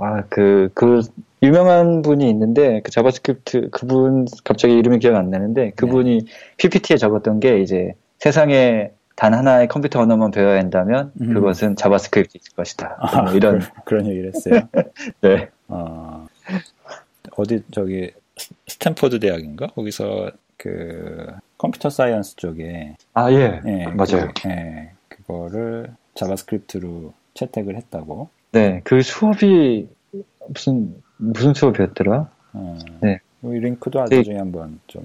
아, 0.00 0.24
그, 0.28 0.70
그, 0.74 1.02
유명한 1.42 2.02
분이 2.02 2.28
있는데, 2.30 2.80
그 2.82 2.90
JavaScript, 2.90 3.70
그분, 3.70 4.26
갑자기 4.44 4.74
이름이 4.78 4.98
기억 4.98 5.16
안 5.16 5.30
나는데, 5.30 5.72
그분이 5.76 6.18
네. 6.24 6.32
PPT에 6.58 6.96
적었던 6.96 7.40
게 7.40 7.60
이제 7.60 7.94
세상에 8.18 8.92
단 9.20 9.34
하나의 9.34 9.68
컴퓨터 9.68 10.00
언어만 10.00 10.30
배워야 10.30 10.58
한다면 10.58 11.12
음. 11.20 11.34
그것은 11.34 11.76
JavaScript일 11.76 12.40
것이다. 12.56 12.96
아, 13.00 13.22
뭐 13.22 13.32
이런 13.32 13.60
그, 13.84 13.92
런 13.92 14.06
얘기를 14.06 14.32
했어요. 14.34 14.66
네. 15.20 15.50
어, 15.68 16.26
어디 17.36 17.62
저기 17.70 18.12
스탠퍼드 18.66 19.20
대학인가 19.20 19.66
거기서 19.66 20.30
그 20.56 21.26
computer 21.58 21.90
science 21.90 22.36
쪽에 22.36 22.96
아 23.12 23.30
예, 23.30 23.60
예 23.66 23.86
맞아요. 23.88 24.30
그, 24.40 24.48
예, 24.48 24.92
그거를 25.08 25.90
JavaScript로 26.14 27.12
채택을 27.34 27.76
했다고. 27.76 28.30
네, 28.52 28.80
그 28.84 29.02
수업이 29.02 29.88
무슨 30.48 30.94
무슨 31.16 31.54
수업이었더라? 31.54 32.30
어, 32.52 32.78
네. 33.00 33.20
이 33.42 33.48
링크도 33.48 33.98
나중에 34.00 34.22
네. 34.22 34.36
한번 34.36 34.80
좀 34.86 35.02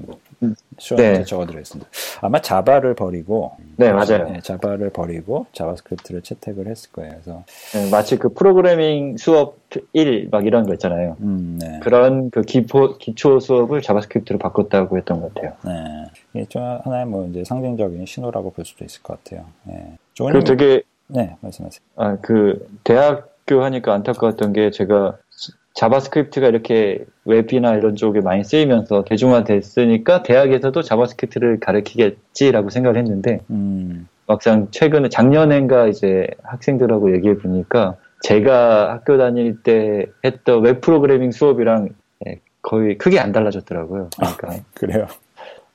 show 0.78 0.96
note에 0.96 1.20
네. 1.20 1.24
적어드리겠습니다. 1.24 1.90
아마 2.22 2.42
Java를 2.42 2.94
버리고 2.94 3.54
네 3.78 3.94
맞아요. 3.94 4.30
네, 4.30 4.42
Java를 4.42 4.90
버리고 4.90 5.46
JavaScript를 5.54 6.22
채택을 6.22 6.68
했을 6.68 6.92
거예요. 6.92 7.12
그래서 7.12 7.44
네, 7.74 7.90
마치 7.90 8.18
그 8.18 8.30
프로그래밍 8.30 9.16
수업 9.18 9.58
1 9.94 10.30
막 10.32 10.46
이런 10.46 10.66
거 10.66 10.74
있잖아요. 10.74 11.16
음, 11.22 11.58
네. 11.62 11.80
그런 11.82 12.30
그 12.30 12.42
기포 12.42 12.98
기초 12.98 13.40
수업을 13.40 13.82
JavaScript로 13.82 14.38
바꿨다고 14.40 14.98
했던 14.98 15.22
것 15.22 15.34
같아요. 15.34 15.54
네, 15.64 16.06
이게 16.34 16.46
좀 16.50 16.62
하나의 16.84 17.06
뭐 17.06 17.26
이제 17.28 17.44
상징적인 17.46 18.06
신호라고 18.06 18.52
볼 18.52 18.66
수도 18.66 18.84
있을 18.84 19.02
것 19.02 19.24
같아요. 19.24 19.46
네. 19.64 19.98
그 20.18 20.44
되게 20.44 20.82
네 21.08 21.38
말씀하세요. 21.40 21.80
아 21.96 22.68
그 22.84 23.35
대학교 23.48 23.64
하니까 23.64 23.94
안타까웠던 23.94 24.54
게 24.54 24.72
제가 24.72 25.18
JavaScript가 25.76 26.48
이렇게 26.48 27.06
웹이나 27.26 27.76
이런 27.76 27.96
쪽에 27.96 28.22
많이 28.22 28.44
쓰이면서 28.44 29.04
대중화됐으니까 29.04 30.24
대학에서도 30.24 30.82
자바스크립트를 30.82 31.60
가르치겠지라고 31.60 32.70
생각을 32.70 32.98
했는데 32.98 33.42
음. 33.50 34.08
막상 34.26 34.70
최근에 34.72 35.10
작년엔가 35.10 35.88
이제 35.88 36.28
학생들하고 36.44 37.14
얘기해 37.16 37.38
보니까 37.38 37.98
제가 38.22 38.94
학교 38.94 39.18
다닐 39.18 39.62
때 39.62 40.08
했던 40.24 40.64
웹 40.64 40.82
프로그래밍 40.82 41.32
수업이랑 41.32 41.90
예, 42.26 42.40
거의 42.62 42.98
크게 42.98 43.20
안 43.20 43.32
달라졌더라고요. 43.32 44.10
그러니까 44.18 44.48
아, 44.48 44.56
그래요. 44.74 45.08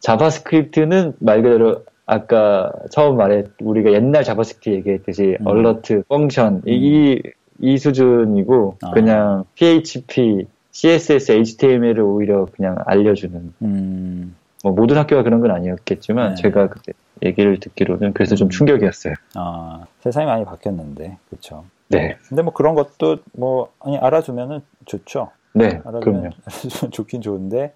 JavaScript는 0.01 1.13
말 1.21 1.43
그대로 1.43 1.85
아까 2.07 2.73
처음 2.91 3.19
말해 3.19 3.45
우리가 3.61 3.93
옛날 3.93 4.25
JavaScript 4.25 4.71
얘기했듯이 4.71 5.37
음. 5.41 5.47
alert, 5.47 6.03
function 6.09 6.55
음. 6.55 6.63
이, 6.67 7.23
이 7.61 7.79
수준이고 7.79 8.79
아. 8.83 8.91
그냥 8.91 9.45
PHP, 9.55 10.47
CSS, 10.73 11.33
HTML을 11.33 12.01
오히려 12.01 12.47
그냥 12.47 12.77
알려주는. 12.87 13.55
음. 13.63 14.37
뭐 14.63 14.73
모든 14.73 14.99
학교가 14.99 15.23
그런 15.23 15.41
건 15.41 15.51
아니었겠지만 15.53 16.35
네. 16.35 16.43
제가 16.43 16.69
그때 16.69 16.93
얘기를 17.25 17.59
듣기로는 17.61 18.13
그래서 18.13 18.35
좀 18.35 18.49
음. 18.49 18.51
충격이었어요. 18.51 19.15
아 19.35 19.87
세상이 20.01 20.27
많이 20.27 20.45
바뀌었는데 20.45 21.17
그렇죠. 21.31 21.65
네. 21.89 22.17
근데 22.29 22.43
뭐 22.43 22.53
그런 22.53 22.75
것도 22.75 23.19
뭐 23.33 23.73
아니 23.81 23.97
알아주면은 23.99 24.61
좋죠. 24.85 25.31
네. 25.55 25.81
알아주면 25.85 26.33
좋긴 26.93 27.23
좋은데 27.23 27.75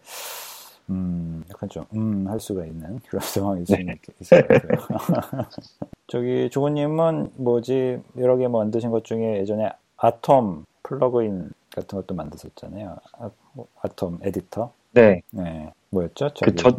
음, 0.91 1.45
약간 1.51 1.69
좀, 1.69 1.85
음, 1.95 2.27
할 2.29 2.39
수가 2.41 2.65
있는 2.67 3.01
그런 3.09 3.21
상황이 3.23 3.65
좀 3.65 3.77
네. 3.87 3.97
있을 4.21 4.47
것 4.47 4.63
같아요. 4.63 5.47
저기, 6.07 6.51
조구님은 6.51 7.33
뭐지, 7.37 8.01
여러 8.19 8.37
개뭐 8.37 8.51
만드신 8.61 8.91
것 8.91 9.05
중에 9.05 9.39
예전에 9.39 9.71
Atom 9.97 10.65
plugin 10.83 11.51
같은 11.75 11.99
것도 11.99 12.15
만드셨잖아요. 12.15 12.97
Atom 13.19 14.19
editor. 14.23 14.73
네. 14.93 15.23
네. 15.31 15.73
뭐였죠? 15.91 16.31
그 16.43 16.55
저, 16.55 16.77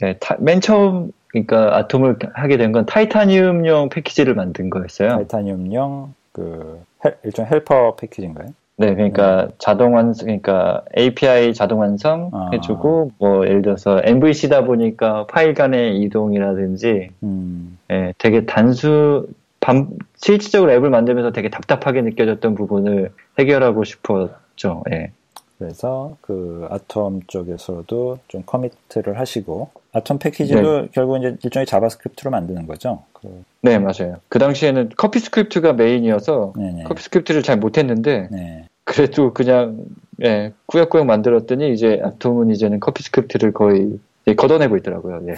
네, 0.00 0.16
타, 0.18 0.36
맨 0.38 0.60
처음 0.60 1.12
그러니까 1.28 1.76
Atom을 1.76 2.18
하게 2.34 2.56
된 2.56 2.72
건 2.72 2.86
Titanium용 2.86 3.88
패키지를 3.90 4.34
만든 4.34 4.70
거였어요. 4.70 5.10
Titanium용 5.10 6.14
그 6.32 6.82
헬, 7.04 7.18
일종 7.24 7.46
helper 7.46 7.96
패키지인가요? 7.96 8.48
네, 8.80 8.94
그러니까 8.94 9.48
네. 9.48 9.54
자동 9.58 9.94
완성, 9.94 10.24
그러니까 10.24 10.82
API 10.96 11.52
자동 11.52 11.80
완성 11.80 12.30
아. 12.32 12.48
해주고 12.54 13.10
뭐 13.18 13.46
예를 13.46 13.60
들어서 13.60 14.00
MVC다 14.02 14.64
보니까 14.64 15.26
파일 15.26 15.52
간의 15.52 16.00
이동이라든지, 16.00 17.10
음. 17.22 17.78
예, 17.90 18.14
되게 18.16 18.46
단수 18.46 19.28
반, 19.60 19.90
실질적으로 20.16 20.72
앱을 20.72 20.88
만들면서 20.88 21.32
되게 21.32 21.50
답답하게 21.50 22.00
느껴졌던 22.00 22.54
부분을 22.54 23.12
해결하고 23.38 23.84
싶었죠. 23.84 24.82
예. 24.92 25.10
그래서 25.58 26.16
그 26.22 26.66
Atom 26.70 27.20
쪽에서도 27.26 28.18
좀 28.28 28.42
commit을 28.46 29.18
하시고 29.18 29.68
Atom 29.92 30.18
패키지도 30.18 30.82
네. 30.82 30.88
결국 30.92 31.18
이제 31.18 31.36
일종의 31.44 31.66
JavaScript로 31.66 32.30
만드는 32.30 32.66
거죠. 32.66 33.02
그... 33.12 33.44
네 33.60 33.78
맞아요. 33.78 34.16
그 34.30 34.38
당시에는 34.38 34.88
CoffeeScript가 34.96 35.74
메인이어서 35.74 36.54
네네. 36.56 36.84
CoffeeScript를 36.84 37.42
잘 37.42 37.58
못했는데 37.58 38.28
네. 38.30 38.64
그래도 38.90 39.32
그냥 39.32 39.84
예, 40.24 40.52
꾸역꾸역 40.66 41.06
만들었더니 41.06 41.72
이제 41.72 42.00
Atom은 42.02 42.50
이제는 42.50 42.80
CoffeeScript를 42.80 43.52
거의 43.52 44.00
걷어내고 44.36 44.76
있더라고요. 44.78 45.20
예. 45.28 45.34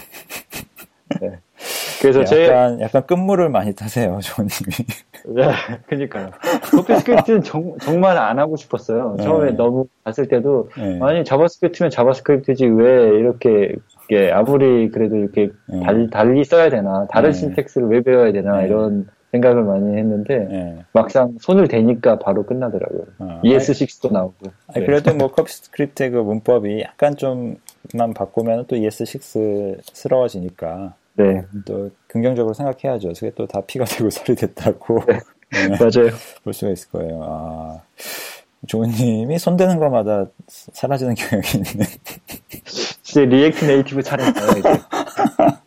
네. 1.21 1.39
그래서 2.01 2.25
제 2.25 2.47
약간 2.47 2.81
약간 2.81 3.07
끝물을 3.07 3.51
많이 3.51 3.75
타세요, 3.75 4.19
조님이. 4.23 4.53
네, 5.37 5.53
그니까요. 5.87 6.31
CoffeeScript는 6.75 7.43
정, 7.43 7.77
정말 7.83 8.17
안 8.17 8.39
하고 8.39 8.57
싶었어요. 8.57 9.17
네. 9.19 9.23
처음에 9.23 9.53
너무 9.53 9.87
봤을 10.03 10.27
때도 10.29 10.71
네. 10.77 10.99
아니 11.03 11.23
JavaScript면 11.23 11.91
JavaScript지 11.91 12.64
왜 12.65 13.19
이렇게 13.19 13.75
이게 14.05 14.33
아무리 14.33 14.89
그래도 14.91 15.17
이렇게 15.17 15.51
네. 15.69 15.81
달, 15.83 16.09
달리 16.09 16.43
써야 16.45 16.71
되나 16.71 17.07
다른 17.11 17.33
네. 17.33 17.37
syntax를 17.37 17.89
왜 17.89 18.01
배워야 18.01 18.33
되나 18.33 18.63
네. 18.63 18.67
이런 18.67 19.07
생각을 19.33 19.62
많이 19.64 19.97
했는데 19.97 20.39
네. 20.39 20.85
막상 20.93 21.37
손을 21.41 21.66
대니까 21.68 22.18
바로 22.18 22.45
끝나더라고요. 22.45 23.05
어, 23.18 23.41
ES6도 23.45 24.12
나오고. 24.12 24.51
아니, 24.68 24.85
그래도 24.87 25.14
뭐 25.14 25.28
CoffeeScript의 25.33 26.11
그 26.11 26.18
문법이 26.18 26.83
약간 26.83 27.16
좀만 27.16 28.12
바꾸면 28.14 28.66
또 28.68 28.76
ES6스러워지니까 28.76 30.93
네. 31.14 31.43
또 31.66 31.91
긍정적으로 32.07 32.53
생각해야죠. 32.55 33.12
그게 33.14 33.30
또 33.30 33.47
다 33.47 33.61
피가 33.62 33.85
되고 33.87 34.09
살이 34.11 34.35
됐다고. 34.35 35.01
네. 35.07 35.18
네. 35.51 35.68
맞아요. 35.78 36.11
볼 36.45 36.53
수가 36.53 36.72
있을 36.72 36.91
거예요. 36.91 37.20
아. 37.22 37.80
조은님이 38.68 39.39
손대는 39.39 39.78
것마다 39.78 40.26
사라지는 40.47 41.14
경향이 41.14 41.47
있는. 41.57 41.87
이제 43.03 43.24
React 43.25 43.64
Native 43.64 44.03
차례인가요. 44.03 44.47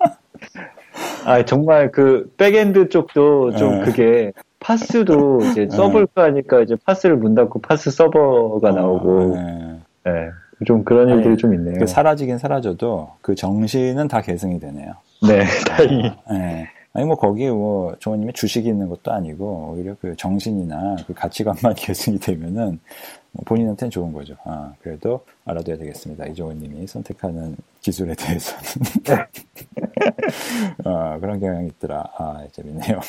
아, 1.26 1.44
정말 1.46 1.92
그 1.92 2.32
backend 2.38 2.90
쪽도 2.90 3.56
좀 3.56 3.80
네. 3.80 3.86
그게 3.86 4.32
Parse도 4.60 5.40
이제 5.42 5.68
네. 5.68 5.76
써볼까 5.76 6.24
하니까 6.24 6.62
이제 6.62 6.76
Parse를 6.86 7.18
문 7.18 7.36
닫고 7.36 7.62
Parse 7.62 7.92
서버가 7.92 8.70
아, 8.70 8.72
나오고. 8.72 9.36
네. 9.36 9.80
네. 10.06 10.30
좀 10.66 10.84
그런 10.86 11.10
일들이 11.10 11.36
좀 11.36 11.54
있네요. 11.54 11.78
그 11.80 11.86
사라지긴 11.86 12.38
사라져도 12.38 13.10
그 13.22 13.36
정신은 13.36 14.08
다 14.08 14.22
계승이 14.22 14.60
되네요. 14.60 14.94
네, 15.28 15.44
다행히. 15.68 16.12
네. 16.32 16.70
아니 16.94 17.06
뭐 17.06 17.18
거기에 17.18 17.52
뭐 17.52 17.94
조원님이 18.00 18.32
주식이 18.32 18.70
있는 18.70 18.88
것도 18.88 19.12
아니고 19.12 19.74
오히려 19.74 19.96
그 20.00 20.16
정신이나 20.16 20.96
그 21.06 21.14
가치관만 21.14 21.74
계승이 21.76 22.20
되면은 22.20 22.80
뭐 23.25 23.25
본인한테는 23.46 23.92
좋은 23.92 24.14
거죠. 24.14 24.36
아 24.44 24.74
그래도 24.82 25.26
알아둬야 25.46 25.78
되겠습니다. 25.78 26.28
이조원님이 26.28 26.88
선택하는 26.88 27.56
기술에 27.82 28.16
대해서는 28.16 28.64
아 30.86 31.18
그런 31.20 31.40
경향이 31.40 31.68
있더라. 31.68 32.04
아 32.18 32.44
재밌네요. 32.52 33.00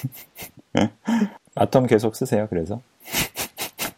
Atom 1.55 1.87
계속 1.87 2.17
쓰세요. 2.17 2.47
그래서 2.51 2.81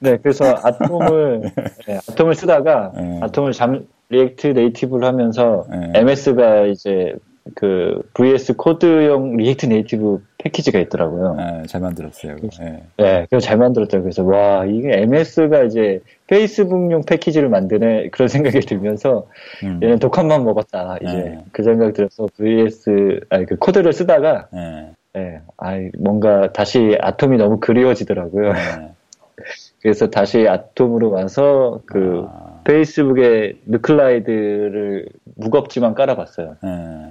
네, 0.01 0.16
그래서 0.18 0.45
Atom을 0.62 1.53
네, 1.87 1.99
Atom을 2.09 2.34
쓰다가 2.35 2.93
네. 2.95 3.20
Atom을 3.22 3.53
잠 3.53 3.87
React 4.11 4.49
Native를 4.49 5.07
하면서 5.07 5.66
네. 5.70 5.93
MS가 5.95 6.66
이제 6.66 7.14
그 7.55 8.03
VS 8.14 8.57
코드용 8.57 9.37
리액트 9.37 9.66
네이티브 9.66 10.22
패키지가 10.39 10.78
있더라고요. 10.80 11.34
네, 11.34 11.62
잘 11.66 11.80
만들었어요. 11.80 12.36
네. 12.61 12.82
네, 12.97 13.22
그거 13.24 13.41
잘 13.41 13.59
만들었죠. 13.59 14.03
그래서 14.03 14.24
와 14.24 14.64
이게 14.64 15.03
MS가 15.03 15.64
이제 15.64 16.01
페이스북용 16.28 17.03
패키지를 17.03 17.49
만드네 17.49 18.11
그런 18.11 18.28
생각이 18.28 18.61
들면서 18.61 19.26
음. 19.64 19.80
얘는 19.82 19.99
독한만 19.99 20.45
먹었다 20.45 20.99
이제 21.03 21.12
네. 21.12 21.45
그 21.53 21.62
생각 21.62 21.93
들어서 21.93 22.28
VS 22.36 23.20
아니 23.30 23.47
그 23.47 23.57
코드를 23.57 23.93
쓰다가 23.93 24.49
네, 24.53 24.93
네 25.12 25.41
아 25.59 25.72
뭔가 25.99 26.53
다시 26.53 26.97
아톰이 27.01 27.36
너무 27.36 27.61
그리워지더라고요. 27.61 28.53
네. 28.53 28.93
그래서 29.82 30.11
다시 30.11 30.49
아톰으로 30.49 31.11
와서 31.11 31.80
그 31.86 32.26
아. 32.28 32.61
페이스북에 32.64 33.55
느클라이드를 33.66 35.09
무겁지만 35.36 35.95
깔아봤어요. 35.95 36.57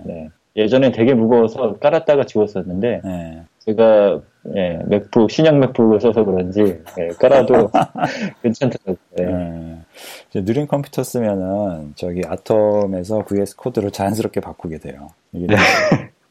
네. 0.05 0.29
네. 0.57 0.63
예전엔 0.63 0.91
되게 0.91 1.13
무거워서 1.13 1.77
깔았다가 1.77 2.25
지웠었는데 2.25 3.01
네. 3.03 3.43
제가 3.59 4.21
예, 4.55 4.79
MacBook 4.85 5.29
신형 5.29 5.59
MacBook을 5.59 5.99
써서 5.99 6.23
그런지 6.23 6.81
예, 6.97 7.07
깔아도 7.19 7.69
괜찮더라고요. 8.41 8.97
예. 9.19 9.25
네. 10.33 10.45
느린 10.45 10.67
컴퓨터 10.67 11.03
쓰면은 11.03 11.93
저기 11.95 12.21
아톰에서 12.25 13.23
VS 13.25 13.55
코드를 13.55 13.91
자연스럽게 13.91 14.39
바꾸게 14.39 14.79
돼요. 14.79 15.09
이게 15.31 15.47
네. 15.47 15.55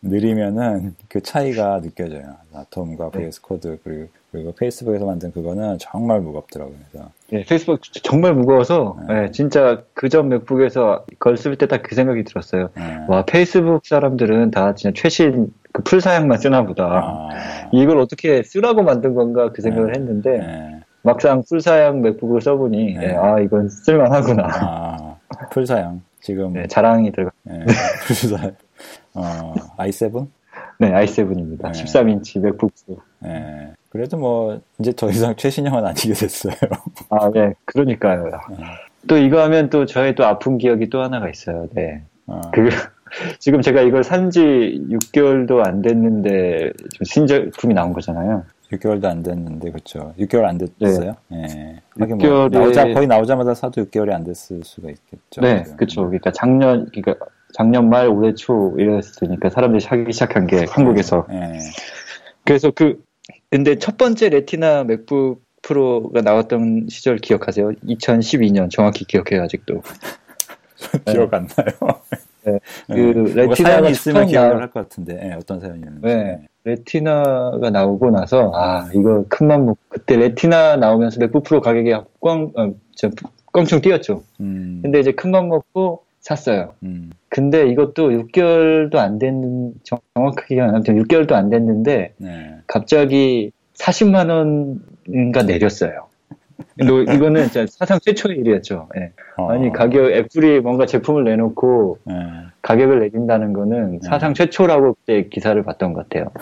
느리면은 0.03 0.95
그 1.09 1.21
차이가 1.23 1.81
느껴져요. 1.81 2.35
아톰과 2.55 3.11
VS 3.11 3.41
코드 3.43 3.79
그리고 3.83 4.09
그리고 4.33 4.53
Facebook에서 4.53 5.07
만든 5.07 5.33
그거는 5.33 5.79
정말 5.79 6.21
무겁더라고요. 6.21 6.77
그래서. 6.93 7.11
네, 7.31 7.45
페이스북 7.49 7.81
정말 8.03 8.35
무거워서 8.35 8.97
네. 9.09 9.23
네, 9.23 9.31
진짜 9.31 9.83
그 9.95 10.09
전 10.11 10.29
MacBook에서 10.29 11.05
걸 11.19 11.35
쓸 11.37 11.57
때 11.57 11.67
딱 11.67 11.83
그 11.83 11.95
생각이 11.95 12.25
들었어요. 12.25 12.69
네. 12.77 12.99
와 13.09 13.25
페이스북 13.25 13.87
사람들은 13.87 14.51
다 14.51 14.75
진짜 14.75 14.93
최신 15.01 15.53
그 15.73 15.83
full 15.83 16.01
사양만 16.01 16.39
쓰나 16.39 16.65
보다. 16.67 16.85
아. 16.85 17.29
이걸 17.73 17.99
어떻게 17.99 18.43
쓰라고 18.43 18.83
만든 18.83 19.15
건가 19.15 19.51
그 19.53 19.63
생각을 19.63 19.93
네. 19.93 19.99
했는데 19.99 20.39
네. 20.39 20.81
막상 21.03 21.43
full 21.49 21.61
사양 21.61 22.03
MacBook을 22.03 22.41
써보니 22.43 22.99
아 23.17 23.39
이건 23.41 23.69
쓸만하구나. 23.69 24.47
아, 24.51 25.17
full 25.51 25.67
사양 25.67 26.03
지금 26.21 26.67
자랑이 26.69 27.13
들어가. 27.13 27.31
full 28.07 28.17
사양. 28.17 28.53
어, 29.17 29.55
i7? 29.79 30.27
네, 30.79 30.91
i7입니다. 30.93 31.73
13인치 31.73 32.41
MacBook. 32.41 32.73
네. 33.21 33.73
그래도 33.89 34.17
뭐 34.19 34.61
이제 34.79 34.93
더 34.93 35.09
이상 35.11 35.35
최신형은 35.37 35.85
아니게 35.87 36.13
됐어요. 36.13 36.55
아, 37.11 37.31
네, 37.31 37.55
그러니까요. 37.65 38.25
네. 38.51 38.57
또 39.09 39.17
이거 39.17 39.43
하면 39.45 39.71
또 39.71 39.87
저의 39.87 40.15
또 40.15 40.25
아픈 40.25 40.59
기억이 40.59 40.91
또 40.91 41.03
하나가 41.03 41.29
있어요. 41.31 41.67
네. 41.73 42.03
아. 42.27 42.41
그 42.53 42.69
지금 43.39 43.63
제가 43.63 43.83
이걸 43.83 44.03
산 44.05 44.31
지 44.31 44.41
6개월도 44.91 45.65
안 45.65 45.81
됐는데 45.81 46.73
신제품이 47.05 47.73
나온 47.73 47.93
거잖아요. 47.93 48.45
6개월도 48.73 49.05
안 49.05 49.23
됐는데 49.23 49.71
그렇죠. 49.71 50.13
6개월 50.19 50.45
안 50.45 50.59
됐어요. 50.59 51.15
네. 51.29 51.43
네. 51.47 51.83
하긴 52.01 52.19
뭐 52.19 52.49
나오자 52.49 52.93
거의 52.93 53.07
나오자마자 53.07 53.55
사도 53.55 53.85
6개월이 53.85 54.13
안 54.13 54.25
됐을 54.25 54.61
수가 54.65 54.89
있겠죠. 54.91 55.41
네, 55.41 55.63
그렇죠. 55.77 56.03
그러니까 56.03 56.33
작년 56.33 56.91
그러니까 56.93 57.25
작년 57.57 57.89
말 57.89 58.07
올해 58.09 58.35
초 58.35 58.75
이랬으니까 58.77 59.49
사람들이 59.49 59.81
사기 59.81 60.13
시작한 60.13 60.47
게 60.47 60.67
한국에서. 60.69 61.27
네. 61.31 61.59
그래서 62.45 62.71
그 62.71 63.03
근데 63.51 63.79
첫 63.79 63.97
번째 63.97 64.29
레티나 64.29 64.85
맥북 64.85 65.41
프로가 65.63 66.21
나왔던 66.21 66.89
시절 66.91 67.17
기억하세요? 67.17 67.71
2012년 67.89 68.71
정확히 68.71 69.07
기억해요 69.07 69.43
아직도. 69.43 69.81
기억 71.07 71.33
안 71.33 71.49
나요. 71.57 72.01
네. 72.45 72.53
네. 72.89 72.95
그 72.95 73.01
네. 73.35 73.47
레티나가 73.47 73.89
있으면 73.89 74.27
기억을 74.27 74.61
할 74.61 74.71
것 74.71 74.83
같은데 74.83 75.15
네, 75.15 75.33
어떤 75.35 75.59
사연이었는지. 75.59 76.07
네. 76.07 76.47
레티나가 76.65 77.71
나오고 77.71 78.11
나서 78.11 78.53
아 78.55 78.87
이거 78.95 79.25
큰맘 79.31 79.65
먹. 79.65 79.79
그때 79.89 80.17
레티나 80.17 80.77
나오면서 80.77 81.21
맥북 81.21 81.45
프로 81.45 81.63
가격이 81.63 81.91
꽝, 82.21 82.53
어, 82.55 82.75
껑충 83.51 83.81
뛰었죠. 83.81 84.23
음. 84.41 84.81
근데 84.83 85.01
이제 85.01 85.13
큰맘 85.13 85.49
먹고 85.49 86.03
샀어요. 86.27 86.75
음. 86.83 87.11
근데 87.29 87.69
이것도 87.69 88.11
6개월도 88.11 88.97
안 88.97 89.21
됐는 89.21 89.75
정확하게 89.85 90.61
아무튼 90.61 91.01
6개월도 91.05 91.33
안 91.33 91.51
됐는데 91.51 92.15
네. 92.17 92.57
갑자기 92.67 93.53
40만 93.75 94.29
원인가 94.29 95.45
내렸어요. 95.45 96.09
이거는 96.81 97.45
진짜 97.45 97.67
사상 97.69 98.01
최초의 98.01 98.39
일이었죠. 98.39 98.89
네. 98.97 99.13
어. 99.37 99.51
아니 99.53 99.71
가격 99.73 100.11
애플이 100.11 100.61
뭔가 100.61 100.85
제품을 100.85 101.23
내놓고 101.23 101.99
네. 102.05 102.15
가격을 102.63 102.99
내린다는 103.01 103.53
거는 103.53 103.93
네. 103.93 103.99
사상 104.03 104.35
최초라고 104.35 104.95
그때 104.95 105.29
기사를 105.29 105.63
봤던 105.63 105.93
것 105.93 106.09
같아요. 106.09 106.33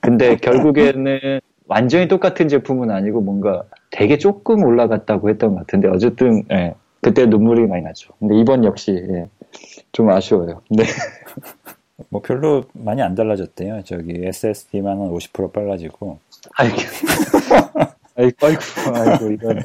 근데 0.00 0.34
결국에는 0.38 1.40
완전히 1.68 2.08
똑같은 2.08 2.48
제품은 2.48 2.90
아니고 2.90 3.20
뭔가 3.20 3.62
되게 3.92 4.18
조금 4.18 4.64
올라갔다고 4.64 5.30
했던 5.30 5.54
것 5.54 5.60
같은데 5.60 5.86
어쨌든 5.86 6.42
예, 6.50 6.74
그때 7.00 7.26
눈물이 7.26 7.66
많이 7.66 7.82
나죠. 7.82 8.12
근데 8.18 8.38
이번 8.38 8.64
역시 8.64 8.92
예, 8.92 9.26
좀 9.92 10.10
아쉬워요. 10.10 10.62
네. 10.70 10.84
뭐 12.08 12.22
별로 12.22 12.64
많이 12.72 13.02
안 13.02 13.14
달라졌대요. 13.14 13.82
저기 13.84 14.14
SSD만 14.24 15.00
한 15.00 15.10
50% 15.10 15.52
빨라지고. 15.52 16.18
아이고, 16.56 16.76
아이고, 18.16 18.46
아이고, 18.46 18.60
아이고 18.94 19.30
이건. 19.30 19.62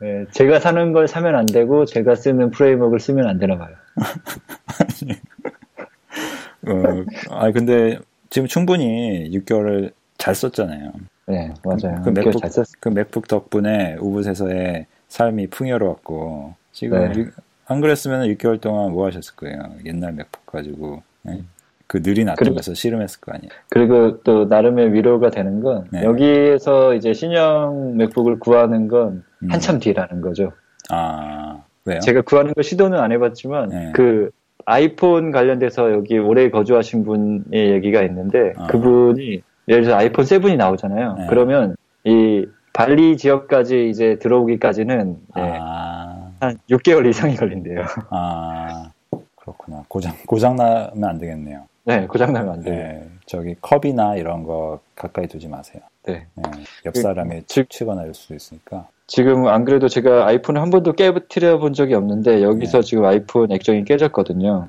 네, 0.00 0.26
제가 0.32 0.60
사는 0.60 0.92
걸 0.92 1.08
사면 1.08 1.34
안 1.36 1.46
되고 1.46 1.86
제가 1.86 2.16
쓰는 2.16 2.50
프레임워크를 2.50 3.00
쓰면 3.00 3.26
안 3.26 3.38
되나 3.38 3.56
봐요. 3.56 3.74
어, 6.68 7.04
아 7.30 7.50
근데 7.52 7.98
지금 8.28 8.46
충분히 8.46 9.30
6개월을 9.30 9.92
잘 10.18 10.34
썼잖아요. 10.34 10.92
네, 11.28 11.54
맞아요. 11.64 12.02
그, 12.04 12.12
그 12.12 12.20
맥북, 12.20 12.40
잘 12.40 12.50
썼... 12.50 12.66
그 12.78 12.90
맥북 12.90 13.28
덕분에 13.28 13.96
우붓에서의 14.00 14.86
삶이 15.08 15.48
풍요로웠고 15.48 16.54
지금 16.72 17.12
네. 17.12 17.26
안 17.66 17.80
그랬으면 17.80 18.28
6개월 18.28 18.60
동안 18.60 18.92
뭐 18.92 19.06
하셨을 19.06 19.34
거예요. 19.36 19.58
옛날 19.84 20.12
맥북 20.12 20.46
가지고 20.46 21.02
네? 21.22 21.42
그 21.86 22.02
느린 22.02 22.28
아톰에서 22.28 22.74
씨름했을 22.74 23.20
거 23.20 23.32
아니에요. 23.32 23.50
그리고 23.68 24.20
또 24.22 24.46
나름의 24.46 24.92
위로가 24.92 25.30
되는 25.30 25.60
건 25.60 25.86
네. 25.90 26.02
여기에서 26.02 26.94
이제 26.94 27.12
신형 27.12 27.96
맥북을 27.96 28.38
구하는 28.38 28.88
건 28.88 29.24
음. 29.42 29.48
한참 29.50 29.78
뒤라는 29.78 30.20
거죠. 30.20 30.52
아 30.90 31.62
왜요? 31.84 32.00
제가 32.00 32.22
구하는 32.22 32.54
거 32.54 32.62
시도는 32.62 32.98
안 32.98 33.12
해봤지만 33.12 33.68
네. 33.68 33.92
그 33.94 34.30
아이폰 34.64 35.30
관련돼서 35.30 35.92
여기 35.92 36.18
오래 36.18 36.50
거주하신 36.50 37.04
분의 37.04 37.70
얘기가 37.72 38.02
있는데 38.02 38.52
아. 38.56 38.66
그분이 38.66 39.42
예를 39.68 39.82
들어서 39.82 39.96
아이폰 39.98 40.24
7이 40.24 40.56
나오잖아요. 40.56 41.14
네. 41.18 41.26
그러면 41.28 41.76
이 42.04 42.46
발리 42.76 43.16
지역까지 43.16 43.88
이제 43.88 44.18
들어오기까지는 44.18 45.16
네, 45.34 45.58
아. 45.60 46.30
한 46.40 46.58
6개월 46.70 47.08
이상이 47.08 47.34
걸린대요. 47.36 47.84
아 48.10 48.90
그렇구나. 49.36 49.84
고장 49.88 50.14
고장 50.26 50.56
나면 50.56 51.04
안 51.04 51.18
되겠네요. 51.18 51.64
네, 51.84 52.06
고장 52.06 52.32
나면 52.32 52.52
안 52.52 52.62
돼요. 52.62 52.74
네, 52.74 53.08
저기 53.24 53.54
컵이나 53.60 54.16
이런 54.16 54.42
거 54.42 54.80
가까이 54.94 55.26
두지 55.26 55.48
마세요. 55.48 55.82
네. 56.04 56.26
네옆그 56.34 57.00
사람이 57.00 57.42
그, 57.48 57.68
치거나 57.68 58.02
이럴 58.02 58.14
수도 58.14 58.34
있으니까. 58.34 58.88
지금 59.06 59.46
안 59.46 59.64
그래도 59.64 59.88
제가 59.88 60.26
아이폰을 60.26 60.60
한 60.60 60.70
번도 60.70 60.94
깨뜨려 60.94 61.58
본 61.58 61.72
적이 61.72 61.94
없는데 61.94 62.42
여기서 62.42 62.80
네. 62.80 62.82
지금 62.84 63.04
아이폰 63.04 63.52
액정이 63.52 63.84
깨졌거든요. 63.84 64.68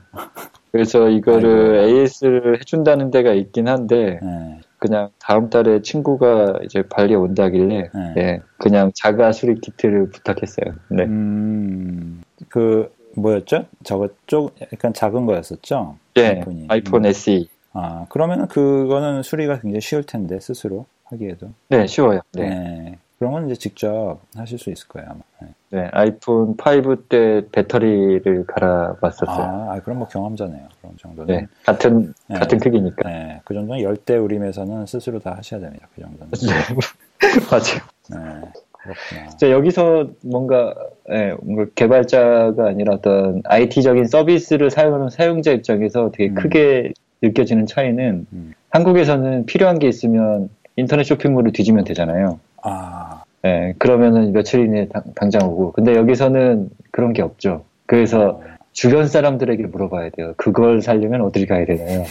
그래서 0.72 1.10
이거를 1.10 1.80
아이고. 1.80 1.99
AS를 1.99 2.60
해준다는 2.60 3.10
데가 3.10 3.34
있긴 3.34 3.68
한데 3.68 4.20
네. 4.22 4.60
그냥 4.78 5.10
다음 5.20 5.50
달에 5.50 5.82
친구가 5.82 6.60
이제 6.64 6.84
발리 6.84 7.16
온다길래 7.16 7.90
네. 7.94 8.14
네 8.16 8.42
그냥 8.58 8.92
자가 8.94 9.32
수리 9.32 9.60
키트를 9.60 10.10
부탁했어요. 10.10 10.76
네. 10.90 11.04
음, 11.04 12.24
그 12.50 12.94
뭐였죠? 13.16 13.66
저거 13.84 14.10
쪽 14.28 14.56
약간 14.72 14.94
작은 14.94 15.26
거였었죠? 15.26 15.98
네. 16.16 16.28
아이폰이. 16.28 16.66
아이폰 16.70 17.06
음. 17.06 17.10
SE. 17.10 17.50
아 17.74 18.06
그러면 18.10 18.48
그거는 18.48 19.24
수리가 19.24 19.60
굉장히 19.60 19.82
쉬울 19.82 20.04
텐데 20.04 20.40
스스로 20.40 20.86
하기에도. 21.06 21.50
네, 21.70 21.88
쉬워요. 21.88 22.22
네. 22.34 22.50
네. 22.50 22.98
그런 23.18 23.34
건 23.34 23.46
이제 23.50 23.56
직접 23.56 24.20
하실 24.36 24.60
수 24.60 24.70
있을 24.70 24.88
거예요, 24.88 25.10
아마. 25.10 25.52
네. 25.70 25.82
네 25.82 25.89
아이폰 25.91 26.55
5 26.57 27.07
때 27.09 27.43
배터리를 27.51 28.45
갈아봤었어요. 28.47 29.45
아, 29.45 29.74
아, 29.74 29.80
그럼 29.82 29.99
뭐 29.99 30.07
경험자네요. 30.07 30.68
그런 30.82 30.97
정도는. 30.97 31.36
네, 31.36 31.47
같은, 31.65 32.13
네. 32.28 32.39
같은 32.39 32.59
크기니까. 32.59 33.09
네, 33.09 33.41
그 33.43 33.53
정도는 33.53 33.84
열대 33.84 34.15
우림에서는 34.18 34.86
스스로 34.86 35.20
다 35.20 35.36
하셔야 35.38 35.59
됩니다, 35.59 35.88
그 35.95 36.01
정도는. 36.01 36.32
네, 36.32 36.76
맞아요. 37.51 37.82
네, 38.09 38.51
그렇구나. 38.72 39.30
진짜 39.30 39.51
여기서 39.51 40.09
뭔가, 40.22 40.74
네, 41.09 41.36
뭔가 41.41 41.65
개발자가 41.76 42.68
아니라 42.68 42.95
어떤 42.95 43.41
IT적인 43.45 44.05
서비스를 44.07 44.72
사용하는 44.72 45.09
사용자 45.09 45.51
입장에서 45.51 46.11
되게 46.13 46.30
음. 46.30 46.36
크게 46.36 46.93
느껴지는 47.22 47.65
차이는 47.65 48.28
음. 48.32 48.53
한국에서는 48.70 49.45
필요한 49.45 49.80
게 49.80 49.88
있으면 49.88 50.49
인터넷 50.76 51.03
쇼핑몰을 51.03 51.51
뒤지면 51.51 51.84
되잖아요. 51.84 52.39
아. 52.61 53.24
네, 53.48 53.74
그러면은 53.78 54.34
며칠 54.34 54.66
이내에 54.66 54.89
당, 55.16 55.30
장 55.32 55.48
오고. 55.50 55.72
근데 55.72 55.95
여기서는 55.95 56.70
그런 56.91 57.14
게 57.14 57.22
없죠. 57.22 57.64
그래서 57.86 58.30
어. 58.32 58.41
주변 58.74 59.08
사람들에게 59.08 59.68
물어봐야 59.68 60.10
돼요. 60.10 60.34
그걸 60.36 60.82
살려면 60.82 61.22
어디를 61.22 61.48
가야 61.48 61.66
되나요? 61.66 62.04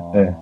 어. 0.00 0.12
네. 0.16 0.34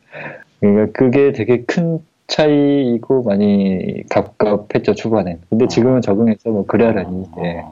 그러니까 0.60 0.98
그게 0.98 1.32
되게 1.32 1.64
큰 1.64 1.98
차이이고 2.28 3.22
많이 3.24 4.02
갑갑했죠, 4.08 4.94
초반엔. 4.94 5.42
근데 5.50 5.66
지금은 5.68 6.00
적응해서 6.00 6.48
뭐 6.50 6.64
그래라니. 6.64 7.26
어. 7.32 7.42
네. 7.42 7.62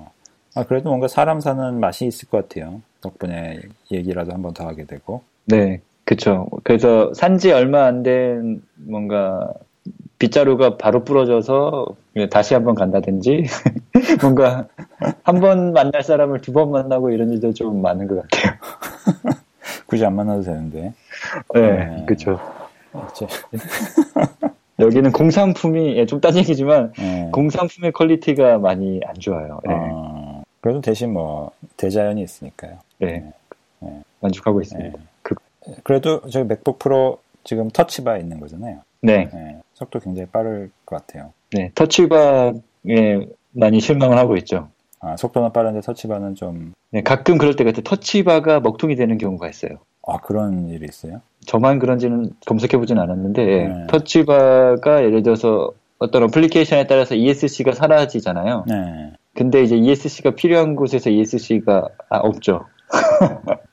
아, 0.55 0.65
그래도 0.65 0.91
뭔가 0.91 1.09
사람 1.09 1.41
사는 1.41 1.81
맛이 1.81 2.05
있을 2.07 2.29
것 2.29 2.47
같아요. 2.51 2.83
덕분에 3.01 3.61
얘기라도 3.91 4.33
한 4.35 4.43
번 4.43 4.53
더 4.53 4.67
하게 4.67 4.85
되고. 4.85 5.23
네, 5.47 5.81
그쵸. 6.05 6.47
그래서 6.63 7.13
산지 7.15 7.51
얼마 7.53 7.87
안 7.87 8.03
된 8.03 8.61
뭔가 8.77 9.51
빗자루가 10.23 10.77
바로 10.77 11.03
부러져서 11.03 11.85
다시 12.31 12.55
한번 12.55 12.77
간다든지 12.77 13.45
뭔가 14.23 14.69
한 15.25 15.41
번 15.41 15.73
만날 15.73 16.05
사람을 16.05 16.41
두 16.43 16.53
번 16.53 16.71
만나고 16.71 17.11
이런 17.11 17.33
일도 17.33 17.53
좀 17.55 17.83
많은 17.83 18.07
것 18.07 18.23
같아요. 18.23 18.53
굳이 19.87 20.07
안 20.07 20.15
만나도 20.15 20.43
되는데. 20.43 20.93
네, 21.55 21.61
네. 21.61 22.05
그렇죠. 22.07 22.39
여기는 24.79 25.11
공산품이 25.11 25.97
예, 25.97 26.07
좀딴 26.07 26.37
얘기지만 26.37 26.93
네. 26.97 27.29
공산품의 27.33 27.91
퀄리티가 27.91 28.59
많이 28.59 29.01
안 29.05 29.17
좋아요. 29.19 29.61
네. 29.67 29.75
어, 29.75 30.43
그래도 30.61 30.81
대신 30.81 31.13
뭐 31.13 31.51
대자연이 31.77 32.23
있으니까요. 32.23 32.79
네, 32.99 33.25
네. 33.81 34.03
만족하고 34.21 34.61
있습니다. 34.63 34.99
그... 35.23 35.35
그래도 35.83 36.21
저기 36.31 36.47
맥북 36.47 36.79
프로 36.79 37.19
지금 37.43 37.71
터치바 37.71 38.19
있는 38.19 38.39
거잖아요. 38.39 38.83
네. 39.01 39.29
속도 39.75 40.01
굉장히 40.01 40.29
빠를 40.29 40.71
것 40.85 40.97
같아요. 40.97 41.33
네, 41.53 41.71
터치바에 41.75 42.53
많이 43.53 43.81
실망을 43.81 44.19
하고 44.19 44.37
있죠. 44.39 44.69
아, 45.01 45.17
속도는 45.17 45.53
빠른데 45.53 45.81
터치바는 45.81 46.35
좀. 46.37 46.73
네, 46.91 47.03
가끔 47.03 47.39
그럴 47.39 47.57
때가 47.57 47.71
있어요. 47.71 47.83
터치바가 47.83 48.61
먹통이 48.61 48.95
되는 48.97 49.19
경우가 49.19 49.49
있어요. 49.49 49.79
아, 50.07 50.19
그런 50.19 50.69
일이 50.69 50.87
있어요? 50.89 51.21
저만 51.47 51.79
그런지는 51.79 52.31
검색해보진 52.47 52.99
않았는데, 52.99 53.45
네. 53.45 53.87
터치바가 53.89 55.05
예를 55.05 55.23
들어서 55.23 55.73
어떤 55.99 56.25
어플리케이션에 56.25 56.87
따라서 56.87 57.15
ESC가 57.15 57.73
사라지잖아요. 57.73 58.65
네. 58.69 59.13
근데 59.35 59.63
이제 59.63 59.77
ESC가 59.77 60.33
필요한 60.33 60.75
곳에서 60.77 61.11
ESC가 61.11 61.89
아, 62.09 62.19
없죠. 62.19 62.67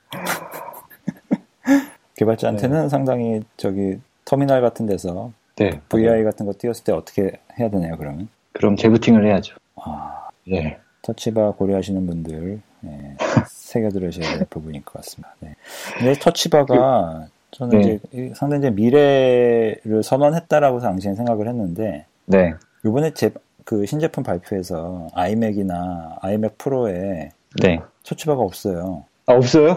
개발자한테는 2.15 2.83
네. 2.83 2.89
상당히 2.89 3.41
저기 3.57 3.97
터미널 4.25 4.61
같은 4.61 4.85
데서 4.85 5.31
네. 5.59 5.81
VI 5.89 6.23
같은 6.23 6.45
거 6.45 6.53
띄웠을 6.57 6.85
때 6.85 6.93
어떻게 6.93 7.33
해야 7.59 7.69
되나요, 7.69 7.97
그러면? 7.97 8.29
그럼 8.53 8.77
재부팅을 8.77 9.25
해야죠. 9.25 9.55
아, 9.75 10.29
네. 10.47 10.79
터치바 11.01 11.51
고려하시는 11.51 12.05
분들, 12.07 12.61
네, 12.81 13.17
새겨 13.47 13.89
들으셔야 13.89 14.37
될 14.37 14.47
부분인 14.49 14.83
것 14.85 14.93
같습니다. 14.93 15.35
네. 15.39 15.53
근데 15.97 16.13
터치바가 16.13 17.27
저는 17.51 17.81
네. 17.81 17.99
이제 18.11 18.33
상당히 18.35 18.61
이제 18.61 18.69
미래를 18.69 20.01
선언했다라고 20.03 20.79
당시엔 20.79 21.15
생각을 21.15 21.47
했는데, 21.47 22.05
네. 22.25 22.53
이번에 22.85 23.13
제, 23.13 23.31
그 23.65 23.85
신제품 23.85 24.23
발표에서 24.23 25.07
아이맥이나 25.13 26.17
아이맥 26.21 26.57
프로에 26.57 27.31
네. 27.61 27.79
터치바가 28.03 28.41
없어요. 28.41 29.03
아, 29.25 29.33
없어요? 29.33 29.75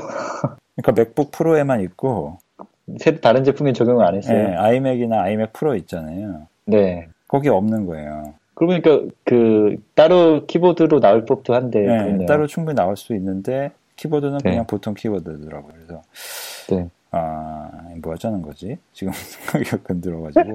그러니까 0.77 0.93
맥북 0.95 1.33
프로에만 1.33 1.81
있고, 1.83 2.39
새 2.99 3.21
다른 3.21 3.45
제품에 3.45 3.73
적용을 3.73 4.05
안 4.05 4.15
했어요. 4.17 4.49
네, 4.49 4.55
아이맥이나 4.57 5.23
아이맥 5.23 5.53
프로 5.53 5.75
있잖아요. 5.77 6.47
네. 6.67 7.09
거기 7.29 7.49
없는 7.49 7.87
거예요. 7.87 8.35
그러니까 8.55 9.01
그 9.25 9.77
따로 9.95 10.47
키보드로 10.47 11.01
나올 11.01 11.25
법도 11.25 11.55
한데 11.55 11.81
네, 11.81 12.27
따로 12.27 12.47
충분히 12.47 12.77
나올 12.77 12.97
수 12.97 13.15
있는데 13.15 13.71
키보드는 13.97 14.39
네. 14.45 14.51
그냥 14.51 14.67
보통 14.67 14.95
키보드더라고요. 14.95 15.73
그래서 15.75 16.03
네. 16.71 16.89
아 17.11 17.69
뭐 18.03 18.13
하자는 18.15 18.43
거지? 18.43 18.77
지금 18.93 19.13
생각이 19.15 19.65
약간 19.73 20.01
들어가지고. 20.01 20.55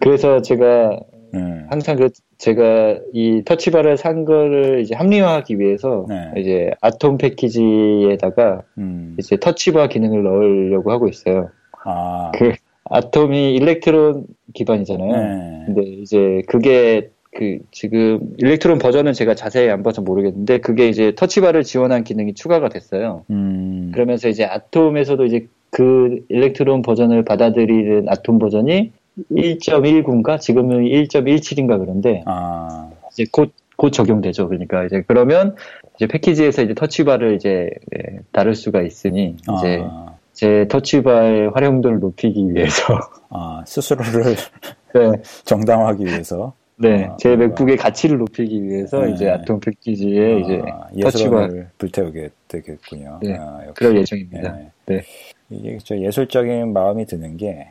그래서 0.00 0.40
제가 0.42 0.98
네. 1.32 1.64
항상 1.68 1.96
그 1.96 2.10
제가 2.38 2.98
이 3.12 3.42
터치바를 3.44 3.96
산 3.96 4.24
거를 4.24 4.80
이제 4.80 4.94
합리화하기 4.94 5.58
위해서 5.58 6.06
네. 6.08 6.40
이제 6.40 6.70
아톰 6.80 7.18
패키지에다가 7.18 8.62
음. 8.78 9.16
이제 9.18 9.36
터치바 9.38 9.88
기능을 9.88 10.22
넣으려고 10.22 10.90
하고 10.90 11.08
있어요. 11.08 11.50
아. 11.84 12.30
그 12.34 12.52
아톰이 12.84 13.54
일렉트론 13.54 14.26
기반이잖아요. 14.54 15.12
네. 15.12 15.62
근데 15.66 15.82
이제 15.82 16.42
그게 16.48 17.10
그 17.32 17.58
지금 17.70 18.34
일렉트론 18.38 18.78
버전은 18.78 19.12
제가 19.12 19.34
자세히 19.34 19.70
안 19.70 19.82
봐서 19.82 20.02
모르겠는데 20.02 20.58
그게 20.58 20.88
이제 20.88 21.14
터치바를 21.14 21.62
지원한 21.62 22.02
기능이 22.02 22.34
추가가 22.34 22.68
됐어요. 22.68 23.24
음. 23.30 23.90
그러면서 23.94 24.28
이제 24.28 24.44
아톰에서도 24.44 25.24
이제 25.26 25.46
그 25.70 26.24
일렉트론 26.28 26.82
버전을 26.82 27.24
받아들이는 27.24 28.08
아톰 28.08 28.38
버전이 28.38 28.92
1.19인가 29.30 30.40
지금은 30.40 30.84
1.17인가 30.84 31.78
그런데 31.78 32.22
아. 32.26 32.90
이제 33.12 33.24
곧, 33.30 33.52
곧 33.76 33.90
적용되죠. 33.90 34.48
그러니까 34.48 34.84
이제 34.84 35.02
그러면 35.06 35.56
이제 35.96 36.06
패키지에서 36.06 36.62
이제 36.62 36.74
터치바를 36.74 37.34
이제 37.36 37.70
예, 37.96 38.20
다룰 38.32 38.54
수가 38.54 38.82
있으니 38.82 39.36
이제 39.40 39.80
아. 39.82 40.14
제 40.32 40.66
터치바의 40.68 41.50
활용도를 41.50 41.98
높이기 41.98 42.54
위해서 42.54 42.98
아, 43.28 43.62
스스로를 43.66 44.36
네. 44.94 45.22
정당화하기 45.44 46.04
위해서 46.04 46.54
네, 46.76 47.04
아, 47.04 47.16
제 47.18 47.36
맥북의 47.36 47.76
가치를 47.76 48.16
높이기 48.16 48.64
위해서 48.64 49.04
네. 49.04 49.12
이제 49.12 49.28
아톰 49.28 49.60
패키지에 49.60 50.42
아, 50.64 50.88
이제 50.94 51.02
터치바를 51.02 51.68
불태우게 51.76 52.30
되겠군요. 52.48 53.20
네, 53.22 53.36
아, 53.38 53.60
그럴 53.74 53.98
예정입니다. 53.98 54.52
네. 54.52 54.70
네. 54.86 55.02
이게 55.50 55.78
저 55.84 55.98
예술적인 55.98 56.72
마음이 56.72 57.04
드는 57.04 57.36
게 57.36 57.68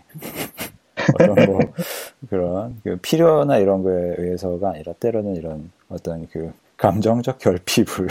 어떤 1.14 1.46
뭐 1.46 1.60
그런 2.30 2.76
그 2.84 2.98
필요나 3.02 3.58
이런 3.58 3.84
거에 3.84 4.16
의해서가 4.18 4.72
아니라 4.72 4.94
때로는 5.00 5.36
이런 5.36 5.72
어떤 5.90 6.28
그 6.28 6.52
감정적 6.78 7.40
결핍을 7.40 8.08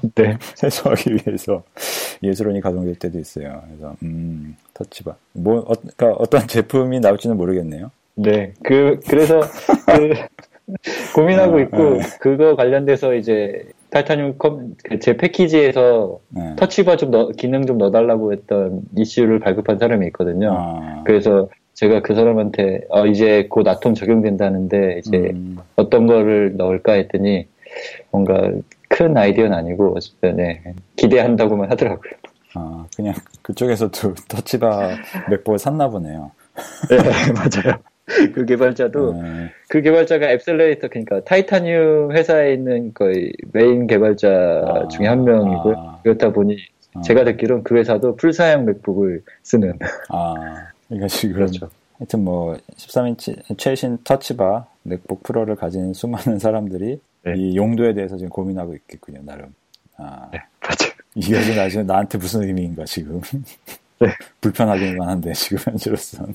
네. 0.14 0.38
해소하기 0.62 1.14
위해서 1.14 1.62
예술원이 2.22 2.60
가동될 2.60 2.96
때도 2.96 3.18
있어요. 3.18 3.62
그래서 3.66 3.94
음 4.02 4.56
터치바 4.74 5.14
뭐 5.32 5.60
어, 5.60 5.74
그러니까 5.96 6.12
어떤 6.18 6.46
제품이 6.46 7.00
나올지는 7.00 7.36
모르겠네요. 7.36 7.90
네, 8.14 8.52
그 8.62 9.00
그래서 9.08 9.40
그 9.86 10.12
고민하고 11.14 11.56
아, 11.56 11.60
있고 11.62 11.76
네. 11.94 12.00
그거 12.20 12.54
관련돼서 12.54 13.14
이제 13.14 13.64
타이타늄 13.90 14.38
컴, 14.38 14.76
그제 14.84 15.16
패키지에서 15.16 16.20
네. 16.28 16.54
터치바 16.56 16.96
좀 16.96 17.10
넣, 17.10 17.30
기능 17.32 17.66
좀 17.66 17.78
넣어달라고 17.78 18.32
했던 18.32 18.82
이슈를 18.96 19.40
발급한 19.40 19.78
사람이 19.78 20.06
있거든요. 20.08 20.52
아. 20.52 21.02
그래서 21.04 21.48
제가 21.80 22.02
그 22.02 22.14
사람한테 22.14 22.82
어, 22.90 23.06
이제 23.06 23.46
곧 23.48 23.66
Atom 23.66 23.94
적용된다는데 23.94 24.98
이제 24.98 25.16
음. 25.16 25.56
어떤 25.76 26.06
거를 26.06 26.54
넣을까 26.58 26.92
했더니 26.92 27.46
뭔가 28.10 28.52
큰 28.90 29.16
아이디어는 29.16 29.54
아니고 29.54 29.96
네, 30.20 30.62
기대한다고만 30.96 31.70
하더라고요. 31.70 32.12
아 32.52 32.86
그냥 32.94 33.14
그쪽에서도 33.40 34.14
Touch 34.28 34.67
Bar 34.67 34.90
MacBook을 35.30 35.58
샀나 35.58 35.88
보네요. 35.88 36.32
네 36.90 36.96
맞아요. 37.32 37.78
그 38.34 38.44
개발자도 38.44 39.14
네. 39.14 39.50
그 39.70 39.80
개발자가 39.80 40.30
Appcelerator 40.32 40.88
그러니까 40.88 41.20
타이타늄 41.24 42.12
회사에 42.12 42.52
있는 42.52 42.92
거의 42.92 43.32
메인 43.54 43.86
개발자 43.86 44.28
아, 44.28 44.88
중에 44.88 45.06
한 45.06 45.24
명이고 45.24 45.74
아, 45.74 46.00
그렇다 46.02 46.30
보니 46.30 46.56
아, 46.94 47.00
제가 47.00 47.24
듣기로는 47.24 47.62
그 47.62 47.76
회사도 47.76 48.16
full사양 48.16 48.66
MacBook을 48.66 49.22
쓰는. 49.42 49.78
아 50.10 50.69
그러니까 50.90 51.08
지금 51.08 51.36
그렇죠. 51.36 51.70
하여튼 51.98 52.24
뭐 52.24 52.56
13인치 52.76 53.56
최신 53.56 53.98
Touch 54.04 54.43
Bar 54.43 54.66
MacBook 54.82 55.22
Pro를 55.22 55.54
가진 55.54 55.94
수많은 55.94 56.38
사람들이 56.38 57.00
네. 57.22 57.34
이 57.36 57.56
용도에 57.56 57.94
대해서 57.94 58.16
지금 58.16 58.30
고민하고 58.30 58.74
있겠군요 58.74 59.20
나름. 59.22 59.54
아, 59.96 60.28
네, 60.32 60.40
맞아요. 60.60 60.92
이게 61.14 61.54
나중에 61.54 61.84
나한테 61.84 62.18
무슨 62.18 62.42
의미인가 62.42 62.84
지금. 62.84 63.20
네. 64.00 64.08
불편하기만 64.40 65.08
한데 65.08 65.32
지금 65.34 65.58
현재로서는 65.58 66.34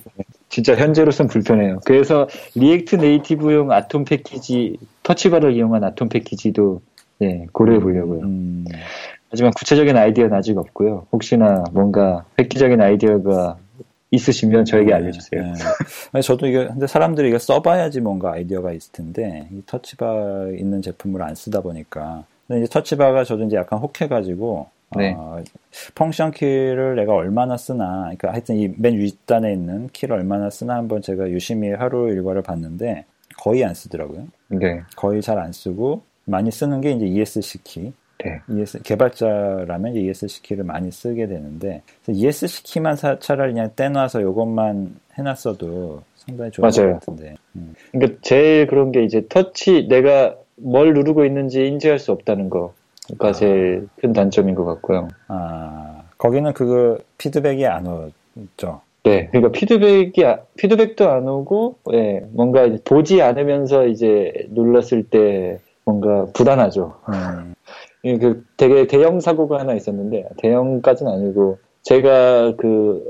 진짜 0.49 0.76
현재로서는 0.76 1.28
불편해요. 1.30 1.80
그래서 1.84 2.30
React 2.53 2.95
Native용 2.95 3.72
Atom 3.72 4.05
패키지 4.06 4.78
Touch 5.03 5.24
Bar를 5.24 5.53
이용한 5.56 5.84
Atom 5.84 6.07
패키지도 6.08 6.82
네, 7.18 7.47
고려해 7.51 7.80
보려고요. 7.80 8.22
음. 8.22 8.66
하지만 9.32 9.51
구체적인 9.58 9.97
아이디어는 9.97 10.38
아직 10.38 10.58
없고요. 10.58 11.08
혹시나 11.12 11.64
뭔가 11.72 12.24
획기적인 12.39 12.80
아이디어가 12.80 13.58
있으시면 14.12 14.66
저에게 14.66 14.88
네, 14.91 14.93
알려주세요. 14.93 15.41
네. 16.14 16.22
저도 16.22 16.47
이게 16.47 16.68
근데 16.68 16.88
사람들이 16.88 17.30
이거 17.30 17.39
써봐야지 17.39 18.01
뭔가 18.01 18.34
아이디어가 18.34 18.72
있을 18.74 18.91
텐데 18.91 19.47
이 19.51 19.62
터치바 19.66 20.49
있는 20.58 20.82
제품을 20.82 21.22
안 21.22 21.36
쓰다 21.36 21.62
보니까 21.62 22.24
근데 22.47 22.62
이제 22.64 22.70
터치바가 22.72 23.24
저도 23.24 23.43
이제 23.45 23.56
약간 23.58 23.80
혹해가지고 23.80 24.68
네. 24.97 25.14
어, 25.18 25.41
펑션 25.95 26.32
키를 26.32 26.95
내가 26.95 27.14
얼마나 27.16 27.58
쓰나, 27.58 28.01
그러니까 28.03 28.32
하여튼 28.32 28.56
이 28.56 28.70
맨 28.78 28.93
윗단에 28.97 29.51
있는 29.51 29.89
키를 29.91 30.16
얼마나 30.16 30.49
쓰나 30.49 30.76
한번 30.76 31.01
제가 31.01 31.30
유심히 31.32 31.72
하루 31.72 32.10
일과를 32.12 32.43
봤는데 32.43 33.03
거의 33.38 33.66
안 33.66 33.74
쓰더라고요. 33.74 34.28
네. 34.49 34.82
거의 34.95 35.22
잘 35.22 35.39
안 35.39 35.51
쓰고 35.51 36.03
많이 36.26 36.51
쓰는 36.51 36.80
게 36.82 36.91
이제 36.91 37.06
ESC 37.08 37.64
키. 37.64 37.93
네. 38.26 38.41
ES, 38.49 38.82
개발자라면 38.82 39.95
ESC 39.95 40.41
키를 40.41 40.63
많이 40.63 40.91
쓰게 40.91 41.28
되는데 41.28 41.82
ESC 42.07 42.63
키만 42.63 42.95
사, 42.95 43.19
차라리 43.19 43.53
그냥 43.53 43.71
떼놔서 43.76 44.21
이것만 44.21 44.95
해놨어도 45.17 46.01
상당히 46.15 46.51
좋을 46.51 46.69
맞아요. 46.69 46.93
것 46.93 46.99
같은데. 46.99 47.36
음. 47.55 47.73
그러니까 47.91 48.19
제일 48.21 48.67
그런 48.67 48.91
게 48.91 49.03
이제 49.03 49.26
터치 49.30 49.88
내가 49.88 50.36
뭘 50.55 50.93
누르고 50.93 51.26
있는지 51.26 51.67
인지할 51.67 51.99
수 51.99 52.11
없다는 52.11 52.49
거. 52.49 52.73
그러니까 53.05 53.30
아. 53.30 53.32
제일 53.34 53.88
큰 53.97 54.13
단점인 54.13 54.55
것 54.55 54.65
같고요. 54.65 55.09
아, 55.28 56.01
거기는 56.17 56.51
그 56.53 56.97
피드백이 57.17 57.65
안 57.67 57.86
오죠. 57.88 58.82
네, 59.03 59.28
그러니까 59.28 59.51
피드백이 59.51 60.26
아, 60.26 60.39
피드백도 60.57 61.09
안 61.09 61.28
오고, 61.28 61.78
예, 61.93 62.26
뭔가 62.32 62.67
보지 62.84 63.21
않으면서 63.21 63.86
이제 63.86 64.34
눌렀을 64.49 65.03
때 65.03 65.59
뭔가 65.86 66.26
불안하죠. 66.34 66.95
음. 67.09 67.53
그 68.14 68.45
되게 68.56 68.86
대형 68.86 69.20
사고가 69.20 69.60
하나 69.60 69.74
있었는데 69.74 70.30
대형까지는 70.38 71.12
아니고 71.12 71.58
제가 71.82 72.56
그 72.58 73.03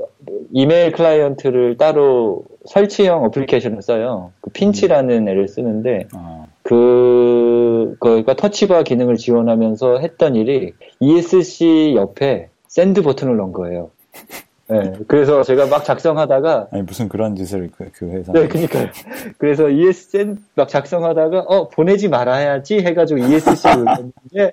이메일 0.52 0.92
client를 0.92 1.76
따로 1.76 2.44
설치형 2.66 3.24
어플리케이션을 3.24 3.82
써요. 3.82 4.32
그 4.40 4.50
핀치라는 4.50 5.28
애를 5.28 5.48
쓰는데 5.48 6.08
어. 6.14 6.46
그 6.62 7.96
거기가 8.00 8.34
Touch 8.34 8.64
Bar 8.64 8.82
기능을 8.82 9.16
지원하면서 9.16 9.98
했던 9.98 10.34
일이 10.34 10.72
ESC 11.00 11.94
옆에 11.96 12.48
send 12.68 13.02
버튼을 13.02 13.36
넣은 13.36 13.52
거예요. 13.52 13.90
네, 14.68 14.92
그래서 15.06 15.42
제가 15.42 15.66
막 15.66 15.84
작성하다가 15.84 16.68
아니 16.72 16.82
무슨 16.82 17.08
그런 17.08 17.36
짓을 17.36 17.70
그, 17.76 17.88
그 17.92 18.06
회사 18.10 18.32
네, 18.32 18.48
그러니까 18.48 18.90
그래서 19.38 19.68
ESC 19.68 20.34
막 20.54 20.68
작성하다가 20.68 21.40
어 21.40 21.68
보내지 21.68 22.08
말아야지 22.08 22.80
해가지고 22.80 23.20
ESC를 23.20 23.78
눌렀는데 23.78 24.52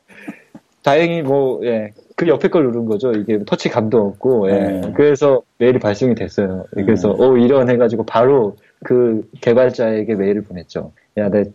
다행히 0.84 1.22
뭐 1.22 1.60
예, 1.66 1.94
그 2.16 2.28
옆에 2.28 2.50
걸 2.50 2.66
누른 2.66 2.86
거죠. 2.86 3.12
이게 3.14 3.40
터치 3.46 3.70
감도 3.70 4.06
없고 4.08 4.52
예. 4.52 4.54
네. 4.54 4.94
그래서 4.96 5.42
메일이 5.58 5.80
발송이 5.80 6.14
됐어요. 6.14 6.66
그래서 6.72 7.16
네. 7.18 7.24
어 7.26 7.38
이런 7.38 7.70
해가지고 7.70 8.06
바로 8.06 8.56
그 8.84 9.28
개발자에게 9.42 10.14
메일을 10.16 10.44
보냈죠. 10.44 10.92
야, 11.18 11.30
내 11.30 11.46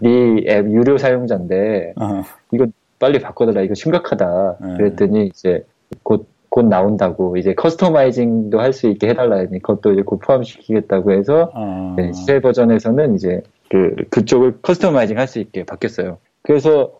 네앱 0.00 0.70
유료 0.70 0.98
사용자인데 0.98 1.94
어. 1.96 2.22
이거 2.52 2.66
빨리 2.98 3.20
바꿔달라 3.20 3.62
이거 3.62 3.74
심각하다 3.74 4.56
네. 4.60 4.76
그랬더니 4.76 5.26
이제 5.26 5.64
곧 6.02 6.26
곧 6.50 6.66
나온다고 6.66 7.36
이제 7.36 7.54
customizing도 7.54 8.60
할 8.60 8.72
수 8.72 8.88
있게 8.88 9.08
해달라 9.08 9.36
했니 9.38 9.60
그것도 9.60 9.92
이제 9.92 10.02
곧 10.02 10.18
포함시키겠다고 10.20 11.12
해서 11.12 11.50
어. 11.54 11.94
네, 11.96 12.12
CC 12.12 12.40
버전에서는 12.40 13.14
이제 13.16 13.40
그 13.70 13.94
그쪽을 14.10 14.58
customizing 14.62 15.18
할 15.18 15.26
수 15.26 15.38
있게 15.40 15.64
바뀌었어요. 15.64 16.18
그래서 16.42 16.92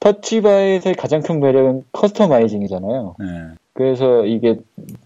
Touch 0.00 0.34
Bar에서의 0.34 0.94
가장 0.96 1.20
큰 1.22 1.40
매력은 1.40 1.84
customizing이잖아요. 1.92 3.16
네. 3.18 3.26
그래서 3.72 4.24
이게 4.24 4.56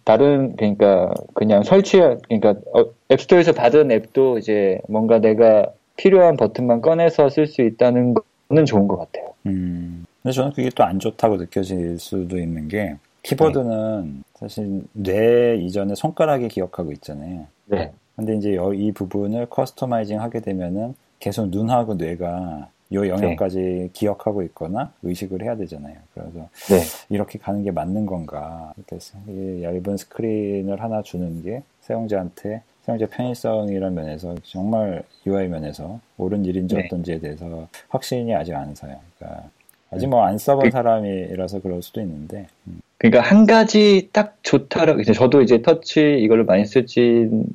다른 0.05 0.55
그러니까 0.57 1.13
그냥 1.35 1.63
설치 1.63 1.99
그러니까 1.99 2.55
어, 2.75 2.85
App 3.11 3.21
Store에서 3.21 3.53
받은 3.53 3.91
앱도 3.91 4.39
이제 4.39 4.81
뭔가 4.89 5.19
내가 5.19 5.67
필요한 5.97 6.37
버튼만 6.37 6.81
꺼내서 6.81 7.29
쓸 7.29 7.47
수 7.47 7.63
있다는 7.63 8.15
거는 8.49 8.65
좋은 8.67 8.89
것 8.89 8.97
같아요. 8.99 9.33
음. 9.47 10.05
근데 10.23 10.33
저는 10.33 10.53
그게 10.53 10.71
또 10.75 10.85
안 10.85 10.99
좋다고 10.99 11.37
느껴질 11.37 11.99
수도 11.99 12.39
있는 12.39 12.69
게 12.69 12.97
키보드는 13.23 14.05
네. 14.15 14.21
사실 14.35 14.83
뇌 14.93 15.57
이전에 15.57 15.95
손가락이 15.95 16.49
기억하고 16.49 16.93
있잖아요. 16.93 17.47
네. 17.67 17.93
근데 18.17 18.37
이제 18.37 18.57
이 18.75 18.93
부분을 18.93 19.47
커스터마이징 19.47 20.21
하게 20.21 20.41
되면은 20.41 20.95
계속 21.19 21.49
눈하고 21.49 21.95
뇌가 21.95 22.69
요 22.93 23.09
영역까지 23.09 23.59
네. 23.59 23.89
기억하고 23.93 24.43
있거나 24.45 24.93
의식을 25.03 25.43
해야 25.43 25.57
되잖아요. 25.57 25.95
그래서 26.13 26.49
네. 26.69 26.81
이렇게 27.09 27.39
가는 27.39 27.63
게 27.63 27.71
맞는 27.71 28.07
건가? 28.07 28.73
이렇게 28.77 29.63
얇은 29.63 29.97
스크린을 29.97 30.83
하나 30.83 31.01
주는 31.03 31.43
게 31.43 31.63
사용자한테 31.83 32.63
사용자 32.83 33.07
편의성이라는 33.07 33.95
면에서 33.95 34.35
정말 34.43 35.03
UI 35.27 35.49
면에서 35.49 36.01
옳은 36.19 36.45
일인지 36.45 36.75
네. 36.75 36.87
어떤지에 36.87 37.21
대해서 37.21 37.69
확신이 37.89 38.35
아직 38.35 38.55
안 38.55 38.75
서요. 38.75 38.97
그러니까 39.19 39.49
아직 39.93 40.07
뭐 40.09 40.25
안 40.25 40.37
써본 40.39 40.65
그, 40.65 40.71
사람이라서 40.71 41.61
그럴 41.61 41.83
수도 41.83 42.01
있는데. 42.01 42.47
음. 42.67 42.81
그러니까 43.01 43.23
한 43.23 43.47
가지 43.47 44.11
딱 44.13 44.37
좋다라고 44.43 45.03
저도 45.05 45.41
이제 45.41 45.63
터치 45.63 46.19
이걸로 46.21 46.45
많이 46.45 46.67
쓰지는 46.67 47.47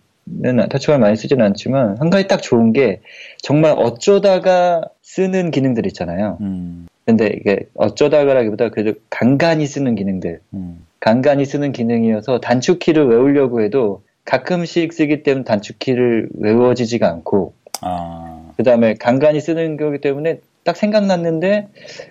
터치만 0.70 1.00
많이 1.00 1.16
쓰지는 1.16 1.46
않지만 1.46 1.98
한 2.00 2.10
가지 2.10 2.28
딱 2.28 2.42
좋은 2.42 2.74
게 2.74 3.02
정말 3.44 3.76
어쩌다가 3.78 4.86
쓰는 5.04 5.52
기능들 5.52 5.86
있잖아요. 5.86 6.40
음. 6.42 6.88
근데 7.06 7.28
이게 7.28 7.68
어쩌다가라기보다 7.76 8.70
그래도 8.70 8.98
간간히 9.12 9.68
쓰는 9.68 9.94
기능들. 9.94 10.40
음. 10.56 10.84
간간히 11.00 11.46
쓰는 11.46 11.72
기능이어서 11.72 12.40
단축키를 12.40 13.08
외우려고 13.08 13.62
해도 13.62 14.02
가끔씩 14.26 14.94
쓰기 14.94 15.22
때문에 15.22 15.44
단축키를 15.44 16.30
외워지지가 16.40 17.08
않고 17.08 17.54
아. 17.82 18.52
그 18.58 18.64
다음에 18.64 18.96
간간히 18.96 19.40
쓰는 19.40 19.78
거기 19.78 20.02
때문에 20.02 20.40
딱 20.64 20.76
생각났는데 20.76 21.68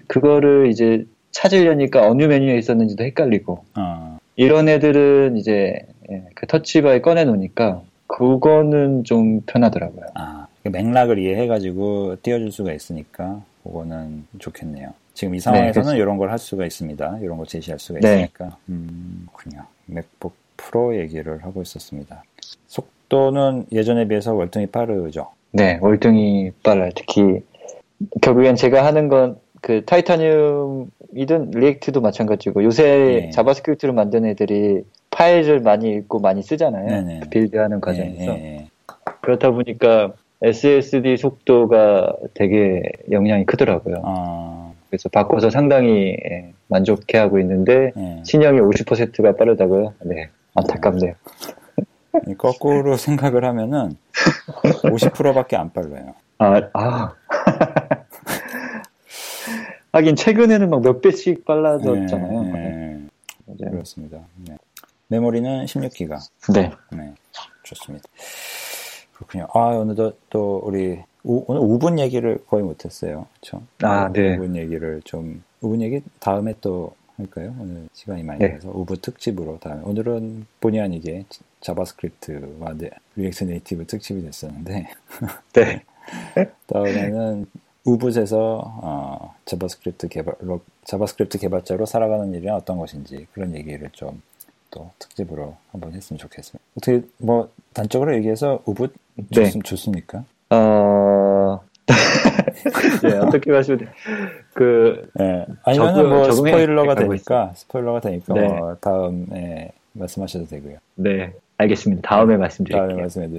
그거를 0.06 0.68
이제 0.70 1.04
찾으려니까 1.34 2.08
어느 2.08 2.22
메뉴에 2.22 2.56
있었는지도 2.56 3.04
헷갈리고 3.04 3.64
아. 3.74 4.18
이런 4.36 4.68
애들은 4.68 5.36
이제 5.36 5.78
예, 6.10 6.22
그 6.34 6.46
터치바에 6.46 7.00
꺼내 7.00 7.24
놓으니까 7.24 7.82
그거는 8.06 9.04
좀 9.04 9.40
편하더라고요. 9.42 10.06
아, 10.14 10.46
그 10.62 10.68
맥락을 10.68 11.18
이해해가지고 11.18 12.16
띄워줄 12.22 12.52
수가 12.52 12.72
있으니까 12.72 13.42
그거는 13.64 14.26
좋겠네요. 14.38 14.90
지금 15.14 15.34
이 15.34 15.40
상황에서는 15.40 15.92
네, 15.92 15.98
이런 15.98 16.16
걸 16.18 16.30
할 16.30 16.38
수가 16.38 16.64
있습니다. 16.66 17.18
이런 17.20 17.36
걸 17.36 17.46
제시할 17.46 17.78
수가 17.78 18.00
네. 18.00 18.14
있으니까. 18.14 18.56
음, 18.68 19.26
그냥 19.32 19.66
맥북 19.86 20.34
프로 20.56 20.96
얘기를 20.96 21.42
하고 21.44 21.62
있었습니다. 21.62 22.22
속도는 22.68 23.66
예전에 23.72 24.06
비해서 24.06 24.34
월등히 24.34 24.66
빠르죠? 24.66 25.28
네, 25.52 25.78
월등히 25.80 26.52
빨라요. 26.62 26.90
특히 26.94 27.40
결국엔 28.22 28.56
제가 28.56 28.84
하는 28.84 29.08
건 29.08 29.38
그 29.64 29.82
Titanium이든 29.86 31.52
React도 31.54 32.02
마찬가지고 32.02 32.64
요새 32.64 32.82
네. 32.82 33.30
JavaScript를 33.30 33.94
만든 33.94 34.26
애들이 34.26 34.82
파일을 35.10 35.60
많이 35.60 35.88
읽고 35.88 36.18
많이 36.18 36.42
쓰잖아요. 36.42 36.86
네네. 36.86 37.20
네. 37.20 37.30
build하는 37.30 37.80
과정에서. 37.80 38.34
네네. 38.34 38.68
그렇다 39.22 39.52
보니까 39.52 40.12
SSD 40.42 41.16
속도가 41.16 42.14
되게 42.34 42.82
영향이 43.10 43.46
크더라고요. 43.46 44.02
아... 44.04 44.72
그래서 44.90 45.08
바꿔서 45.08 45.48
상당히 45.48 46.14
예, 46.30 46.52
만족해 46.68 47.16
하고 47.16 47.38
있는데 47.38 47.92
네. 47.96 48.22
신형이 48.26 48.60
50%가 48.60 49.34
빠르다고요? 49.34 49.94
네, 50.04 50.28
안타깝네요. 50.56 51.14
거꾸로 52.36 52.98
생각을 52.98 53.46
하면은 53.46 53.96
50%밖에 54.82 55.56
안 55.56 55.72
빨라요. 55.72 56.14
아, 56.36 56.60
아. 56.74 57.14
하긴 59.94 60.16
최근에는 60.16 60.70
막 60.70 60.82
몇 60.82 61.00
배씩 61.00 61.44
빨라졌잖아요. 61.44 62.42
네, 62.42 63.06
네. 63.46 63.70
그렇습니다. 63.70 64.26
네. 64.44 64.56
메모리는 65.06 65.66
16기가. 65.66 66.18
네. 66.52 66.72
네. 66.90 67.14
좋습니다. 67.62 68.04
그렇군요. 69.12 69.46
아, 69.54 69.68
오늘도 69.68 70.14
또 70.30 70.60
우리 70.64 70.98
오, 71.22 71.44
오늘 71.46 71.60
5분 71.62 72.00
얘기를 72.00 72.44
거의 72.48 72.64
못했어요. 72.64 73.26
그렇죠? 73.40 73.62
아, 73.82 74.10
네. 74.12 74.36
5분 74.36 74.56
얘기를 74.56 75.00
좀 75.04 75.44
5분 75.62 75.80
얘기 75.80 76.02
다음에 76.18 76.54
또 76.60 76.96
할까요? 77.16 77.54
오늘 77.60 77.88
시간이 77.92 78.24
많이 78.24 78.40
돼서 78.40 78.66
네. 78.66 78.74
5분 78.74 79.00
특집으로 79.00 79.60
다음에 79.60 79.80
오늘은 79.84 80.46
본의 80.60 80.80
아니게 80.80 81.24
JavaScript와 81.60 82.74
네, 82.76 82.90
React 83.14 83.44
Native 83.44 83.86
특집이 83.86 84.22
됐었는데 84.22 84.88
네. 85.52 85.84
다음에는 86.66 87.46
우붓에서 87.84 88.62
어, 88.82 89.34
JavaScript 89.44 90.08
개발 90.08 90.34
JavaScript 90.84 91.38
개발자로 91.38 91.86
살아가는 91.86 92.32
일이 92.32 92.48
어떤 92.48 92.78
것인지 92.78 93.26
그런 93.32 93.54
얘기를 93.54 93.90
좀 93.92 94.22
또 94.74 94.90
특집으로 94.98 95.56
한번 95.70 95.92
했으면 95.92 96.18
좋겠습니다. 96.18 96.58
어떻게 96.76 97.02
뭐 97.18 97.48
단적으로 97.72 98.14
얘기해서 98.16 98.60
우붓 98.66 98.92
네. 99.14 99.50
좋, 99.62 99.76
습니까 99.76 100.24
어 100.50 101.60
네, 103.04 103.16
어떻게 103.18 103.52
말씀을 103.52 103.88
그 104.52 105.08
네. 105.14 105.46
아니면 105.62 106.08
뭐 106.08 106.30
스포일러가 106.32 106.96
되니까 106.96 107.52
스포일러가 107.54 108.00
되니까 108.00 108.34
네. 108.34 108.48
뭐 108.48 108.76
다음에 108.80 109.70
말씀하셔도 109.92 110.46
되고요. 110.46 110.78
네, 110.96 111.32
알겠습니다. 111.58 112.08
다음에 112.08 112.36
말씀드릴게요. 112.36 112.88
다음에 112.88 113.02
말씀해 113.02 113.38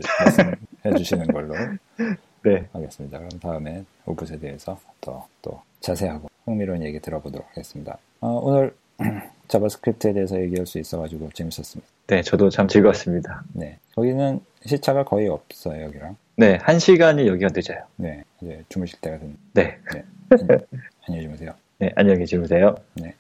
주시는 0.98 1.28
걸로 1.28 1.54
네. 2.46 2.68
하겠습니다. 2.72 3.18
그럼 3.18 3.30
다음에 3.40 3.84
우붓에 4.06 4.40
대해서 4.40 4.80
더 5.02 5.28
또 5.42 5.62
자세하고 5.80 6.30
흥미로운 6.46 6.84
얘기 6.84 7.00
들어보도록 7.00 7.48
하겠습니다. 7.50 7.98
어, 8.22 8.40
오늘 8.44 8.76
JavaScript에 9.48 10.14
대해서 10.14 10.40
얘기할 10.42 10.66
수 10.66 10.80
있어가지고 10.80 11.30
재밌었습니다. 11.34 11.92
네, 12.08 12.22
저도 12.24 12.50
참 12.50 12.68
즐거웠습니다. 12.68 13.44
네, 13.54 13.78
거기는 13.96 14.40
시차가 14.66 15.04
거의 15.04 15.28
없어요, 15.28 15.84
여기랑. 15.84 16.16
네, 16.38 16.58
한 16.62 16.80
시간이 16.80 17.28
여기가 17.28 17.50
늦어요. 17.54 17.78
네, 17.98 18.24
이제 18.42 18.64
주무실 18.70 19.00
때가 19.02 19.20
됩니다. 19.20 19.40
네. 19.54 19.78
네. 19.94 20.04
안녕히 21.08 21.24
주무세요. 21.26 21.54
네, 21.78 21.92
안녕히 21.96 22.26
주무세요. 22.26 22.76
네. 22.96 23.14